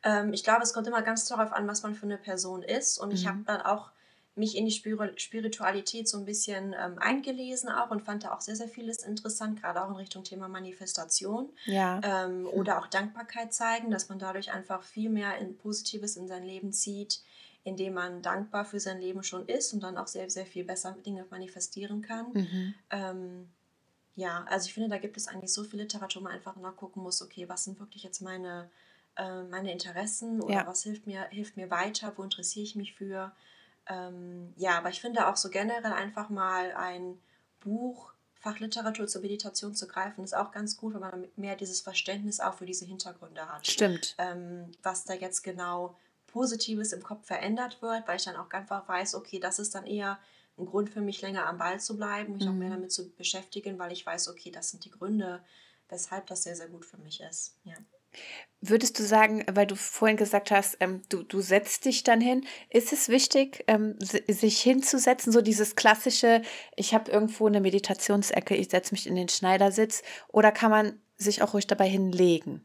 Ähm, 0.04 0.32
ich 0.32 0.42
glaube, 0.42 0.62
es 0.62 0.72
kommt 0.72 0.86
immer 0.86 1.02
ganz 1.02 1.26
darauf 1.26 1.52
an, 1.52 1.68
was 1.68 1.82
man 1.82 1.94
für 1.94 2.06
eine 2.06 2.16
Person 2.16 2.62
ist. 2.62 2.96
Und 2.98 3.12
ich 3.12 3.26
habe 3.26 3.38
Mhm. 3.38 3.44
dann 3.44 3.60
auch 3.60 3.90
mich 4.36 4.56
in 4.56 4.64
die 4.64 4.72
Spiri 4.72 5.12
Spiritualität 5.16 6.08
so 6.08 6.18
ein 6.18 6.24
bisschen 6.24 6.74
ähm, 6.78 6.98
eingelesen 6.98 7.68
auch 7.70 7.90
und 7.90 8.02
fand 8.02 8.24
da 8.24 8.34
auch 8.34 8.40
sehr, 8.40 8.56
sehr 8.56 8.68
vieles 8.68 8.98
interessant, 9.04 9.60
gerade 9.60 9.82
auch 9.84 9.90
in 9.90 9.96
Richtung 9.96 10.24
Thema 10.24 10.48
Manifestation 10.48 11.50
Ja. 11.66 12.00
ähm, 12.02 12.46
oder 12.46 12.78
auch 12.80 12.88
Dankbarkeit 12.88 13.52
zeigen, 13.54 13.90
dass 13.90 14.08
man 14.08 14.18
dadurch 14.18 14.52
einfach 14.52 14.82
viel 14.82 15.08
mehr 15.10 15.38
in 15.38 15.56
Positives 15.56 16.16
in 16.16 16.26
sein 16.26 16.42
Leben 16.44 16.72
zieht, 16.72 17.22
indem 17.62 17.94
man 17.94 18.22
dankbar 18.22 18.64
für 18.64 18.80
sein 18.80 19.00
Leben 19.00 19.22
schon 19.22 19.46
ist 19.46 19.72
und 19.72 19.82
dann 19.82 19.96
auch 19.96 20.08
sehr, 20.08 20.28
sehr 20.28 20.46
viel 20.46 20.64
besser 20.64 20.92
Dinge 21.06 21.24
manifestieren 21.30 22.02
kann. 22.02 22.32
Mhm. 22.32 22.74
Ähm, 22.90 23.48
ja, 24.16 24.44
also 24.48 24.66
ich 24.66 24.74
finde, 24.74 24.88
da 24.90 24.98
gibt 24.98 25.16
es 25.16 25.28
eigentlich 25.28 25.52
so 25.52 25.64
viel 25.64 25.80
Literatur, 25.80 26.22
wo 26.22 26.24
man 26.24 26.32
einfach 26.34 26.56
nachgucken 26.56 27.00
muss, 27.02 27.22
okay, 27.22 27.48
was 27.48 27.64
sind 27.64 27.80
wirklich 27.80 28.02
jetzt 28.04 28.20
meine, 28.20 28.70
äh, 29.16 29.42
meine 29.44 29.72
Interessen 29.72 30.40
oder 30.42 30.54
Ja. 30.54 30.66
was 30.66 30.82
hilft 30.82 31.06
mir, 31.06 31.22
hilft 31.30 31.56
mir 31.56 31.70
weiter, 31.70 32.12
wo 32.16 32.22
interessiere 32.22 32.64
ich 32.64 32.76
mich 32.76 32.94
für. 32.94 33.32
Ähm, 33.86 34.52
ja, 34.56 34.78
aber 34.78 34.88
ich 34.88 35.00
finde 35.00 35.26
auch 35.28 35.36
so 35.36 35.50
generell 35.50 35.92
einfach 35.92 36.30
mal 36.30 36.72
ein 36.72 37.20
Buch, 37.60 38.12
Fachliteratur 38.34 39.06
zur 39.06 39.22
Meditation 39.22 39.74
zu 39.74 39.88
greifen, 39.88 40.22
ist 40.22 40.36
auch 40.36 40.50
ganz 40.52 40.76
gut, 40.76 40.94
wenn 40.94 41.00
man 41.00 41.28
mehr 41.36 41.56
dieses 41.56 41.80
Verständnis 41.80 42.40
auch 42.40 42.54
für 42.54 42.66
diese 42.66 42.84
Hintergründe 42.84 43.48
hat. 43.50 43.66
Stimmt. 43.66 44.14
Ähm, 44.18 44.70
was 44.82 45.04
da 45.04 45.14
jetzt 45.14 45.42
genau 45.42 45.96
Positives 46.26 46.92
im 46.92 47.02
Kopf 47.02 47.26
verändert 47.26 47.80
wird, 47.80 48.06
weil 48.06 48.16
ich 48.16 48.24
dann 48.24 48.36
auch 48.36 48.50
einfach 48.50 48.86
weiß, 48.86 49.14
okay, 49.14 49.38
das 49.38 49.58
ist 49.58 49.74
dann 49.74 49.86
eher 49.86 50.18
ein 50.58 50.66
Grund 50.66 50.90
für 50.90 51.00
mich, 51.00 51.22
länger 51.22 51.46
am 51.46 51.58
Ball 51.58 51.80
zu 51.80 51.96
bleiben, 51.96 52.34
mich 52.34 52.44
Mhm. 52.44 52.58
mehr 52.58 52.70
damit 52.70 52.92
zu 52.92 53.10
beschäftigen, 53.10 53.78
weil 53.78 53.92
ich 53.92 54.04
weiß, 54.04 54.28
okay, 54.28 54.50
das 54.50 54.70
sind 54.70 54.84
die 54.84 54.90
Gründe, 54.90 55.42
weshalb 55.88 56.26
das 56.26 56.42
sehr, 56.42 56.56
sehr 56.56 56.68
gut 56.68 56.84
für 56.84 56.98
mich 56.98 57.20
ist. 57.20 57.56
Ja. 57.64 57.74
Würdest 58.60 58.98
du 58.98 59.02
sagen, 59.02 59.44
weil 59.52 59.66
du 59.66 59.76
vorhin 59.76 60.16
gesagt 60.16 60.50
hast, 60.50 60.78
ähm, 60.80 61.02
du, 61.10 61.22
du 61.22 61.40
setzt 61.40 61.84
dich 61.84 62.02
dann 62.02 62.20
hin, 62.20 62.46
ist 62.70 62.92
es 62.94 63.08
wichtig, 63.10 63.62
ähm, 63.66 63.96
si- 64.00 64.24
sich 64.32 64.60
hinzusetzen, 64.62 65.32
so 65.32 65.42
dieses 65.42 65.76
klassische, 65.76 66.40
ich 66.76 66.94
habe 66.94 67.10
irgendwo 67.10 67.46
eine 67.46 67.60
Meditationsecke, 67.60 68.56
ich 68.56 68.70
setze 68.70 68.94
mich 68.94 69.06
in 69.06 69.16
den 69.16 69.28
Schneidersitz, 69.28 70.02
oder 70.28 70.50
kann 70.50 70.70
man 70.70 71.00
sich 71.16 71.42
auch 71.42 71.52
ruhig 71.54 71.66
dabei 71.66 71.88
hinlegen? 71.88 72.64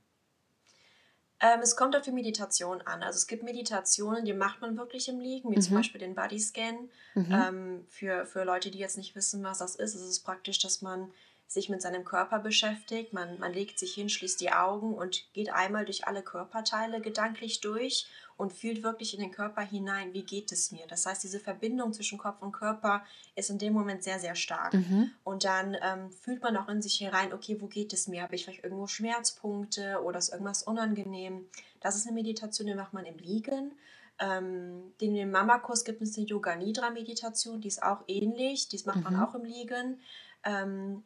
Ähm, 1.42 1.62
es 1.62 1.76
kommt 1.76 1.96
auf 1.96 2.02
die 2.02 2.12
Meditation 2.12 2.82
an. 2.82 3.02
Also 3.02 3.18
es 3.18 3.28
gibt 3.28 3.44
Meditationen, 3.44 4.26
die 4.26 4.34
macht 4.34 4.62
man 4.62 4.78
wirklich 4.78 5.08
im 5.08 5.20
Liegen, 5.20 5.52
wie 5.52 5.60
zum 5.60 5.74
Mhm. 5.74 5.78
Beispiel 5.78 6.00
den 6.00 6.16
Body 6.16 6.40
Scan. 6.40 6.90
Mhm. 7.16 7.32
Ähm, 7.32 7.86
für, 7.90 8.26
für 8.26 8.44
Leute, 8.44 8.72
die 8.72 8.80
jetzt 8.80 8.98
nicht 8.98 9.16
wissen, 9.16 9.44
was 9.44 9.60
das 9.60 9.76
ist, 9.76 9.96
ist 9.96 10.02
es 10.02 10.20
praktisch, 10.20 10.60
dass 10.60 10.82
man 10.82 11.14
sich 11.50 11.68
mit 11.68 11.82
seinem 11.82 12.06
Körper 12.06 12.38
beschäftigt. 12.38 13.12
Man, 13.12 13.40
man 13.40 13.52
legt 13.52 13.80
sich 13.80 13.96
hin, 13.96 14.08
schließt 14.08 14.40
die 14.40 14.52
Augen 14.52 14.94
und 14.94 15.26
geht 15.34 15.52
einmal 15.52 15.84
durch 15.84 16.06
alle 16.06 16.22
Körperteile 16.22 17.02
gedanklich 17.02 17.60
durch 17.60 18.08
und 18.38 18.54
fühlt 18.54 18.84
wirklich 18.84 19.16
in 19.16 19.20
den 19.20 19.32
Körper 19.32 19.64
hinein, 19.64 20.14
wie 20.14 20.22
geht 20.22 20.52
es 20.52 20.72
mir. 20.72 20.86
Das 20.88 21.08
heißt, 21.08 21.24
diese 21.24 21.40
Verbindung 21.40 21.92
zwischen 21.92 22.20
Kopf 22.20 22.44
und 22.44 22.52
Körper 22.52 23.04
ist 23.36 23.50
in 23.50 23.58
dem 23.58 23.74
Moment 23.74 24.04
sehr, 24.04 24.20
sehr 24.20 24.36
stark. 24.36 24.76
Mhm. 24.76 25.10
Und 25.24 25.44
dann 25.44 25.76
ähm, 25.82 26.12
fühlt 26.12 26.44
man 26.44 26.56
auch 26.56 26.70
in 26.70 26.84
sich 26.84 27.02
herein, 27.02 27.34
okay, 27.34 27.58
wo 27.60 27.66
geht 27.66 27.94
es 27.94 28.08
mir? 28.08 28.22
Habe 28.22 28.36
ich 28.36 28.46
vielleicht 28.46 28.64
irgendwo 28.64 28.86
Schmerzpunkte 28.86 30.04
oder 30.04 30.20
ist 30.20 30.30
irgendwas 30.32 30.62
unangenehm? 30.62 31.48
Das 31.82 31.96
ist 31.96 32.06
eine 32.06 32.14
Meditation, 32.14 32.68
die 32.68 32.76
macht 32.76 32.94
man 32.94 33.06
im 33.06 33.18
Liegen. 33.18 33.72
Ähm, 34.20 34.94
in 35.00 35.16
dem 35.16 35.32
Mama-Kurs 35.32 35.84
gibt 35.84 36.02
es 36.04 36.16
eine 36.16 36.28
Yoga-Nidra-Meditation, 36.28 37.60
die 37.60 37.70
ist 37.70 37.82
auch 37.82 38.04
ähnlich, 38.08 38.68
die 38.68 38.80
macht 38.86 39.02
man 39.04 39.16
Mhm. 39.16 39.24
auch 39.24 39.34
im 39.34 39.46
Liegen. 39.46 40.00
Ähm, 40.44 41.04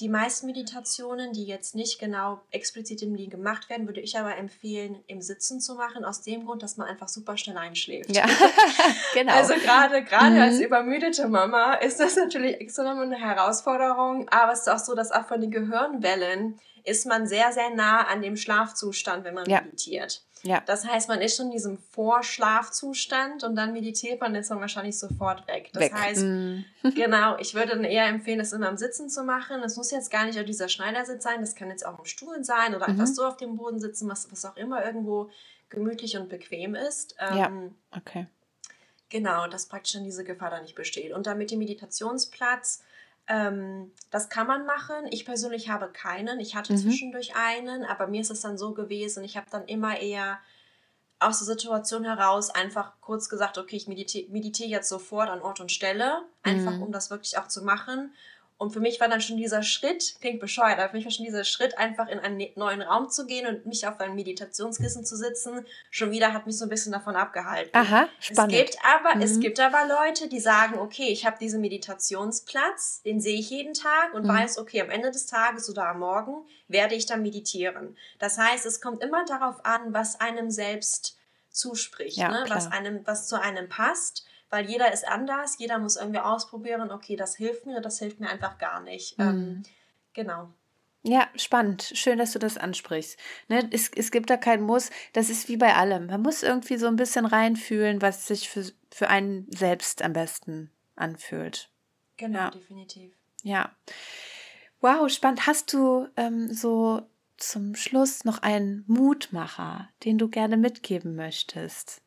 die 0.00 0.08
meisten 0.08 0.46
Meditationen, 0.46 1.32
die 1.32 1.44
jetzt 1.44 1.76
nicht 1.76 2.00
genau 2.00 2.40
explizit 2.50 3.00
im 3.02 3.14
Liegen 3.14 3.30
gemacht 3.30 3.70
werden, 3.70 3.86
würde 3.86 4.00
ich 4.00 4.18
aber 4.18 4.36
empfehlen, 4.36 5.02
im 5.06 5.20
Sitzen 5.22 5.60
zu 5.60 5.76
machen, 5.76 6.04
aus 6.04 6.22
dem 6.22 6.46
Grund, 6.46 6.64
dass 6.64 6.76
man 6.76 6.88
einfach 6.88 7.06
super 7.08 7.36
schnell 7.36 7.56
einschläft. 7.56 8.10
Ja, 8.10 8.26
genau. 9.14 9.32
Also 9.34 9.54
gerade 9.54 10.02
gerade 10.02 10.34
Mhm. 10.34 10.40
als 10.42 10.58
übermüdete 10.60 11.28
Mama 11.28 11.74
ist 11.74 12.00
das 12.00 12.16
natürlich 12.16 12.60
extrem 12.60 12.98
eine 12.98 13.16
Herausforderung, 13.16 14.28
aber 14.30 14.52
es 14.52 14.60
ist 14.60 14.68
auch 14.68 14.78
so, 14.78 14.94
dass 14.96 15.12
auch 15.12 15.26
von 15.28 15.40
den 15.40 15.50
Gehirnwellen 15.52 16.58
ist 16.84 17.06
man 17.06 17.26
sehr, 17.26 17.52
sehr 17.52 17.70
nah 17.70 18.06
an 18.08 18.20
dem 18.20 18.36
Schlafzustand, 18.36 19.24
wenn 19.24 19.34
man 19.34 19.48
Ja. 19.48 19.60
meditiert. 19.62 20.22
Ja. 20.44 20.60
Das 20.66 20.86
heißt, 20.86 21.08
man 21.08 21.20
ist 21.22 21.36
schon 21.36 21.46
in 21.46 21.52
diesem 21.52 21.78
Vorschlafzustand 21.78 23.44
und 23.44 23.56
dann 23.56 23.72
meditiert 23.72 24.20
man 24.20 24.34
ist 24.34 24.50
dann 24.50 24.60
wahrscheinlich 24.60 24.98
sofort 24.98 25.46
weg. 25.48 25.70
Das 25.72 25.82
Weg. 25.84 25.94
heißt, 25.94 26.22
Mhm. 26.22 26.64
genau, 26.94 27.36
ich 27.38 27.54
würde 27.54 27.70
dann 27.70 27.84
eher 27.84 28.06
empfehlen, 28.06 28.38
das 28.38 28.52
immer 28.52 28.68
im 28.68 28.76
Sitzen 28.76 29.08
zu 29.08 29.24
machen. 29.24 29.62
Es 29.62 29.76
muss 29.76 29.90
jetzt 29.90 30.10
gar 30.10 30.26
nicht 30.26 30.38
auf 30.38 30.44
dieser 30.44 30.68
Schneidersitz 30.68 31.22
sein, 31.24 31.40
das 31.40 31.54
kann 31.54 31.70
jetzt 31.70 31.86
auch 31.86 31.98
im 31.98 32.04
Stuhl 32.04 32.44
sein 32.44 32.74
oder 32.74 32.86
Mhm. 32.88 33.00
einfach 33.00 33.06
so 33.12 33.24
auf 33.26 33.36
dem 33.36 33.56
Boden 33.56 33.80
sitzen, 33.80 34.08
was, 34.08 34.30
was 34.30 34.44
auch 34.44 34.56
immer 34.56 34.84
irgendwo 34.84 35.30
gemütlich 35.70 36.16
und 36.16 36.28
bequem 36.28 36.74
ist. 36.74 37.16
Ja. 37.18 37.46
Ähm, 37.46 37.74
Okay. 37.96 38.26
Genau, 39.10 39.46
dass 39.46 39.66
praktisch 39.66 39.92
dann 39.92 40.04
diese 40.04 40.24
Gefahr 40.24 40.50
da 40.50 40.60
nicht 40.60 40.74
besteht. 40.74 41.12
Und 41.12 41.26
dann 41.26 41.38
mit 41.38 41.50
dem 41.50 41.60
Meditationsplatz, 41.60 42.82
ähm, 43.28 43.92
das 44.10 44.28
kann 44.28 44.46
man 44.46 44.66
machen. 44.66 45.06
Ich 45.10 45.24
persönlich 45.24 45.68
habe 45.68 45.88
keinen. 45.92 46.40
Ich 46.40 46.54
hatte 46.54 46.72
Mhm. 46.72 46.78
zwischendurch 46.78 47.34
einen, 47.36 47.84
aber 47.84 48.06
mir 48.06 48.20
ist 48.20 48.30
es 48.30 48.40
dann 48.40 48.58
so 48.58 48.74
gewesen, 48.74 49.24
ich 49.24 49.36
habe 49.36 49.46
dann 49.50 49.64
immer 49.66 49.98
eher 49.98 50.38
aus 51.20 51.38
der 51.38 51.46
Situation 51.46 52.04
heraus 52.04 52.50
einfach 52.50 52.92
kurz 53.00 53.28
gesagt, 53.28 53.56
okay, 53.56 53.76
ich 53.76 53.88
meditiere 53.88 54.30
meditiere 54.30 54.68
jetzt 54.68 54.88
sofort 54.88 55.30
an 55.30 55.40
Ort 55.40 55.60
und 55.60 55.72
Stelle, 55.72 56.22
einfach 56.42 56.72
Mhm. 56.72 56.82
um 56.82 56.92
das 56.92 57.10
wirklich 57.10 57.38
auch 57.38 57.48
zu 57.48 57.64
machen. 57.64 58.12
Und 58.56 58.70
für 58.70 58.78
mich 58.80 59.00
war 59.00 59.08
dann 59.08 59.20
schon 59.20 59.36
dieser 59.36 59.62
Schritt, 59.64 60.14
klingt 60.20 60.38
bescheuert, 60.38 60.78
aber 60.78 60.88
für 60.90 60.96
mich 60.96 61.04
war 61.04 61.10
schon 61.12 61.24
dieser 61.24 61.42
Schritt, 61.44 61.76
einfach 61.76 62.06
in 62.08 62.20
einen 62.20 62.36
ne- 62.36 62.52
neuen 62.54 62.82
Raum 62.82 63.10
zu 63.10 63.26
gehen 63.26 63.46
und 63.48 63.66
mich 63.66 63.86
auf 63.86 63.98
ein 64.00 64.14
Meditationskissen 64.14 65.04
zu 65.04 65.16
sitzen, 65.16 65.66
schon 65.90 66.12
wieder 66.12 66.32
hat 66.32 66.46
mich 66.46 66.56
so 66.56 66.64
ein 66.64 66.68
bisschen 66.68 66.92
davon 66.92 67.16
abgehalten. 67.16 67.76
Aha, 67.76 68.08
spannend. 68.20 68.52
Es 68.54 68.58
gibt 68.70 68.78
aber, 68.84 69.20
es 69.22 69.36
Mhm. 69.36 69.40
gibt 69.40 69.60
aber 69.60 69.86
Leute, 69.88 70.28
die 70.28 70.38
sagen, 70.38 70.78
okay, 70.78 71.08
ich 71.08 71.26
habe 71.26 71.36
diesen 71.38 71.60
Meditationsplatz, 71.60 73.02
den 73.02 73.20
sehe 73.20 73.38
ich 73.38 73.50
jeden 73.50 73.74
Tag 73.74 74.14
und 74.14 74.24
Mhm. 74.24 74.28
weiß, 74.28 74.58
okay, 74.58 74.80
am 74.82 74.90
Ende 74.90 75.10
des 75.10 75.26
Tages 75.26 75.68
oder 75.68 75.88
am 75.88 75.98
Morgen 75.98 76.46
werde 76.68 76.94
ich 76.94 77.06
dann 77.06 77.22
meditieren. 77.22 77.96
Das 78.18 78.38
heißt, 78.38 78.66
es 78.66 78.80
kommt 78.80 79.02
immer 79.02 79.24
darauf 79.24 79.64
an, 79.64 79.92
was 79.92 80.20
einem 80.20 80.50
selbst 80.50 81.16
zuspricht, 81.50 82.18
Ja, 82.18 82.28
ne? 82.30 82.44
was 82.48 82.70
einem, 82.70 83.06
was 83.06 83.28
zu 83.28 83.40
einem 83.40 83.68
passt, 83.68 84.24
weil 84.54 84.70
jeder 84.70 84.92
ist 84.92 85.06
anders, 85.08 85.58
jeder 85.58 85.80
muss 85.80 85.96
irgendwie 85.96 86.20
ausprobieren, 86.20 86.92
okay, 86.92 87.16
das 87.16 87.34
hilft 87.34 87.66
mir, 87.66 87.80
das 87.80 87.98
hilft 87.98 88.20
mir 88.20 88.28
einfach 88.28 88.56
gar 88.58 88.80
nicht. 88.80 89.18
Ähm, 89.18 89.26
Mhm. 89.26 89.62
genau. 90.12 90.48
Ja, 91.02 91.28
spannend. 91.36 91.82
Schön, 91.94 92.18
dass 92.18 92.30
du 92.32 92.38
das 92.38 92.56
ansprichst. 92.56 93.18
Ne, 93.48 93.68
es, 93.72 93.90
es 93.94 94.10
gibt 94.12 94.30
da 94.30 94.36
keinen 94.36 94.62
Muss. 94.62 94.90
Das 95.12 95.28
ist 95.28 95.48
wie 95.48 95.56
bei 95.56 95.74
allem. 95.74 96.06
Man 96.06 96.22
muss 96.22 96.42
irgendwie 96.44 96.76
so 96.78 96.86
ein 96.86 96.94
bisschen 96.96 97.26
reinfühlen, 97.26 98.00
was 98.00 98.26
sich 98.28 98.48
für, 98.48 98.64
für 98.90 99.08
einen 99.08 99.46
selbst 99.50 100.00
am 100.02 100.12
besten 100.12 100.70
anfühlt. 100.94 101.68
Genau, 102.16 102.38
Ja. 102.38 102.50
definitiv. 102.50 103.12
Ja. 103.42 103.74
Wow, 104.80 105.10
spannend. 105.10 105.46
Hast 105.46 105.72
du 105.72 106.06
ähm, 106.16 106.52
so 106.54 107.02
zum 107.36 107.74
Schluss 107.74 108.24
noch 108.24 108.38
einen 108.38 108.84
Mutmacher, 108.86 109.88
den 110.04 110.16
du 110.16 110.28
gerne 110.28 110.56
mitgeben 110.56 111.16
möchtest? 111.16 112.00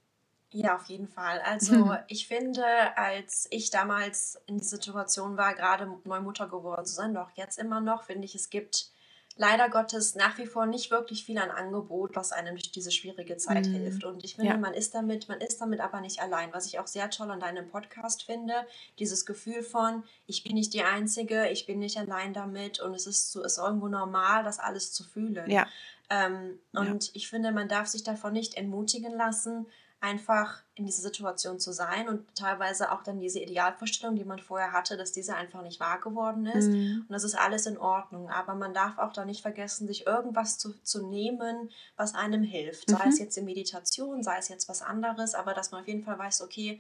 Ja, 0.60 0.76
auf 0.76 0.86
jeden 0.86 1.08
Fall. 1.08 1.40
Also 1.42 1.74
Mhm. 1.86 1.98
ich 2.08 2.28
finde, 2.28 2.66
als 2.98 3.48
ich 3.52 3.70
damals 3.70 4.40
in 4.48 4.58
die 4.58 4.64
Situation 4.64 5.38
war, 5.38 5.54
gerade 5.54 5.88
neu 6.04 6.20
Mutter 6.22 6.48
geworden 6.48 6.86
zu 6.86 6.96
sein, 6.96 7.14
doch 7.14 7.30
jetzt 7.36 7.60
immer 7.60 7.80
noch, 7.80 8.04
finde 8.04 8.26
ich, 8.26 8.34
es 8.34 8.50
gibt 8.50 8.90
leider 9.36 9.70
Gottes 9.70 10.16
nach 10.16 10.40
wie 10.40 10.48
vor 10.48 10.66
nicht 10.66 10.90
wirklich 10.90 11.24
viel 11.24 11.38
an 11.38 11.52
Angebot, 11.52 12.16
was 12.16 12.32
einem 12.32 12.56
durch 12.56 12.72
diese 12.72 12.90
schwierige 12.92 13.38
Zeit 13.38 13.68
Mhm. 13.68 13.72
hilft. 13.72 14.04
Und 14.04 14.24
ich 14.24 14.34
finde, 14.36 14.54
Ja. 14.54 14.58
man 14.58 14.74
ist 14.74 14.96
damit, 14.96 15.30
man 15.30 15.40
ist 15.42 15.62
damit 15.62 15.80
aber 15.80 16.02
nicht 16.02 16.22
allein. 16.24 16.52
Was 16.54 16.66
ich 16.66 16.80
auch 16.80 16.88
sehr 16.88 17.12
toll 17.12 17.30
an 17.30 17.40
deinem 17.40 17.70
Podcast 17.70 18.24
finde, 18.24 18.66
dieses 18.98 19.28
Gefühl 19.28 19.62
von, 19.62 20.04
ich 20.26 20.44
bin 20.44 20.56
nicht 20.56 20.74
die 20.74 20.82
Einzige, 20.84 21.50
ich 21.50 21.68
bin 21.68 21.78
nicht 21.78 21.98
allein 21.98 22.34
damit 22.34 22.80
und 22.80 22.96
es 22.96 23.06
ist 23.06 23.32
so, 23.32 23.44
ist 23.44 23.60
irgendwo 23.60 23.90
normal, 23.90 24.44
das 24.44 24.58
alles 24.58 24.92
zu 24.92 25.04
fühlen. 25.04 25.52
Ja. 25.52 25.68
Ähm, 26.10 26.58
Ja. 26.72 26.82
und 26.82 27.12
ich 27.16 27.28
finde, 27.30 27.52
man 27.52 27.68
darf 27.68 27.86
sich 27.88 28.04
davon 28.04 28.34
nicht 28.34 28.56
entmutigen 28.56 29.14
lassen, 29.16 29.68
einfach 30.00 30.62
in 30.76 30.86
dieser 30.86 31.02
Situation 31.02 31.60
zu 31.60 31.72
sein 31.74 32.08
und 32.08 32.36
teilweise 32.36 32.92
auch 32.92 33.02
dann 33.02 33.20
diese 33.20 33.40
Idealvorstellung, 33.40 34.16
die 34.16 34.26
man 34.26 34.38
vorher 34.40 34.72
hatte, 34.72 34.96
dass 34.96 35.12
diese 35.12 35.36
einfach 35.36 35.64
nicht 35.64 35.80
wahr 35.80 36.00
geworden 36.00 36.46
ist. 36.46 36.68
Mhm. 36.68 37.06
Und 37.08 37.12
das 37.12 37.24
ist 37.24 37.36
alles 37.38 37.66
in 37.66 37.78
Ordnung. 37.80 38.30
Aber 38.30 38.54
man 38.54 38.74
darf 38.76 39.00
auch 39.00 39.12
da 39.12 39.26
nicht 39.26 39.42
vergessen, 39.42 39.88
sich 39.88 40.06
irgendwas 40.06 40.60
zu, 40.60 40.74
zu 40.84 41.08
nehmen, 41.08 41.72
was 41.96 42.14
einem 42.14 42.44
hilft. 42.44 42.90
Sei 42.92 43.04
Mhm. 43.06 43.10
es 43.12 43.18
jetzt 43.20 43.38
in 43.38 43.46
Meditation, 43.46 44.22
sei 44.22 44.38
es 44.38 44.50
jetzt 44.50 44.70
was 44.70 44.84
anderes, 44.84 45.34
aber 45.34 45.54
dass 45.56 45.72
man 45.72 45.82
auf 45.82 45.88
jeden 45.88 46.04
Fall 46.04 46.20
weiß, 46.20 46.42
okay, 46.42 46.80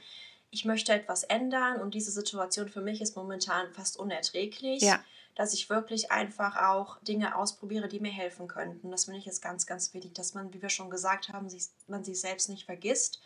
ich 0.51 0.63
möchte 0.63 0.93
etwas 0.93 1.23
ändern 1.23 1.81
und 1.81 1.93
diese 1.93 2.11
Situation 2.11 2.69
für 2.69 2.81
mich 2.81 3.01
ist 3.01 3.15
momentan 3.17 3.71
fast 3.73 3.97
unerträglich. 3.97 4.81
Ja. 4.81 4.99
Dass 5.37 5.53
ich 5.53 5.69
wirklich 5.69 6.11
einfach 6.11 6.57
auch 6.57 6.99
Dinge 7.03 7.35
ausprobiere, 7.35 7.87
die 7.87 7.99
mir 7.99 8.11
helfen 8.11 8.47
könnten. 8.47 8.89
Das 8.89 9.05
finde 9.05 9.19
ich 9.19 9.25
jetzt 9.25 9.41
ganz, 9.41 9.67
ganz 9.67 9.93
wichtig, 9.93 10.15
dass 10.15 10.33
man, 10.33 10.51
wie 10.51 10.61
wir 10.63 10.69
schon 10.69 10.89
gesagt 10.89 11.29
haben, 11.29 11.47
sich, 11.47 11.67
man 11.87 12.03
sich 12.03 12.19
selbst 12.19 12.49
nicht 12.49 12.65
vergisst. 12.65 13.21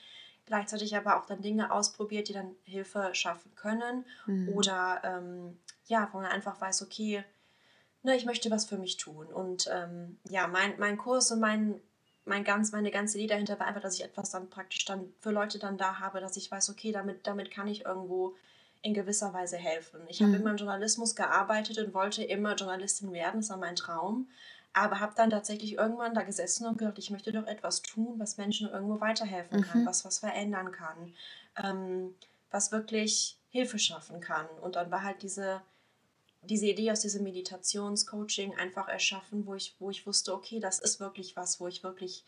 gleichzeitig 0.45 0.95
aber 0.97 1.18
auch 1.18 1.26
dann 1.26 1.41
Dinge 1.41 1.72
ausprobiert, 1.72 2.28
die 2.28 2.34
dann 2.34 2.55
Hilfe 2.66 3.12
schaffen 3.14 3.55
können. 3.55 4.05
Mhm. 4.26 4.49
Oder 4.49 5.01
ähm, 5.05 5.57
ja, 5.86 6.09
wo 6.12 6.18
man 6.18 6.28
einfach 6.32 6.59
weiß, 6.59 6.82
okay, 6.82 7.24
ne, 8.03 8.16
ich 8.18 8.26
möchte 8.26 8.51
was 8.51 8.66
für 8.66 8.78
mich 8.78 8.97
tun. 8.97 9.28
Und 9.28 9.70
ähm, 9.72 10.18
ja, 10.30 10.47
mein, 10.47 10.74
mein 10.80 10.97
Kurs 10.97 11.32
und 11.32 11.39
mein, 11.39 11.80
mein 12.26 12.43
ganz, 12.43 12.74
meine 12.74 12.91
ganze 12.91 13.18
Idee 13.18 13.28
dahinter 13.28 13.59
war 13.59 13.68
einfach, 13.68 13.82
dass 13.82 13.95
ich 13.95 14.03
etwas 14.03 14.32
dann 14.32 14.49
praktisch 14.49 14.84
dann 14.86 15.14
für 15.20 15.32
Leute 15.32 15.59
dann 15.59 15.78
da 15.78 15.99
habe, 15.99 16.20
dass 16.20 16.36
ich 16.36 16.51
weiß, 16.51 16.70
okay, 16.70 16.91
damit, 16.91 17.26
damit 17.26 17.51
kann 17.51 17.68
ich 17.68 17.86
irgendwo 17.86 18.36
in 18.82 18.93
gewisser 18.93 19.34
Weise 19.34 19.57
helfen. 19.57 20.01
Ich 20.07 20.19
mhm. 20.19 20.27
habe 20.27 20.36
immer 20.38 20.51
im 20.51 20.57
Journalismus 20.57 21.15
gearbeitet 21.15 21.77
und 21.77 21.93
wollte 21.93 22.23
immer 22.23 22.55
Journalistin 22.55 23.13
werden, 23.13 23.41
das 23.41 23.49
war 23.49 23.57
mein 23.57 23.75
Traum. 23.75 24.27
Aber 24.73 24.99
habe 25.01 25.13
dann 25.15 25.29
tatsächlich 25.29 25.73
irgendwann 25.73 26.13
da 26.13 26.23
gesessen 26.23 26.65
und 26.65 26.77
gedacht, 26.77 26.97
ich 26.97 27.11
möchte 27.11 27.34
doch 27.34 27.45
etwas 27.45 27.82
tun, 27.82 28.15
was 28.17 28.38
Menschen 28.38 28.69
irgendwo 28.69 29.01
weiterhelfen 29.01 29.59
mhm. 29.59 29.63
kann, 29.63 29.86
was 29.86 30.05
was 30.05 30.19
verändern 30.19 30.71
kann, 30.71 31.13
ähm, 31.61 32.15
was 32.51 32.71
wirklich 32.71 33.38
Hilfe 33.49 33.79
schaffen 33.79 34.21
kann. 34.21 34.47
Und 34.61 34.77
dann 34.77 34.89
war 34.89 35.03
halt 35.03 35.23
diese, 35.23 35.61
diese 36.41 36.67
Idee 36.67 36.91
aus 36.91 37.01
diesem 37.01 37.23
Meditationscoaching 37.23 38.55
einfach 38.55 38.88
erschaffen, 38.88 39.45
wo 39.45 39.55
ich, 39.55 39.75
wo 39.79 39.89
ich 39.89 40.07
wusste, 40.07 40.34
okay, 40.34 40.61
das 40.61 40.79
ist 40.79 41.01
wirklich 41.01 41.36
was, 41.36 41.59
wo 41.59 41.67
ich 41.67 41.84
wirklich 41.84 42.23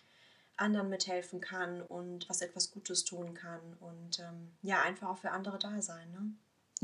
anderen 0.58 0.90
mithelfen 0.90 1.42
kann 1.42 1.82
und 1.82 2.30
was 2.30 2.42
etwas 2.42 2.72
Gutes 2.72 3.06
tun 3.06 3.34
kann 3.34 3.60
und 3.80 4.20
ähm, 4.20 4.52
ja, 4.62 4.82
einfach 4.82 5.10
auch 5.10 5.18
für 5.18 5.32
andere 5.32 5.58
da 5.58 5.82
sein. 5.82 6.12
Ne? 6.12 6.32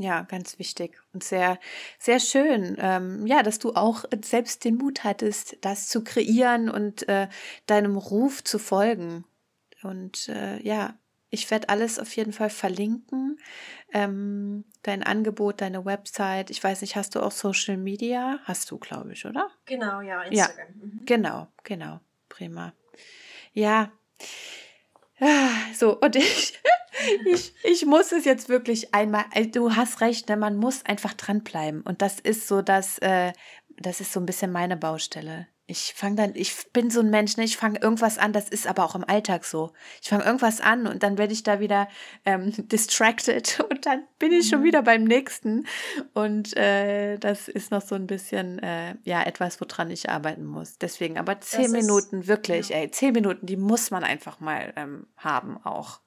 Ja, 0.00 0.22
ganz 0.22 0.58
wichtig 0.58 0.98
und 1.12 1.22
sehr, 1.22 1.58
sehr 1.98 2.20
schön. 2.20 2.74
Ähm, 2.78 3.26
ja, 3.26 3.42
dass 3.42 3.58
du 3.58 3.74
auch 3.74 4.06
selbst 4.24 4.64
den 4.64 4.76
Mut 4.76 5.04
hattest, 5.04 5.58
das 5.60 5.88
zu 5.88 6.02
kreieren 6.02 6.70
und 6.70 7.06
äh, 7.06 7.28
deinem 7.66 7.98
Ruf 7.98 8.42
zu 8.42 8.58
folgen. 8.58 9.26
Und 9.82 10.30
äh, 10.30 10.58
ja, 10.62 10.94
ich 11.28 11.50
werde 11.50 11.68
alles 11.68 11.98
auf 11.98 12.16
jeden 12.16 12.32
Fall 12.32 12.48
verlinken. 12.48 13.38
Ähm, 13.92 14.64
dein 14.84 15.02
Angebot, 15.02 15.60
deine 15.60 15.84
Website. 15.84 16.48
Ich 16.48 16.64
weiß 16.64 16.80
nicht, 16.80 16.96
hast 16.96 17.14
du 17.14 17.20
auch 17.20 17.32
Social 17.32 17.76
Media? 17.76 18.38
Hast 18.44 18.70
du, 18.70 18.78
glaube 18.78 19.12
ich, 19.12 19.26
oder? 19.26 19.50
Genau, 19.66 20.00
ja, 20.00 20.22
Instagram. 20.22 20.66
Ja, 20.66 20.86
mhm. 20.86 21.00
genau, 21.04 21.46
genau. 21.62 22.00
Prima. 22.30 22.72
Ja. 23.52 23.92
Ah, 25.20 25.50
so, 25.74 25.98
und 26.00 26.16
ich, 26.16 26.58
ich, 27.26 27.54
ich 27.62 27.86
muss 27.86 28.12
es 28.12 28.24
jetzt 28.24 28.48
wirklich 28.48 28.94
einmal, 28.94 29.24
äh, 29.32 29.46
du 29.46 29.76
hast 29.76 30.00
recht, 30.00 30.28
ne, 30.28 30.36
man 30.36 30.56
muss 30.56 30.84
einfach 30.86 31.14
dranbleiben. 31.14 31.82
Und 31.82 32.02
das 32.02 32.20
ist 32.20 32.48
so 32.48 32.62
das, 32.62 32.98
äh, 32.98 33.32
das 33.76 34.00
ist 34.00 34.12
so 34.12 34.20
ein 34.20 34.26
bisschen 34.26 34.52
meine 34.52 34.76
Baustelle. 34.76 35.46
Ich 35.70 35.94
fange 35.94 36.16
dann, 36.16 36.32
ich 36.34 36.72
bin 36.72 36.90
so 36.90 36.98
ein 36.98 37.10
Mensch, 37.10 37.36
ne? 37.36 37.44
ich 37.44 37.56
fange 37.56 37.78
irgendwas 37.80 38.18
an, 38.18 38.32
das 38.32 38.48
ist 38.48 38.66
aber 38.66 38.84
auch 38.84 38.96
im 38.96 39.04
Alltag 39.04 39.44
so. 39.44 39.72
Ich 40.02 40.08
fange 40.08 40.24
irgendwas 40.24 40.60
an 40.60 40.88
und 40.88 41.04
dann 41.04 41.16
werde 41.16 41.32
ich 41.32 41.44
da 41.44 41.60
wieder 41.60 41.88
ähm, 42.24 42.52
distracted 42.68 43.64
und 43.70 43.86
dann 43.86 44.02
bin 44.18 44.32
ich 44.32 44.48
schon 44.48 44.60
mhm. 44.60 44.64
wieder 44.64 44.82
beim 44.82 45.04
nächsten. 45.04 45.66
Und 46.12 46.56
äh, 46.56 47.18
das 47.18 47.46
ist 47.46 47.70
noch 47.70 47.82
so 47.82 47.94
ein 47.94 48.08
bisschen, 48.08 48.58
äh, 48.58 48.96
ja, 49.04 49.22
etwas, 49.22 49.60
woran 49.60 49.92
ich 49.92 50.10
arbeiten 50.10 50.44
muss. 50.44 50.76
Deswegen, 50.78 51.18
aber 51.18 51.40
zehn 51.40 51.62
das 51.62 51.72
Minuten, 51.72 52.22
ist, 52.22 52.26
wirklich, 52.26 52.70
ja. 52.70 52.78
ey, 52.78 52.90
zehn 52.90 53.12
Minuten, 53.12 53.46
die 53.46 53.56
muss 53.56 53.92
man 53.92 54.02
einfach 54.02 54.40
mal 54.40 54.72
ähm, 54.74 55.06
haben 55.16 55.56
auch. 55.64 56.00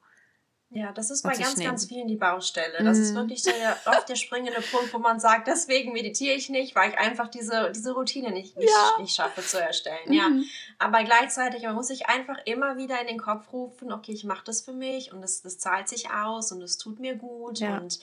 Ja, 0.75 0.91
das 0.91 1.11
ist 1.11 1.21
bei 1.21 1.35
ganz, 1.35 1.59
ganz 1.59 1.85
vielen 1.85 2.07
die 2.07 2.15
Baustelle. 2.15 2.83
Das 2.83 2.97
mm. 2.97 3.01
ist 3.01 3.11
mhm. 3.11 3.15
wirklich 3.15 3.43
der, 3.43 3.77
oft 3.85 4.09
der 4.09 4.15
springende 4.15 4.59
Punkt, 4.59 4.91
wo 4.91 4.97
man 4.97 5.19
sagt, 5.19 5.47
deswegen 5.47 5.93
meditiere 5.93 6.35
ich 6.35 6.49
nicht, 6.49 6.75
weil 6.75 6.89
ich 6.89 6.97
einfach 6.97 7.27
diese, 7.27 7.71
diese 7.71 7.93
Routine 7.93 8.31
nicht, 8.31 8.57
nicht, 8.57 8.69
ja. 8.69 9.01
nicht 9.01 9.15
schaffe 9.15 9.41
zu 9.41 9.61
erstellen. 9.61 10.07
Mm. 10.07 10.13
Ja. 10.13 10.29
Mhm. 10.29 10.45
Aber 10.79 11.03
gleichzeitig, 11.03 11.61
man 11.63 11.75
muss 11.75 11.87
sich 11.87 12.07
einfach 12.07 12.37
immer 12.45 12.75
wieder 12.77 12.99
in 12.99 13.07
den 13.07 13.19
Kopf 13.19 13.53
rufen, 13.53 13.91
okay, 13.91 14.13
ich 14.13 14.23
mache 14.23 14.43
das 14.45 14.61
für 14.61 14.73
mich 14.73 15.13
und 15.13 15.21
das, 15.21 15.43
das 15.43 15.59
zahlt 15.59 15.87
sich 15.87 16.09
aus 16.09 16.51
und 16.51 16.61
es 16.63 16.79
tut 16.79 16.99
mir 16.99 17.15
gut. 17.15 17.59
Ja. 17.59 17.77
Und 17.77 17.99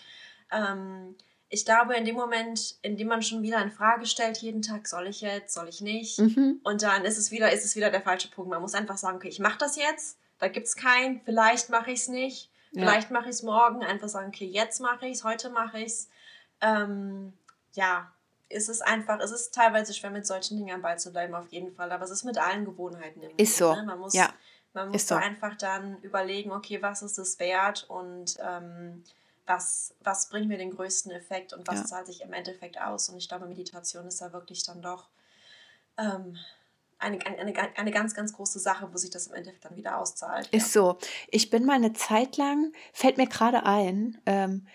ähm, 0.52 1.16
ich 1.48 1.64
glaube, 1.64 1.96
in 1.96 2.04
dem 2.04 2.14
Moment, 2.14 2.76
in 2.82 2.96
dem 2.96 3.08
man 3.08 3.22
schon 3.22 3.42
wieder 3.42 3.60
in 3.60 3.72
Frage 3.72 4.06
stellt, 4.06 4.38
jeden 4.38 4.62
Tag, 4.62 4.86
soll 4.86 5.08
ich 5.08 5.22
jetzt, 5.22 5.54
soll 5.54 5.68
ich 5.68 5.80
nicht? 5.80 6.20
Mhm. 6.20 6.60
Und 6.62 6.82
dann 6.82 7.04
ist 7.04 7.18
es 7.18 7.32
wieder, 7.32 7.50
ist 7.50 7.64
es 7.64 7.74
wieder 7.74 7.90
der 7.90 8.00
falsche 8.00 8.28
Punkt. 8.30 8.48
Man 8.48 8.62
muss 8.62 8.74
einfach 8.74 8.96
sagen, 8.96 9.16
okay, 9.16 9.28
ich 9.28 9.40
mache 9.40 9.58
das 9.58 9.74
jetzt. 9.74 10.18
Da 10.38 10.46
gibt 10.46 10.68
es 10.68 10.76
keinen, 10.76 11.20
vielleicht 11.24 11.68
mache 11.68 11.90
ich 11.90 11.98
es 11.98 12.08
nicht 12.08 12.50
ja. 12.72 12.82
Vielleicht 12.82 13.10
mache 13.10 13.24
ich 13.24 13.36
es 13.36 13.42
morgen, 13.42 13.82
einfach 13.82 14.08
sagen, 14.08 14.28
okay, 14.28 14.46
jetzt 14.46 14.80
mache 14.80 15.06
ich 15.06 15.18
es, 15.18 15.24
heute 15.24 15.50
mache 15.50 15.78
ich 15.78 15.86
es. 15.86 16.08
Ähm, 16.60 17.32
ja, 17.72 18.12
ist 18.48 18.68
es 18.68 18.80
einfach, 18.80 19.20
es 19.20 19.30
ist 19.30 19.54
teilweise 19.54 19.94
schwer, 19.94 20.10
mit 20.10 20.26
solchen 20.26 20.56
Dingen 20.56 20.74
am 20.74 20.82
Ball 20.82 20.98
zu 20.98 21.12
bleiben, 21.12 21.34
auf 21.34 21.48
jeden 21.48 21.72
Fall. 21.72 21.90
Aber 21.92 22.04
es 22.04 22.10
ist 22.10 22.24
mit 22.24 22.38
allen 22.38 22.64
Gewohnheiten 22.64 23.22
im 23.22 23.36
Ist 23.36 23.56
so. 23.56 23.74
Ne? 23.74 23.84
Man 23.84 23.98
muss, 23.98 24.14
ja. 24.14 24.28
man 24.72 24.90
muss 24.90 25.06
so. 25.06 25.14
einfach 25.14 25.56
dann 25.56 26.00
überlegen, 26.02 26.52
okay, 26.52 26.82
was 26.82 27.02
ist 27.02 27.18
es 27.18 27.38
wert 27.38 27.84
und 27.88 28.36
ähm, 28.40 29.04
was, 29.46 29.94
was 30.00 30.28
bringt 30.28 30.48
mir 30.48 30.58
den 30.58 30.74
größten 30.74 31.12
Effekt 31.12 31.52
und 31.52 31.66
was 31.66 31.80
ja. 31.80 31.84
zahlt 31.86 32.06
sich 32.06 32.22
im 32.22 32.32
Endeffekt 32.32 32.80
aus. 32.80 33.08
Und 33.08 33.18
ich 33.18 33.28
glaube, 33.28 33.46
Meditation 33.46 34.06
ist 34.06 34.20
da 34.20 34.32
wirklich 34.32 34.64
dann 34.64 34.82
doch 34.82 35.08
ähm, 35.96 36.36
eine, 37.00 37.18
eine, 37.24 37.54
eine 37.76 37.90
ganz, 37.90 38.14
ganz 38.14 38.32
große 38.32 38.58
Sache, 38.58 38.88
wo 38.92 38.96
sich 38.96 39.10
das 39.10 39.26
im 39.26 39.34
Endeffekt 39.34 39.64
dann 39.64 39.76
wieder 39.76 39.98
auszahlt. 39.98 40.48
Ist 40.48 40.74
ja. 40.74 40.82
so. 40.82 40.98
Ich 41.30 41.50
bin 41.50 41.64
mal 41.64 41.74
eine 41.74 41.92
Zeit 41.92 42.36
lang, 42.36 42.72
fällt 42.92 43.16
mir 43.16 43.26
gerade 43.26 43.64
ein, 43.64 44.18
ähm, 44.26 44.66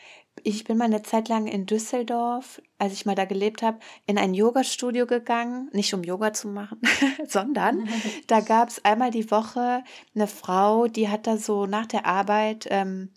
ich 0.43 0.63
bin 0.65 0.77
mal 0.77 0.85
eine 0.85 1.01
Zeit 1.01 1.29
lang 1.29 1.47
in 1.47 1.65
Düsseldorf, 1.65 2.61
als 2.77 2.93
ich 2.93 3.05
mal 3.05 3.15
da 3.15 3.25
gelebt 3.25 3.61
habe, 3.61 3.79
in 4.05 4.17
ein 4.17 4.33
Yoga-Studio 4.33 5.05
gegangen, 5.05 5.69
nicht 5.71 5.93
um 5.93 6.03
Yoga 6.03 6.33
zu 6.33 6.49
machen, 6.49 6.79
sondern 7.27 7.87
da 8.27 8.41
gab 8.41 8.69
es 8.69 8.83
einmal 8.83 9.11
die 9.11 9.31
Woche 9.31 9.83
eine 10.13 10.27
Frau, 10.27 10.87
die 10.87 11.09
hat 11.09 11.27
da 11.27 11.37
so 11.37 11.65
nach 11.65 11.85
der 11.85 12.05
Arbeit 12.05 12.67
ähm, 12.69 13.13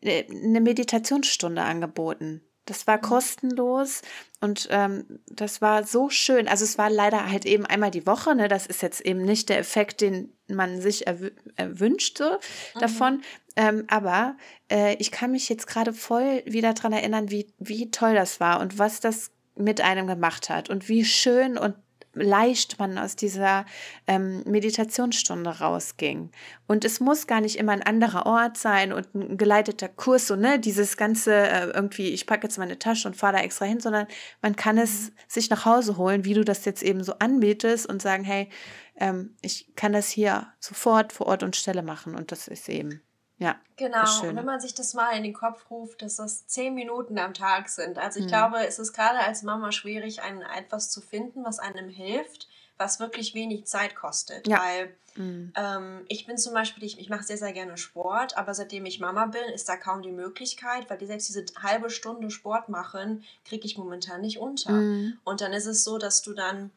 äh, 0.00 0.24
eine 0.30 0.60
Meditationsstunde 0.60 1.62
angeboten. 1.62 2.42
Das 2.70 2.86
war 2.86 2.98
mhm. 2.98 3.02
kostenlos 3.02 4.02
und 4.40 4.68
ähm, 4.70 5.20
das 5.26 5.60
war 5.60 5.84
so 5.84 6.08
schön. 6.08 6.46
Also 6.46 6.64
es 6.64 6.78
war 6.78 6.88
leider 6.88 7.30
halt 7.30 7.44
eben 7.44 7.66
einmal 7.66 7.90
die 7.90 8.06
Woche. 8.06 8.34
Ne? 8.34 8.46
Das 8.46 8.66
ist 8.66 8.80
jetzt 8.80 9.00
eben 9.00 9.22
nicht 9.22 9.48
der 9.48 9.58
Effekt, 9.58 10.00
den 10.00 10.32
man 10.46 10.80
sich 10.80 11.06
erw 11.06 11.32
erwünscht 11.56 12.18
so 12.18 12.24
mhm. 12.24 12.78
davon. 12.78 13.22
Ähm, 13.56 13.84
aber 13.88 14.36
äh, 14.70 14.94
ich 15.00 15.10
kann 15.10 15.32
mich 15.32 15.48
jetzt 15.48 15.66
gerade 15.66 15.92
voll 15.92 16.44
wieder 16.46 16.72
daran 16.72 16.92
erinnern, 16.92 17.30
wie, 17.30 17.52
wie 17.58 17.90
toll 17.90 18.14
das 18.14 18.38
war 18.38 18.60
und 18.60 18.78
was 18.78 19.00
das 19.00 19.32
mit 19.56 19.80
einem 19.80 20.06
gemacht 20.06 20.48
hat 20.48 20.70
und 20.70 20.88
wie 20.88 21.04
schön 21.04 21.58
und 21.58 21.74
leicht 22.20 22.78
man 22.78 22.98
aus 22.98 23.16
dieser 23.16 23.66
ähm, 24.06 24.42
Meditationsstunde 24.46 25.50
rausging. 25.58 26.30
Und 26.66 26.84
es 26.84 27.00
muss 27.00 27.26
gar 27.26 27.40
nicht 27.40 27.56
immer 27.56 27.72
ein 27.72 27.82
anderer 27.82 28.26
Ort 28.26 28.56
sein 28.56 28.92
und 28.92 29.14
ein 29.14 29.36
geleiteter 29.36 29.88
Kurs, 29.88 30.26
so, 30.26 30.36
ne, 30.36 30.58
dieses 30.58 30.96
ganze 30.96 31.34
äh, 31.34 31.70
irgendwie, 31.70 32.10
ich 32.10 32.26
packe 32.26 32.46
jetzt 32.46 32.58
meine 32.58 32.78
Tasche 32.78 33.08
und 33.08 33.16
fahre 33.16 33.36
da 33.36 33.42
extra 33.42 33.64
hin, 33.64 33.80
sondern 33.80 34.06
man 34.42 34.56
kann 34.56 34.78
es 34.78 35.12
sich 35.28 35.50
nach 35.50 35.64
Hause 35.64 35.96
holen, 35.96 36.24
wie 36.24 36.34
du 36.34 36.44
das 36.44 36.64
jetzt 36.64 36.82
eben 36.82 37.02
so 37.02 37.14
anbietest 37.18 37.86
und 37.86 38.02
sagen, 38.02 38.24
hey, 38.24 38.48
ähm, 38.96 39.34
ich 39.42 39.74
kann 39.76 39.92
das 39.92 40.08
hier 40.08 40.46
sofort 40.60 41.12
vor 41.12 41.26
Ort 41.26 41.42
und 41.42 41.56
Stelle 41.56 41.82
machen 41.82 42.14
und 42.14 42.32
das 42.32 42.48
ist 42.48 42.68
eben 42.68 43.02
ja. 43.40 43.58
Genau. 43.76 44.04
Und 44.22 44.36
wenn 44.36 44.44
man 44.44 44.60
sich 44.60 44.74
das 44.74 44.92
mal 44.92 45.16
in 45.16 45.22
den 45.22 45.32
Kopf 45.32 45.70
ruft, 45.70 46.02
dass 46.02 46.16
das 46.16 46.46
zehn 46.46 46.74
Minuten 46.74 47.18
am 47.18 47.32
Tag 47.32 47.70
sind. 47.70 47.98
Also 47.98 48.18
ich 48.18 48.26
mhm. 48.26 48.28
glaube, 48.28 48.66
es 48.66 48.78
ist 48.78 48.92
gerade 48.92 49.18
als 49.18 49.42
Mama 49.42 49.72
schwierig, 49.72 50.22
ein, 50.22 50.42
etwas 50.42 50.90
zu 50.90 51.00
finden, 51.00 51.42
was 51.42 51.58
einem 51.58 51.88
hilft, 51.88 52.48
was 52.76 53.00
wirklich 53.00 53.32
wenig 53.34 53.64
Zeit 53.64 53.96
kostet. 53.96 54.46
Ja. 54.46 54.60
Weil 54.62 54.94
mhm. 55.16 55.54
ähm, 55.56 56.04
ich 56.08 56.26
bin 56.26 56.36
zum 56.36 56.52
Beispiel, 56.52 56.84
ich, 56.84 57.00
ich 57.00 57.08
mache 57.08 57.24
sehr, 57.24 57.38
sehr 57.38 57.54
gerne 57.54 57.78
Sport, 57.78 58.36
aber 58.36 58.52
seitdem 58.52 58.84
ich 58.84 59.00
Mama 59.00 59.24
bin, 59.24 59.44
ist 59.54 59.70
da 59.70 59.78
kaum 59.78 60.02
die 60.02 60.12
Möglichkeit, 60.12 60.90
weil 60.90 60.98
die 60.98 61.06
selbst 61.06 61.30
diese 61.30 61.46
halbe 61.62 61.88
Stunde 61.88 62.30
Sport 62.30 62.68
machen, 62.68 63.24
kriege 63.46 63.64
ich 63.64 63.78
momentan 63.78 64.20
nicht 64.20 64.38
unter. 64.38 64.72
Mhm. 64.72 65.18
Und 65.24 65.40
dann 65.40 65.54
ist 65.54 65.66
es 65.66 65.82
so, 65.82 65.96
dass 65.96 66.20
du 66.20 66.34
dann 66.34 66.70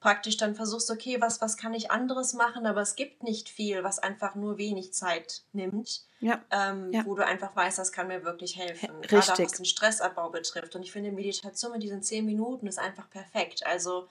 praktisch 0.00 0.36
dann 0.36 0.54
versuchst, 0.54 0.90
okay, 0.90 1.20
was, 1.20 1.40
was 1.40 1.56
kann 1.56 1.74
ich 1.74 1.90
anderes 1.90 2.34
machen, 2.34 2.66
aber 2.66 2.80
es 2.80 2.96
gibt 2.96 3.22
nicht 3.22 3.48
viel, 3.48 3.82
was 3.82 3.98
einfach 3.98 4.34
nur 4.34 4.58
wenig 4.58 4.92
Zeit 4.92 5.42
nimmt, 5.52 6.02
ja. 6.20 6.42
Ähm, 6.50 6.92
ja. 6.92 7.04
wo 7.06 7.14
du 7.14 7.24
einfach 7.24 7.56
weißt, 7.56 7.78
das 7.78 7.92
kann 7.92 8.08
mir 8.08 8.24
wirklich 8.24 8.56
helfen. 8.56 8.90
Richtig. 8.90 9.10
Gerade 9.10 9.32
auch 9.32 9.38
was 9.38 9.52
den 9.52 9.64
Stressabbau 9.64 10.30
betrifft. 10.30 10.76
Und 10.76 10.82
ich 10.82 10.92
finde, 10.92 11.12
Meditation 11.12 11.72
mit 11.72 11.82
diesen 11.82 12.02
zehn 12.02 12.26
Minuten 12.26 12.66
ist 12.66 12.78
einfach 12.78 13.08
perfekt. 13.10 13.66
Also 13.66 14.08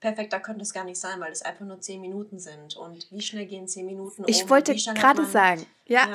perfekter 0.00 0.40
könnte 0.40 0.62
es 0.62 0.72
gar 0.72 0.84
nicht 0.84 1.00
sein, 1.00 1.20
weil 1.20 1.32
es 1.32 1.42
einfach 1.42 1.64
nur 1.64 1.80
zehn 1.80 2.00
Minuten 2.00 2.38
sind. 2.38 2.76
Und 2.76 3.06
wie 3.10 3.22
schnell 3.22 3.46
gehen 3.46 3.68
zehn 3.68 3.86
Minuten 3.86 4.24
Ich 4.26 4.44
um? 4.44 4.50
wollte 4.50 4.74
gerade 4.74 5.24
sagen, 5.26 5.66
ja, 5.86 6.08
ja. 6.08 6.14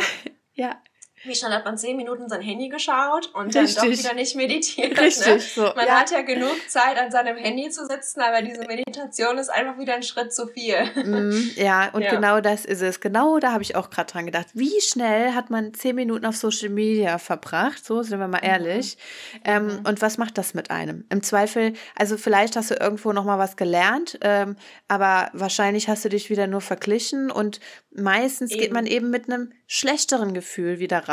ja. 0.54 0.82
Wie 1.24 1.36
schon 1.36 1.54
hat 1.54 1.66
man 1.66 1.78
zehn 1.78 1.98
Minuten 1.98 2.28
sein 2.30 2.42
Handy 2.42 2.70
geschaut 2.70 3.30
und 3.34 3.54
dann 3.54 3.66
doch 3.66 3.84
wieder 3.84 4.14
nicht 4.16 4.36
meditiert. 4.36 4.96
Ne? 4.96 5.02
Richtig, 5.02 5.28
ne? 5.28 5.40
so. 5.40 5.62
Man 5.76 5.86
ja. 5.86 6.00
hat 6.00 6.10
ja 6.10 6.22
genug 6.22 6.56
Zeit, 6.68 6.98
an 6.98 7.12
seinem 7.12 7.38
Handy 7.38 7.70
zu 7.70 7.86
sitzen, 7.86 8.22
aber 8.22 8.42
diese 8.42 8.62
Meditation 8.62 9.38
ist 9.38 9.50
einfach 9.50 9.78
wieder 9.78 9.94
ein 9.94 10.02
Schritt 10.04 10.34
zu 10.34 10.48
viel. 10.48 10.78
Mm, 10.96 11.52
ja, 11.56 11.90
und 11.94 12.02
ja. 12.02 12.12
genau 12.12 12.42
das 12.42 12.66
ist 12.66 12.82
es. 12.82 13.00
Genau 13.02 13.38
da 13.40 13.52
habe 13.52 13.62
ich 13.62 13.76
auch 13.76 13.92
gerade 13.92 14.12
dran 14.12 14.26
gedacht. 14.26 14.48
Wie 14.54 14.82
schnell 14.82 15.34
hat 15.34 15.52
man 15.52 15.74
zehn 15.76 15.96
Minuten 15.96 16.26
auf 16.26 16.36
Social 16.36 16.70
Media 16.70 17.20
verbracht? 17.20 17.86
So, 17.86 18.02
sind 18.02 18.20
wir 18.20 18.28
mal 18.28 18.42
mhm. 18.42 18.50
ehrlich. 18.50 18.98
Mhm. 19.34 19.40
Ähm, 19.46 19.66
mhm. 19.66 19.86
Und 19.86 20.02
was 20.02 20.18
macht 20.18 20.40
das 20.40 20.56
mit 20.56 20.72
einem? 20.72 21.06
Im 21.10 21.22
Zweifel, 21.22 21.74
also 21.96 22.18
vielleicht 22.18 22.56
hast 22.56 22.72
du 22.72 22.76
irgendwo 22.76 23.14
nochmal 23.14 23.38
was 23.38 23.58
gelernt, 23.58 24.18
ähm, 24.22 24.56
aber 24.88 25.30
wahrscheinlich 25.34 25.88
hast 25.88 26.04
du 26.04 26.10
dich 26.10 26.32
wieder 26.32 26.48
nur 26.48 26.62
verglichen 26.62 27.30
und 27.30 27.60
meistens 27.92 28.52
eben. 28.52 28.62
geht 28.62 28.74
man 28.74 28.86
eben 28.86 29.10
mit 29.10 29.30
einem 29.30 29.52
schlechteren 29.68 30.34
Gefühl 30.34 30.80
wieder 30.80 31.00
raus 31.00 31.11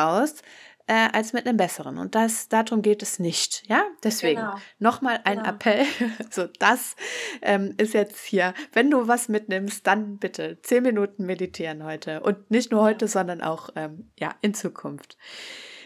äh, 0.88 1.08
als 1.12 1.32
mit 1.32 1.46
einem 1.46 1.56
besseren. 1.56 1.98
Und 1.98 2.14
das, 2.14 2.48
darum 2.48 2.82
geht 2.82 3.02
es 3.02 3.18
nicht. 3.18 3.62
Ja, 3.68 3.84
deswegen 4.02 4.40
genau. 4.40 4.54
nochmal 4.78 5.20
ein 5.24 5.38
genau. 5.38 5.50
Appell. 5.50 5.84
so, 6.30 6.46
das 6.58 6.96
ähm, 7.42 7.74
ist 7.76 7.94
jetzt 7.94 8.24
hier. 8.24 8.54
Wenn 8.72 8.90
du 8.90 9.06
was 9.06 9.28
mitnimmst, 9.28 9.86
dann 9.86 10.18
bitte 10.18 10.60
zehn 10.62 10.82
Minuten 10.82 11.26
meditieren 11.26 11.84
heute. 11.84 12.20
Und 12.22 12.50
nicht 12.50 12.72
nur 12.72 12.82
heute, 12.82 13.06
sondern 13.06 13.42
auch 13.42 13.68
ähm, 13.76 14.10
ja, 14.18 14.34
in 14.40 14.54
Zukunft. 14.54 15.18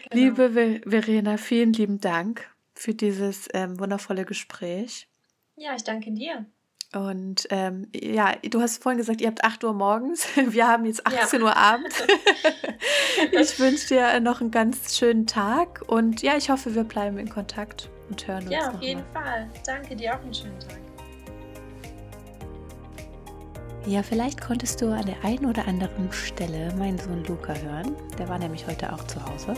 Genau. 0.09 0.23
Liebe 0.23 0.81
Verena, 0.85 1.37
vielen 1.37 1.73
lieben 1.73 1.99
Dank 1.99 2.49
für 2.73 2.93
dieses 2.93 3.49
ähm, 3.53 3.79
wundervolle 3.79 4.25
Gespräch. 4.25 5.07
Ja, 5.55 5.75
ich 5.75 5.83
danke 5.83 6.11
dir. 6.11 6.45
Und 6.93 7.47
ähm, 7.49 7.87
ja, 7.93 8.33
du 8.47 8.61
hast 8.61 8.83
vorhin 8.83 8.99
gesagt, 8.99 9.19
ihr 9.19 9.27
habt 9.27 9.43
8 9.43 9.63
Uhr 9.63 9.73
morgens. 9.73 10.27
Wir 10.35 10.67
haben 10.67 10.85
jetzt 10.85 11.05
18 11.07 11.39
ja. 11.39 11.45
Uhr 11.47 11.57
abends. 11.57 12.03
ich 13.31 13.59
wünsche 13.59 13.87
dir 13.87 14.19
noch 14.19 14.41
einen 14.41 14.51
ganz 14.51 14.95
schönen 14.95 15.25
Tag 15.25 15.81
und 15.87 16.21
ja, 16.21 16.37
ich 16.37 16.49
hoffe, 16.49 16.75
wir 16.75 16.83
bleiben 16.83 17.17
in 17.17 17.29
Kontakt 17.29 17.89
und 18.09 18.27
hören 18.27 18.43
uns. 18.43 18.51
Ja, 18.51 18.69
auf 18.69 18.81
jeden 18.81 19.01
mal. 19.13 19.23
Fall. 19.23 19.49
Danke 19.65 19.95
dir 19.95 20.15
auch 20.15 20.21
einen 20.21 20.33
schönen 20.33 20.59
Tag. 20.59 20.77
Ja, 23.85 24.01
vielleicht 24.01 24.39
konntest 24.39 24.81
du 24.81 24.93
an 24.93 25.05
der 25.05 25.23
einen 25.23 25.45
oder 25.45 25.67
anderen 25.67 26.11
Stelle 26.11 26.73
meinen 26.75 26.97
Sohn 26.99 27.23
Luca 27.25 27.53
hören. 27.53 27.95
Der 28.17 28.29
war 28.29 28.37
nämlich 28.37 28.65
heute 28.67 28.93
auch 28.93 29.03
zu 29.07 29.23
Hause. 29.25 29.55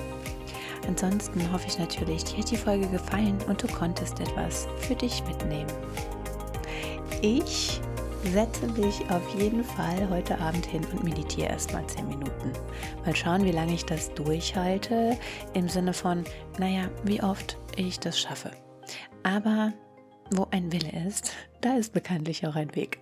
Ansonsten 0.87 1.51
hoffe 1.51 1.67
ich 1.67 1.77
natürlich, 1.77 2.23
dir 2.23 2.37
hat 2.39 2.49
die 2.49 2.57
Folge 2.57 2.87
gefallen 2.87 3.37
und 3.47 3.61
du 3.61 3.67
konntest 3.67 4.19
etwas 4.19 4.67
für 4.79 4.95
dich 4.95 5.23
mitnehmen. 5.27 5.71
Ich 7.21 7.79
setze 8.23 8.67
mich 8.67 9.09
auf 9.09 9.39
jeden 9.39 9.63
Fall 9.63 10.09
heute 10.09 10.39
Abend 10.39 10.65
hin 10.65 10.83
und 10.91 11.03
meditiere 11.03 11.49
erstmal 11.49 11.85
10 11.87 12.07
Minuten. 12.07 12.51
Mal 13.05 13.15
schauen, 13.15 13.43
wie 13.43 13.51
lange 13.51 13.73
ich 13.73 13.85
das 13.85 14.13
durchhalte, 14.13 15.17
im 15.53 15.69
Sinne 15.69 15.93
von, 15.93 16.23
naja, 16.57 16.89
wie 17.03 17.21
oft 17.21 17.57
ich 17.75 17.99
das 17.99 18.19
schaffe. 18.19 18.51
Aber 19.23 19.73
wo 20.31 20.47
ein 20.51 20.71
Wille 20.71 20.91
ist, 21.07 21.33
da 21.61 21.75
ist 21.77 21.93
bekanntlich 21.93 22.45
auch 22.47 22.55
ein 22.55 22.75
Weg. 22.75 22.99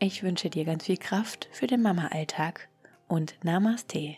Ich 0.00 0.22
wünsche 0.22 0.50
dir 0.50 0.64
ganz 0.64 0.84
viel 0.84 0.96
Kraft 0.98 1.48
für 1.52 1.66
den 1.66 1.82
Mama-Alltag 1.82 2.68
und 3.08 3.34
Namaste. 3.44 4.16